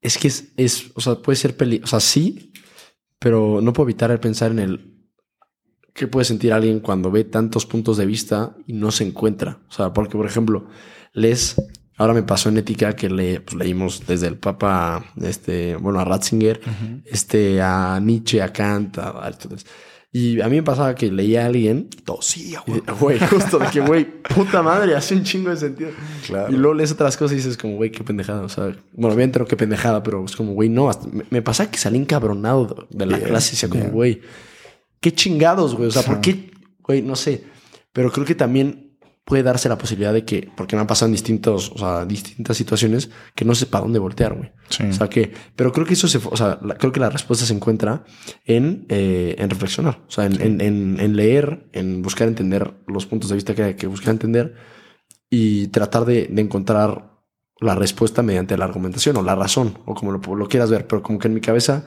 [0.00, 2.52] es que es, es o sea, puede ser peli, o sea, sí,
[3.18, 4.90] pero no puedo evitar el pensar en el
[5.94, 9.58] qué puede sentir alguien cuando ve tantos puntos de vista y no se encuentra.
[9.68, 10.68] O sea, porque, por ejemplo,
[11.12, 11.56] lees
[12.00, 16.04] Ahora me pasó en ética que le, pues, leímos desde el Papa, este, bueno, a
[16.06, 16.58] Ratzinger,
[17.04, 19.66] este, a Nietzsche, a Kant, a Aristóteles.
[20.12, 21.88] Y a mí me pasaba que leía a alguien.
[22.04, 22.64] Tosía,
[22.98, 23.18] güey.
[23.20, 24.04] justo de que, güey,
[24.34, 25.90] puta madre, hace un chingo de sentido.
[26.26, 26.52] Claro.
[26.52, 28.42] Y luego lees otras cosas y dices, como, güey, qué pendejada.
[28.42, 30.90] O sea, bueno, bien entero qué pendejada, pero es como, güey, no.
[31.30, 34.20] me, pasaba que salí encabronado de la clase y decía, como, güey,
[35.00, 35.88] qué chingados, güey.
[35.88, 36.50] O sea, ¿por qué?
[36.82, 37.44] Güey, no sé.
[37.92, 38.89] Pero creo que también
[39.30, 42.56] puede darse la posibilidad de que, porque me han pasado en distintos, o sea, distintas
[42.56, 44.50] situaciones, que no sé para dónde voltear, güey.
[44.90, 47.54] O sea, que, pero creo que eso se, o sea, creo que la respuesta se
[47.54, 48.02] encuentra
[48.44, 53.30] en, eh, en reflexionar, o sea, en, en, en, leer, en buscar entender los puntos
[53.30, 54.56] de vista que hay que buscar entender
[55.30, 57.20] y tratar de, de encontrar
[57.60, 61.04] la respuesta mediante la argumentación o la razón, o como lo, lo quieras ver, pero
[61.04, 61.84] como que en mi cabeza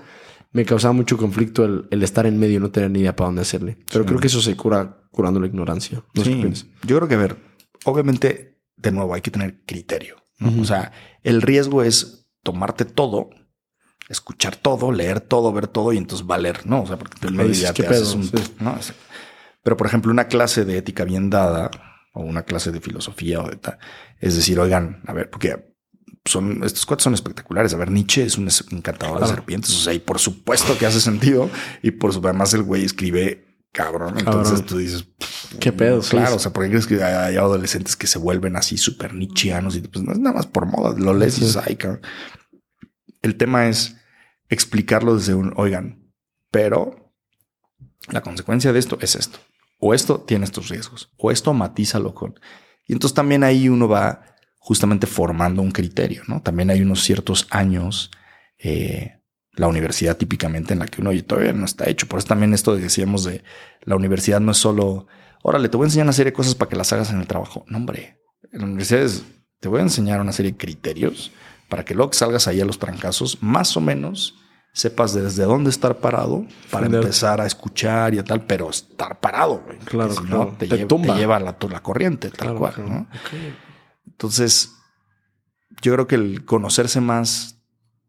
[0.54, 3.42] me causaba mucho conflicto el, estar en medio y no tener ni idea para dónde
[3.42, 3.78] hacerle.
[3.92, 6.04] Pero creo que eso se cura curando la ignorancia.
[6.14, 7.38] Yo creo que, a ver,
[7.86, 10.18] obviamente, de nuevo, hay que tener criterio.
[10.60, 10.92] O sea,
[11.24, 13.30] el riesgo es tomarte todo,
[14.10, 16.84] escuchar todo, leer todo, ver todo y entonces valer, ¿no?
[16.84, 18.30] O sea, porque el medio ya te haces un...
[19.64, 21.72] Pero, por ejemplo, una clase de ética bien dada
[22.14, 23.80] o una clase de filosofía o de tal,
[24.20, 25.73] es decir, oigan, a ver, porque
[26.26, 27.74] son, estos cuatro son espectaculares.
[27.74, 29.72] A ver, Nietzsche es un encantador de serpientes.
[29.72, 31.50] O sea, y por supuesto que hace sentido.
[31.82, 34.18] Y por supuesto, además el güey escribe cabrón.
[34.18, 35.06] Entonces tú dices,
[35.60, 36.00] qué pedo.
[36.02, 36.36] Claro.
[36.36, 40.06] O sea, porque crees que hay, adolescentes que se vuelven así súper nietzscheanos y pues
[40.06, 40.98] no es nada más por moda.
[40.98, 42.02] Lo lees y dices, ay, cabrón.
[43.22, 43.98] El tema es
[44.50, 46.14] explicarlo desde un, oigan,
[46.52, 47.14] pero
[48.10, 49.40] la consecuencia de esto es esto.
[49.80, 51.12] O esto tiene estos riesgos.
[51.18, 52.40] O esto matízalo con.
[52.86, 54.33] Y entonces también ahí uno va
[54.64, 56.42] justamente formando un criterio, ¿no?
[56.42, 58.12] También hay unos ciertos años,
[58.58, 59.20] eh,
[59.52, 62.08] la universidad típicamente en la que uno todavía no está hecho.
[62.08, 63.44] Por eso también esto decíamos de
[63.82, 65.08] la universidad no es solo,
[65.42, 67.28] órale, te voy a enseñar una serie de cosas para que las hagas en el
[67.28, 67.66] trabajo.
[67.68, 68.22] No, hombre,
[68.54, 69.26] en la universidad es,
[69.60, 71.34] te voy a enseñar una serie de criterios
[71.68, 74.36] para que luego que salgas ahí a los trancazos, más o menos
[74.72, 79.62] sepas desde dónde estar parado para empezar a escuchar y a tal, pero estar parado,
[79.84, 83.08] Claro, si no, te, lleva, la, la corriente, tal cual, ¿no?
[84.24, 84.72] Entonces,
[85.82, 87.60] yo creo que el conocerse más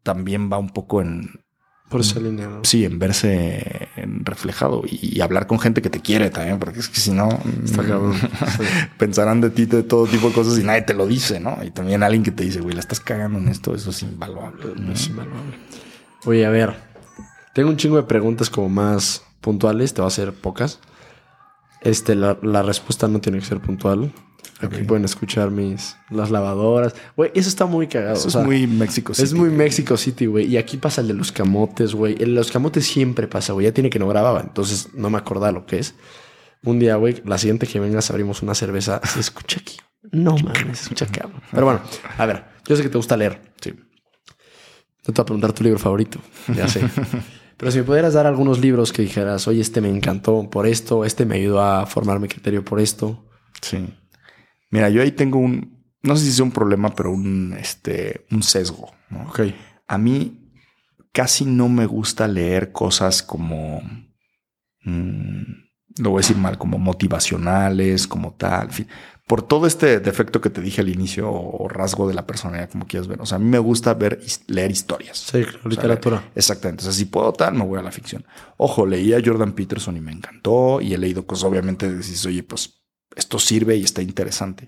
[0.01, 1.41] también va un poco en...
[1.89, 2.49] Por esa línea.
[2.63, 3.89] Sí, en verse
[4.23, 7.27] reflejado y, hablar con gente que te quiere también, porque es que si no,
[8.97, 11.57] pensarán de ti de todo tipo de cosas y nadie te lo dice, ¿no?
[11.65, 14.73] Y también alguien que te dice, güey, la estás cagando en esto, eso es invaluable.
[14.93, 15.57] Es invaluable.
[16.23, 16.77] Oye, a ver,
[17.53, 20.79] tengo un chingo de preguntas como más puntuales, te va a hacer pocas.
[21.81, 24.13] Este, la, la respuesta no tiene que ser puntual.
[24.61, 26.95] Aquí pueden escuchar mis las lavadoras.
[27.15, 28.15] Güey, eso está muy cagado.
[28.15, 29.25] es muy México City.
[29.25, 30.45] Es muy México City, güey.
[30.47, 32.13] Y aquí pasa el de los camotes, güey.
[32.13, 33.65] El de los camotes siempre pasa, güey.
[33.65, 35.95] Ya tiene que no grababa, entonces no me acordaba lo que es.
[36.63, 39.01] Un día, güey, la siguiente que vengas abrimos una cerveza.
[39.03, 39.77] Se escucha aquí.
[40.11, 41.29] No mames, se escucha acá.
[41.51, 41.81] Pero bueno,
[42.17, 43.41] a ver, yo sé que te gusta leer.
[43.61, 43.71] Sí.
[43.71, 46.19] te voy a preguntar tu libro favorito.
[46.55, 46.81] Ya sé.
[47.57, 51.05] Pero si me pudieras dar algunos libros que dijeras, oye, este me encantó por esto,
[51.05, 53.25] este me ayudó a formar mi criterio por esto.
[53.61, 53.87] Sí.
[54.69, 58.43] Mira, yo ahí tengo un, no sé si es un problema, pero un, este, un
[58.43, 58.91] sesgo.
[59.27, 59.41] Ok.
[59.87, 60.45] A mí
[61.11, 63.81] casi no me gusta leer cosas como,
[64.83, 65.41] mm,
[65.99, 68.69] lo voy a decir mal, como motivacionales, como tal.
[69.25, 72.85] Por todo este defecto que te dije al inicio o rasgo de la personalidad, como
[72.85, 73.21] quieras ver.
[73.21, 75.17] O sea, a mí me gusta ver, leer historias.
[75.17, 76.29] Sí, literatura.
[76.35, 76.81] exactamente.
[76.81, 78.25] O sea, si puedo tal, me voy a la ficción.
[78.57, 80.79] Ojo, leí a Jordan Peterson y me encantó.
[80.81, 82.84] Y he leído cosas, obviamente, decís, oye, pues
[83.15, 84.67] esto sirve y está interesante,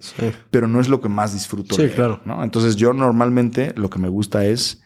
[0.51, 1.75] pero no es lo que más disfruto.
[1.75, 2.21] Sí, claro.
[2.25, 2.43] ¿no?
[2.43, 4.81] Entonces yo normalmente lo que me gusta es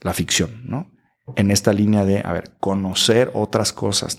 [0.00, 0.90] la ficción, ¿no?
[1.36, 4.18] En esta línea de, a ver, conocer otras cosas.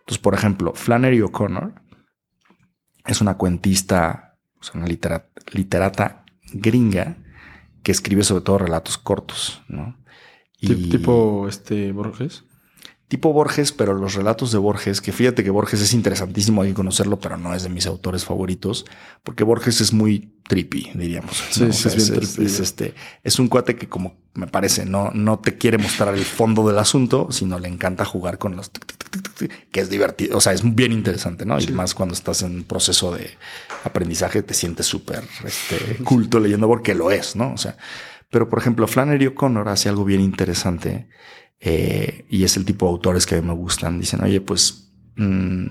[0.00, 1.74] Entonces, por ejemplo, Flannery O'Connor
[3.06, 4.38] es una cuentista,
[4.74, 7.18] una literata, gringa
[7.82, 9.96] que escribe sobre todo relatos cortos, ¿no?
[10.58, 12.44] ¿Tipo este Borges?
[13.10, 16.74] Tipo Borges, pero los relatos de Borges, que fíjate que Borges es interesantísimo, hay que
[16.74, 18.86] conocerlo, pero no es de mis autores favoritos,
[19.24, 21.42] porque Borges es muy trippy, diríamos.
[21.50, 25.76] Sí, es, es, este, es un cuate que como me parece, no, no te quiere
[25.76, 28.70] mostrar el fondo del asunto, sino le encanta jugar con los
[29.72, 31.58] que es divertido, o sea, es bien interesante, ¿no?
[31.58, 33.28] Y más cuando estás en un proceso de
[33.82, 37.52] aprendizaje, te sientes súper este, culto leyendo porque lo es, ¿no?
[37.52, 37.76] O sea,
[38.30, 41.08] Pero, por ejemplo, Flannery O'Connor hace algo bien interesante eh,
[41.60, 44.00] y es el tipo de autores que a mí me gustan.
[44.00, 45.66] Dicen, oye, pues mm,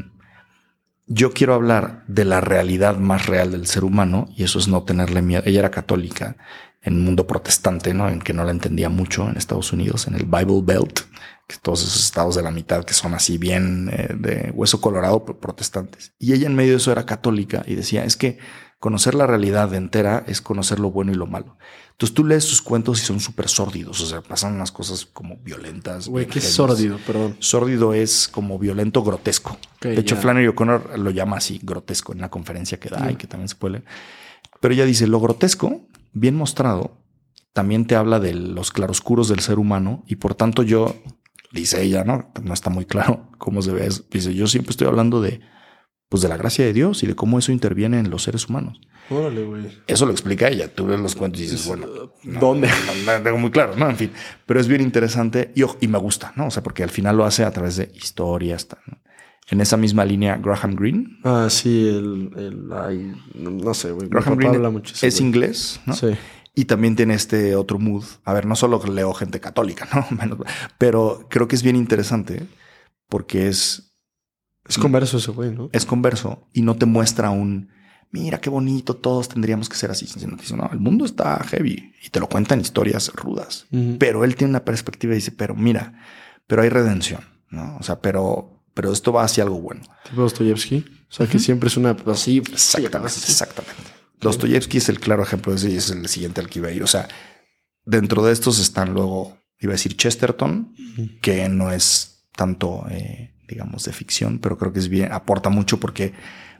[1.08, 4.84] yo quiero hablar de la realidad más real del ser humano y eso es no
[4.84, 5.42] tenerle miedo.
[5.46, 6.38] Ella era católica
[6.82, 8.08] en un mundo protestante, ¿no?
[8.08, 11.00] En que no la entendía mucho en Estados Unidos, en el Bible Belt,
[11.48, 15.26] que todos esos estados de la mitad que son así bien eh, de hueso colorado,
[15.26, 16.14] protestantes.
[16.20, 18.38] Y ella en medio de eso era católica y decía, es que
[18.80, 21.58] conocer la realidad entera es conocer lo bueno y lo malo.
[21.92, 25.36] Entonces tú lees sus cuentos y son súper sórdidos, o sea, pasan unas cosas como
[25.38, 26.08] violentas.
[26.08, 26.98] Güey, ¿qué es sórdido?
[27.06, 27.36] Perdón.
[27.40, 29.58] Sórdido es como violento, grotesco.
[29.82, 33.28] de hecho, Flannery O'Connor lo llama así, grotesco, en la conferencia que da y que
[33.28, 33.86] también se puede leer.
[34.62, 35.82] Pero ella dice, lo grotesco,
[36.14, 36.98] bien mostrado,
[37.52, 40.96] también te habla de los claroscuros del ser humano y por tanto yo,
[41.52, 42.32] dice ella, ¿no?
[42.42, 43.90] No está muy claro cómo se ve.
[44.10, 45.42] Dice, yo siempre estoy hablando de
[46.10, 48.82] pues de la gracia de Dios y de cómo eso interviene en los seres humanos.
[49.12, 49.82] Órale, güey.
[49.88, 50.68] Eso lo explica ella.
[50.74, 51.88] Tú ves los cuentos y dices, bueno,
[52.24, 52.68] ¿dónde?
[53.06, 53.90] No, tengo muy claro, ¿no?
[53.90, 54.12] En fin,
[54.46, 56.48] pero es bien interesante y, y, me gusta, ¿no?
[56.48, 58.68] O sea, porque al final lo hace a través de historias.
[59.52, 61.20] En esa misma línea, Graham Greene.
[61.24, 64.10] Ah, sí, el, el no sé, güey.
[64.10, 65.94] Graham Greene es inglés, ¿no?
[65.94, 66.10] Sí.
[66.56, 68.04] Y también tiene este otro mood.
[68.26, 70.40] A ver, no solo leo gente católica, ¿no?
[70.78, 72.46] pero creo que es bien interesante
[73.08, 73.89] porque es
[74.70, 75.70] es converso ese güey, ¿no?
[75.74, 77.70] Es converso y no te muestra un,
[78.12, 80.08] mira qué bonito, todos tendríamos que ser así.
[80.56, 83.66] no, el mundo está heavy y te lo cuentan historias rudas.
[83.98, 86.00] Pero él tiene una perspectiva y dice, pero mira,
[86.48, 87.78] pero hay redención, ¿no?
[87.80, 89.82] O sea, pero, pero esto va hacia algo bueno.
[90.08, 90.86] Tipo Dostoyevsky.
[91.10, 92.38] O sea, que siempre es una así.
[92.38, 93.82] Exactamente, exactamente.
[94.22, 96.72] Dostoyevsky es el claro ejemplo de ese y es el siguiente al que iba a
[96.72, 96.84] ir.
[96.84, 97.08] O sea,
[97.86, 100.76] dentro de estos están luego, iba a decir Chesterton,
[101.22, 105.80] que no es tanto eh, digamos, de ficción, pero creo que es bien, aporta mucho
[105.80, 106.14] porque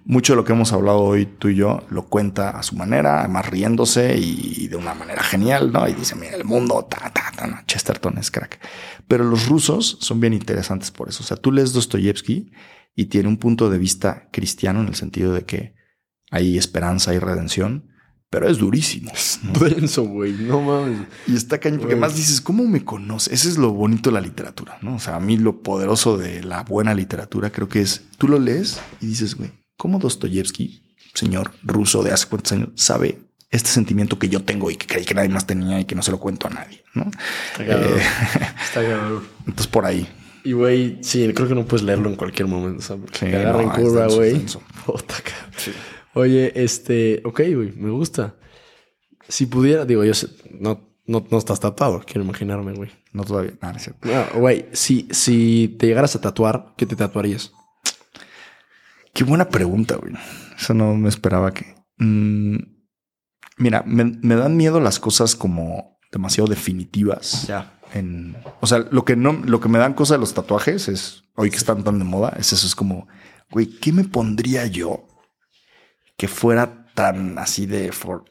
[0.06, 3.20] mucho de lo que hemos hablado hoy tú y yo lo cuenta a su manera,
[3.20, 5.88] además riéndose y de una manera genial, ¿no?
[5.88, 8.60] Y dice, mira, el mundo, ta, ta, ta, Chesterton es crack.
[9.08, 11.24] Pero los rusos son bien interesantes por eso.
[11.24, 12.52] O sea, tú lees Dostoyevsky
[12.96, 15.76] y tiene un punto de vista cristiano en el sentido de que
[16.32, 17.89] hay esperanza y redención,
[18.30, 19.12] pero es durísimo.
[19.12, 20.34] Es denso, güey.
[20.34, 21.08] No mames.
[21.28, 23.34] Y está cañón, porque más dices, ¿cómo me conoce?
[23.34, 24.96] Ese es lo bonito de la literatura, ¿no?
[24.96, 28.40] O sea, a mí lo poderoso de la buena literatura creo que es, tú lo
[28.40, 30.84] lees y dices, güey, ¿cómo Dostoyevsky,
[31.14, 33.20] señor ruso de hace cuántos años, sabe
[33.50, 36.04] este sentimiento que yo tengo y que creí que nadie más tenía y que no
[36.04, 37.10] se lo cuento a nadie, ¿no?
[37.52, 38.02] Está eh,
[38.64, 38.82] está
[39.40, 40.08] Entonces, por ahí.
[40.44, 44.46] Y, güey, sí, creo que no puedes leerlo en cualquier momento, agarra en curva, güey.
[45.58, 45.72] Sí.
[46.14, 48.36] Oye, este, ok, güey, me gusta.
[49.28, 52.92] Si pudiera, digo, yo sé, no, no, no estás tatuado, quiero imaginarme, güey.
[53.12, 57.52] No todavía, nada, no, güey, si, si te llegaras a tatuar, ¿qué te tatuarías?
[59.14, 60.14] Qué buena pregunta, güey.
[60.58, 61.76] Eso no me esperaba que.
[61.98, 62.58] Mm,
[63.58, 67.48] mira, me, me, dan miedo las cosas como demasiado definitivas.
[67.48, 67.80] Ya.
[67.94, 71.24] En, o sea, lo que no, lo que me dan cosas de los tatuajes es
[71.36, 73.08] hoy que están tan de moda, es eso, es como,
[73.50, 75.09] güey, ¿qué me pondría yo
[76.20, 78.26] que fuera tan así de for,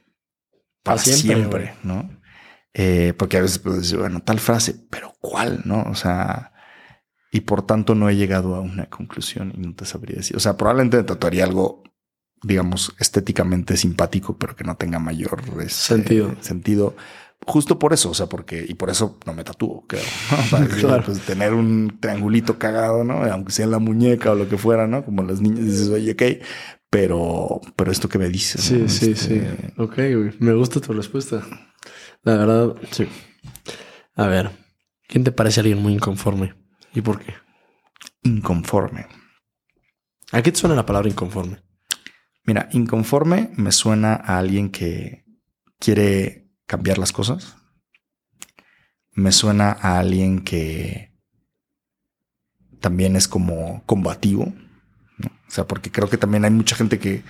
[0.82, 2.20] para siempre, ¿no?
[2.74, 5.62] Eh, porque a veces puedo decir, bueno, tal frase, pero ¿cuál?
[5.64, 5.84] ¿No?
[5.84, 6.52] O sea,
[7.32, 10.36] y por tanto no he llegado a una conclusión y no te sabría decir.
[10.36, 11.82] O sea, probablemente me tatuaría algo,
[12.42, 16.36] digamos, estéticamente simpático, pero que no tenga mayor este, sentido.
[16.42, 16.94] sentido.
[17.46, 20.02] Justo por eso, o sea, porque, y por eso no me tatúo, creo.
[20.50, 23.24] Para pues, tener un triangulito cagado, ¿no?
[23.24, 25.06] Aunque sea en la muñeca o lo que fuera, ¿no?
[25.06, 26.44] Como las niñas dices, oye, ok,
[26.90, 28.62] pero, pero esto que me dices.
[28.62, 29.34] Sí, sí, sí.
[29.34, 30.34] Este, ok, güey.
[30.38, 31.42] Me gusta tu respuesta.
[32.22, 33.08] La verdad, sí.
[34.14, 34.50] A ver,
[35.06, 36.54] ¿quién te parece alguien muy inconforme?
[36.94, 37.34] ¿Y por qué?
[38.22, 39.06] Inconforme.
[40.32, 41.62] ¿A qué te suena la palabra inconforme?
[42.44, 45.24] Mira, inconforme me suena a alguien que
[45.78, 47.56] quiere cambiar las cosas.
[49.12, 51.14] Me suena a alguien que
[52.80, 54.52] también es como combativo
[55.48, 57.22] o sea, porque creo que también hay mucha gente que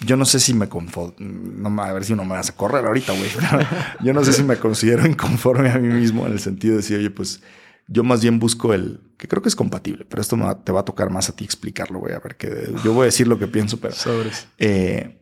[0.00, 2.84] yo no sé si me conformo, no, a ver si no me vas a correr
[2.86, 3.30] ahorita, güey.
[4.00, 6.98] yo no sé si me considero inconforme a mí mismo en el sentido de decir,
[6.98, 7.42] oye, pues
[7.88, 10.84] yo más bien busco el que creo que es compatible, pero esto te va a
[10.84, 12.14] tocar más a ti explicarlo, güey.
[12.14, 13.94] A ver que yo voy a decir lo que pienso, pero
[14.58, 15.18] eh,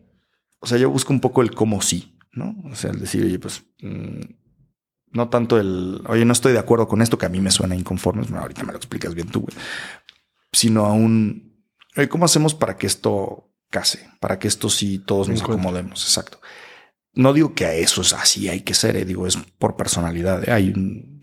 [0.59, 2.55] o sea, yo busco un poco el cómo sí, no?
[2.71, 4.21] O sea, el decir, oye, pues mm,
[5.13, 7.75] no tanto el oye, no estoy de acuerdo con esto que a mí me suena
[7.75, 8.23] inconforme.
[8.23, 9.57] Bueno, ahorita me lo explicas bien tú, güey,
[10.53, 11.46] sino a un
[12.09, 14.09] ¿Cómo hacemos para que esto case?
[14.21, 16.05] Para que esto sí todos nos acomodemos.
[16.05, 16.41] Exacto.
[17.15, 20.47] No digo que a eso es así, hay que ser, eh, digo, es por personalidad.
[20.47, 20.53] Eh.
[20.53, 20.75] Hay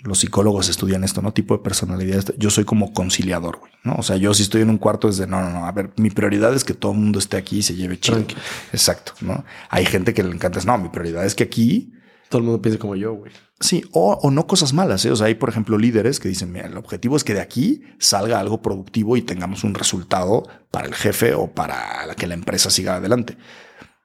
[0.04, 1.32] los psicólogos estudian esto, ¿no?
[1.32, 2.26] Tipo de personalidad.
[2.38, 3.96] Yo soy como conciliador, güey, ¿no?
[3.96, 5.66] O sea, yo si estoy en un cuarto es de no, no, no.
[5.66, 8.26] A ver, mi prioridad es que todo el mundo esté aquí y se lleve chido.
[8.74, 9.46] Exacto, ¿no?
[9.70, 11.94] Hay gente que le encanta, no, mi prioridad es que aquí
[12.34, 13.32] todo el mundo piense como yo, güey.
[13.60, 15.06] Sí, o, o, no cosas malas.
[15.06, 15.12] ¿eh?
[15.12, 17.84] O sea, hay, por ejemplo, líderes que dicen, mira, el objetivo es que de aquí
[18.00, 20.42] salga algo productivo y tengamos un resultado
[20.72, 23.38] para el jefe o para que la empresa siga adelante.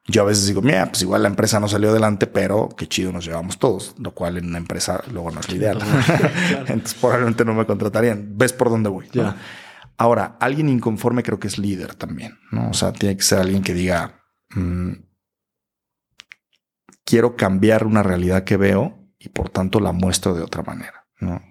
[0.06, 3.10] Yo a veces digo, mira, pues igual la empresa no salió adelante, pero qué chido
[3.10, 5.78] nos llevamos todos, lo cual en una empresa luego no es lo ideal.
[6.66, 8.36] Entonces probablemente no me contratarían.
[8.36, 9.06] ¿Ves por dónde voy?
[9.14, 9.36] Ya.
[9.96, 12.68] Ahora, alguien inconforme creo que es líder también, ¿no?
[12.68, 14.20] O sea, tiene que ser alguien que diga,
[14.54, 14.92] mm,
[17.08, 21.42] quiero cambiar una realidad que veo y por tanto la muestro de otra manera, ¿no?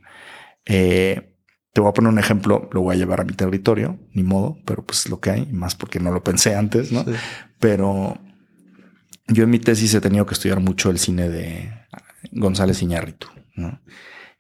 [0.66, 1.36] Eh,
[1.74, 4.60] te voy a poner un ejemplo, lo voy a llevar a mi territorio, ni modo,
[4.66, 7.04] pero pues es lo que hay, más porque no lo pensé antes, ¿no?
[7.60, 8.20] Pero
[9.28, 11.72] yo en mi tesis he tenido que estudiar mucho el cine de
[12.34, 13.82] González Iñárritu, ¿no?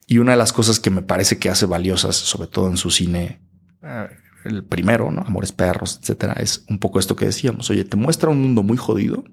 [0.06, 2.91] Y una de las cosas que me parece que hace valiosas, sobre todo en su
[2.91, 3.41] cine,
[3.81, 4.07] eh,
[4.45, 5.22] el primero, ¿no?
[5.22, 7.72] Amores perros, etcétera, es un poco esto que decíamos.
[7.72, 9.23] Oye, te muestra un mundo muy jodido,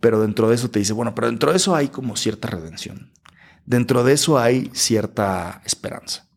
[0.00, 3.12] pero dentro de eso te dice, bueno, pero dentro de eso hay como cierta redención.
[3.66, 6.28] Dentro de eso hay cierta esperanza.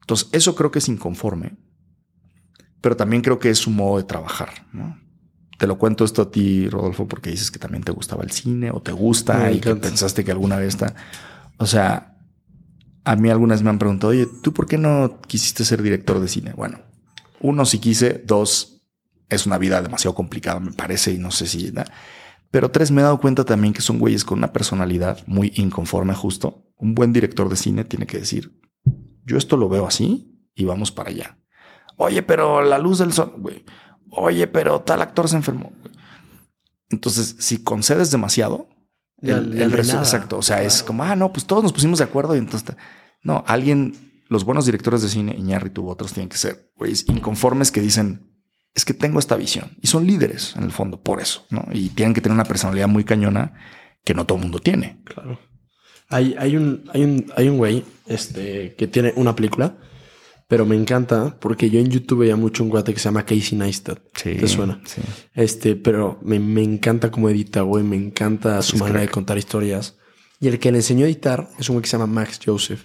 [0.00, 1.56] Entonces, eso creo que es inconforme,
[2.80, 5.00] pero también creo que es su modo de trabajar, ¿no?
[5.58, 8.72] Te lo cuento esto a ti, Rodolfo, porque dices que también te gustaba el cine
[8.72, 10.94] o te gusta y que pensaste que alguna vez está.
[11.58, 12.16] O sea,
[13.04, 16.26] a mí algunas me han preguntado, oye, ¿tú por qué no quisiste ser director de
[16.26, 16.52] cine?
[16.54, 16.80] Bueno,
[17.40, 18.82] uno, si quise, dos,
[19.28, 21.72] es una vida demasiado complicada, me parece, y no sé si.
[22.52, 26.14] Pero tres, me he dado cuenta también que son güeyes con una personalidad muy inconforme,
[26.14, 26.70] justo.
[26.76, 28.60] Un buen director de cine tiene que decir,
[29.24, 31.38] yo esto lo veo así y vamos para allá.
[31.96, 33.64] Oye, pero la luz del sol, güey
[34.12, 35.72] oye, pero tal actor se enfermó.
[36.90, 38.68] Entonces, si concedes demasiado,
[39.18, 40.38] el, el resto, exacto.
[40.38, 42.76] O sea, es como, ah, no, pues todos nos pusimos de acuerdo y entonces,
[43.22, 47.72] no, alguien, los buenos directores de cine, Iñárritu u otros, tienen que ser güeyes inconformes
[47.72, 48.31] que dicen,
[48.74, 51.66] es que tengo esta visión y son líderes en el fondo por eso, ¿no?
[51.72, 53.54] Y tienen que tener una personalidad muy cañona
[54.04, 55.00] que no todo el mundo tiene.
[55.04, 55.38] Claro.
[56.08, 59.78] Hay, hay un, hay un, hay un güey, este, que tiene una película
[60.52, 63.56] pero me encanta porque yo en YouTube veía mucho un guate que se llama Casey
[63.56, 64.00] Neistat.
[64.14, 64.34] Sí.
[64.34, 64.82] ¿Te suena?
[64.84, 65.00] Sí.
[65.32, 67.82] Este, pero me, me encanta cómo edita, güey.
[67.82, 69.96] Me encanta su manera de contar historias.
[70.40, 72.82] Y el que le enseñó a editar es un güey que se llama Max Joseph.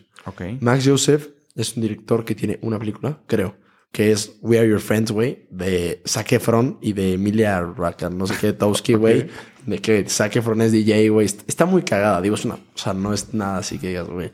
[0.61, 3.57] Max Joseph es un director que tiene una película, creo,
[3.97, 8.27] que es We Are Your Friends, güey, de Zac Efron y de Emilia Rakan, no
[8.27, 9.25] sé qué, Towski, güey.
[9.65, 11.25] De que Zac Efron es DJ, güey.
[11.25, 14.31] Está muy cagada, digo, es una, o sea, no es nada así que digas, güey.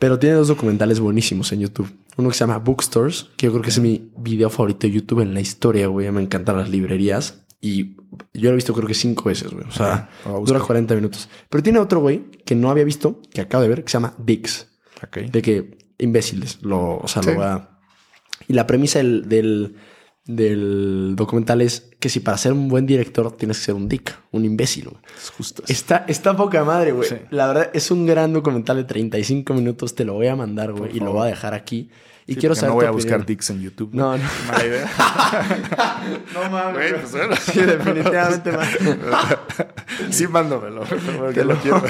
[0.00, 1.96] Pero tiene dos documentales buenísimos en YouTube.
[2.16, 5.20] Uno que se llama Bookstores, que yo creo que es mi video favorito de YouTube
[5.20, 6.10] en la historia, güey.
[6.10, 7.44] Me encantan las librerías.
[7.60, 7.94] Y
[8.34, 9.64] yo lo he visto creo que cinco veces, güey.
[9.68, 10.10] O sea,
[10.44, 11.28] dura 40 minutos.
[11.48, 14.14] Pero tiene otro, güey, que no había visto, que acabo de ver, que se llama
[14.18, 14.66] Dix.
[15.30, 17.75] De que imbéciles, lo, o sea, lo va...
[18.48, 19.76] Y la premisa del
[20.26, 24.18] del documental es que si para ser un buen director tienes que ser un dick,
[24.32, 24.90] un imbécil.
[25.16, 25.62] Es justo.
[25.68, 27.08] Está, está poca madre, güey.
[27.30, 29.94] La verdad es un gran documental de 35 minutos.
[29.94, 31.90] Te lo voy a mandar, güey, y lo voy a dejar aquí.
[32.26, 32.70] Y quiero saber.
[32.70, 33.90] No voy a buscar dicks en YouTube.
[33.92, 34.24] No, no.
[34.48, 34.90] Mala idea.
[36.34, 36.92] no mames.
[37.10, 38.68] Pues, sí, definitivamente más.
[40.10, 40.82] sí, mándamelo.
[41.32, 41.82] Te lo quiero.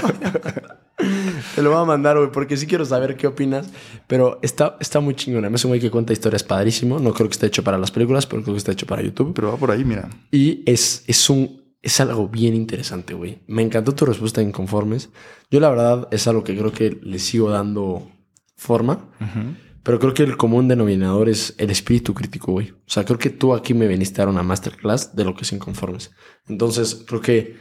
[1.54, 3.70] Te lo voy a mandar, güey, porque sí quiero saber qué opinas.
[4.06, 5.48] Pero está, está muy chingona.
[5.48, 6.98] Es un güey que cuenta historias padrísimo.
[6.98, 9.32] No creo que esté hecho para las películas, pero creo que está hecho para YouTube.
[9.34, 10.10] Pero va por ahí, mira.
[10.30, 11.64] Y es, es un.
[11.80, 13.38] Es algo bien interesante, güey.
[13.46, 15.08] Me encantó tu respuesta en Inconformes.
[15.50, 18.10] Yo, la verdad, es algo que creo que le sigo dando
[18.56, 19.04] forma.
[19.86, 22.70] Pero creo que el común denominador es el espíritu crítico, güey.
[22.70, 25.42] O sea, creo que tú aquí me viniste a dar una masterclass de lo que
[25.42, 26.10] es inconformes.
[26.48, 27.56] Entonces, creo que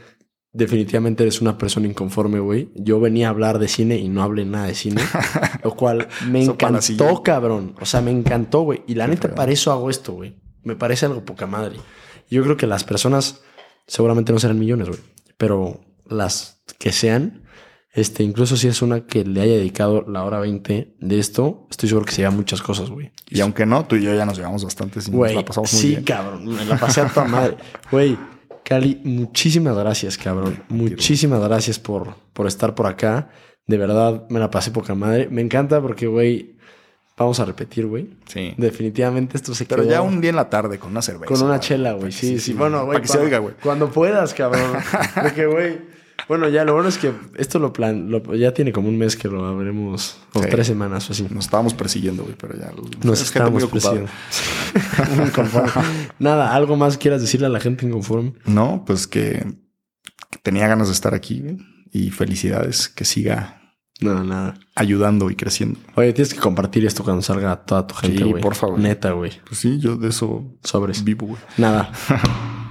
[0.51, 2.71] definitivamente eres una persona inconforme, güey.
[2.73, 5.03] Yo venía a hablar de cine y no hablé nada de cine,
[5.63, 7.75] lo cual me encantó, cabrón.
[7.79, 8.81] O sea, me encantó, güey.
[8.87, 10.41] Y la neta, para eso hago esto, güey.
[10.63, 11.75] Me parece algo poca madre.
[12.27, 13.43] Yo creo que las personas
[13.85, 14.99] seguramente no serán millones, güey.
[15.37, 17.43] Pero las que sean,
[17.95, 21.87] este, incluso si es una que le haya dedicado la hora 20 de esto, estoy
[21.87, 23.11] seguro que se lleva muchas cosas, güey.
[23.29, 24.99] Y aunque no, tú y yo ya nos llevamos bastante.
[25.09, 26.45] Güey, sí, cabrón.
[26.45, 27.55] Me la pasé a toda madre.
[27.89, 28.17] Güey,
[28.63, 30.61] Cali, muchísimas gracias, cabrón.
[30.67, 33.29] Muchísimas gracias por, por estar por acá.
[33.65, 35.29] De verdad, me la pasé poca madre.
[35.31, 36.57] Me encanta porque, güey,
[37.15, 38.09] vamos a repetir, güey.
[38.25, 38.55] Sí.
[38.57, 41.33] Definitivamente esto se Pero ya un día en la tarde con una cerveza.
[41.33, 42.11] Con una chela, güey.
[42.11, 42.97] Sí, sí, Bueno, güey.
[42.97, 43.55] Para que se oiga, güey.
[43.63, 44.73] Cuando puedas, cabrón.
[45.21, 45.94] porque, güey
[46.27, 49.27] bueno, ya lo bueno es que esto lo plan, ya tiene como un mes que
[49.27, 51.27] lo habremos, o tres semanas o así.
[51.29, 52.71] Nos estábamos persiguiendo, güey, pero ya.
[53.03, 54.09] Nos estábamos persiguiendo.
[56.19, 58.33] Nada, ¿algo más quieras decirle a la gente inconforme?
[58.45, 59.45] No, pues que,
[60.41, 61.43] tenía ganas de estar aquí
[61.91, 63.61] y felicidades, que siga
[64.01, 64.53] Nada, nada.
[64.75, 65.79] Ayudando y creciendo.
[65.95, 68.41] Oye, tienes que compartir esto cuando salga a toda tu gente, güey.
[68.41, 68.77] por favor.
[68.77, 69.31] Neta, güey.
[69.47, 71.03] Pues sí, yo de eso Sobres.
[71.03, 71.39] vivo, güey.
[71.57, 71.91] Nada.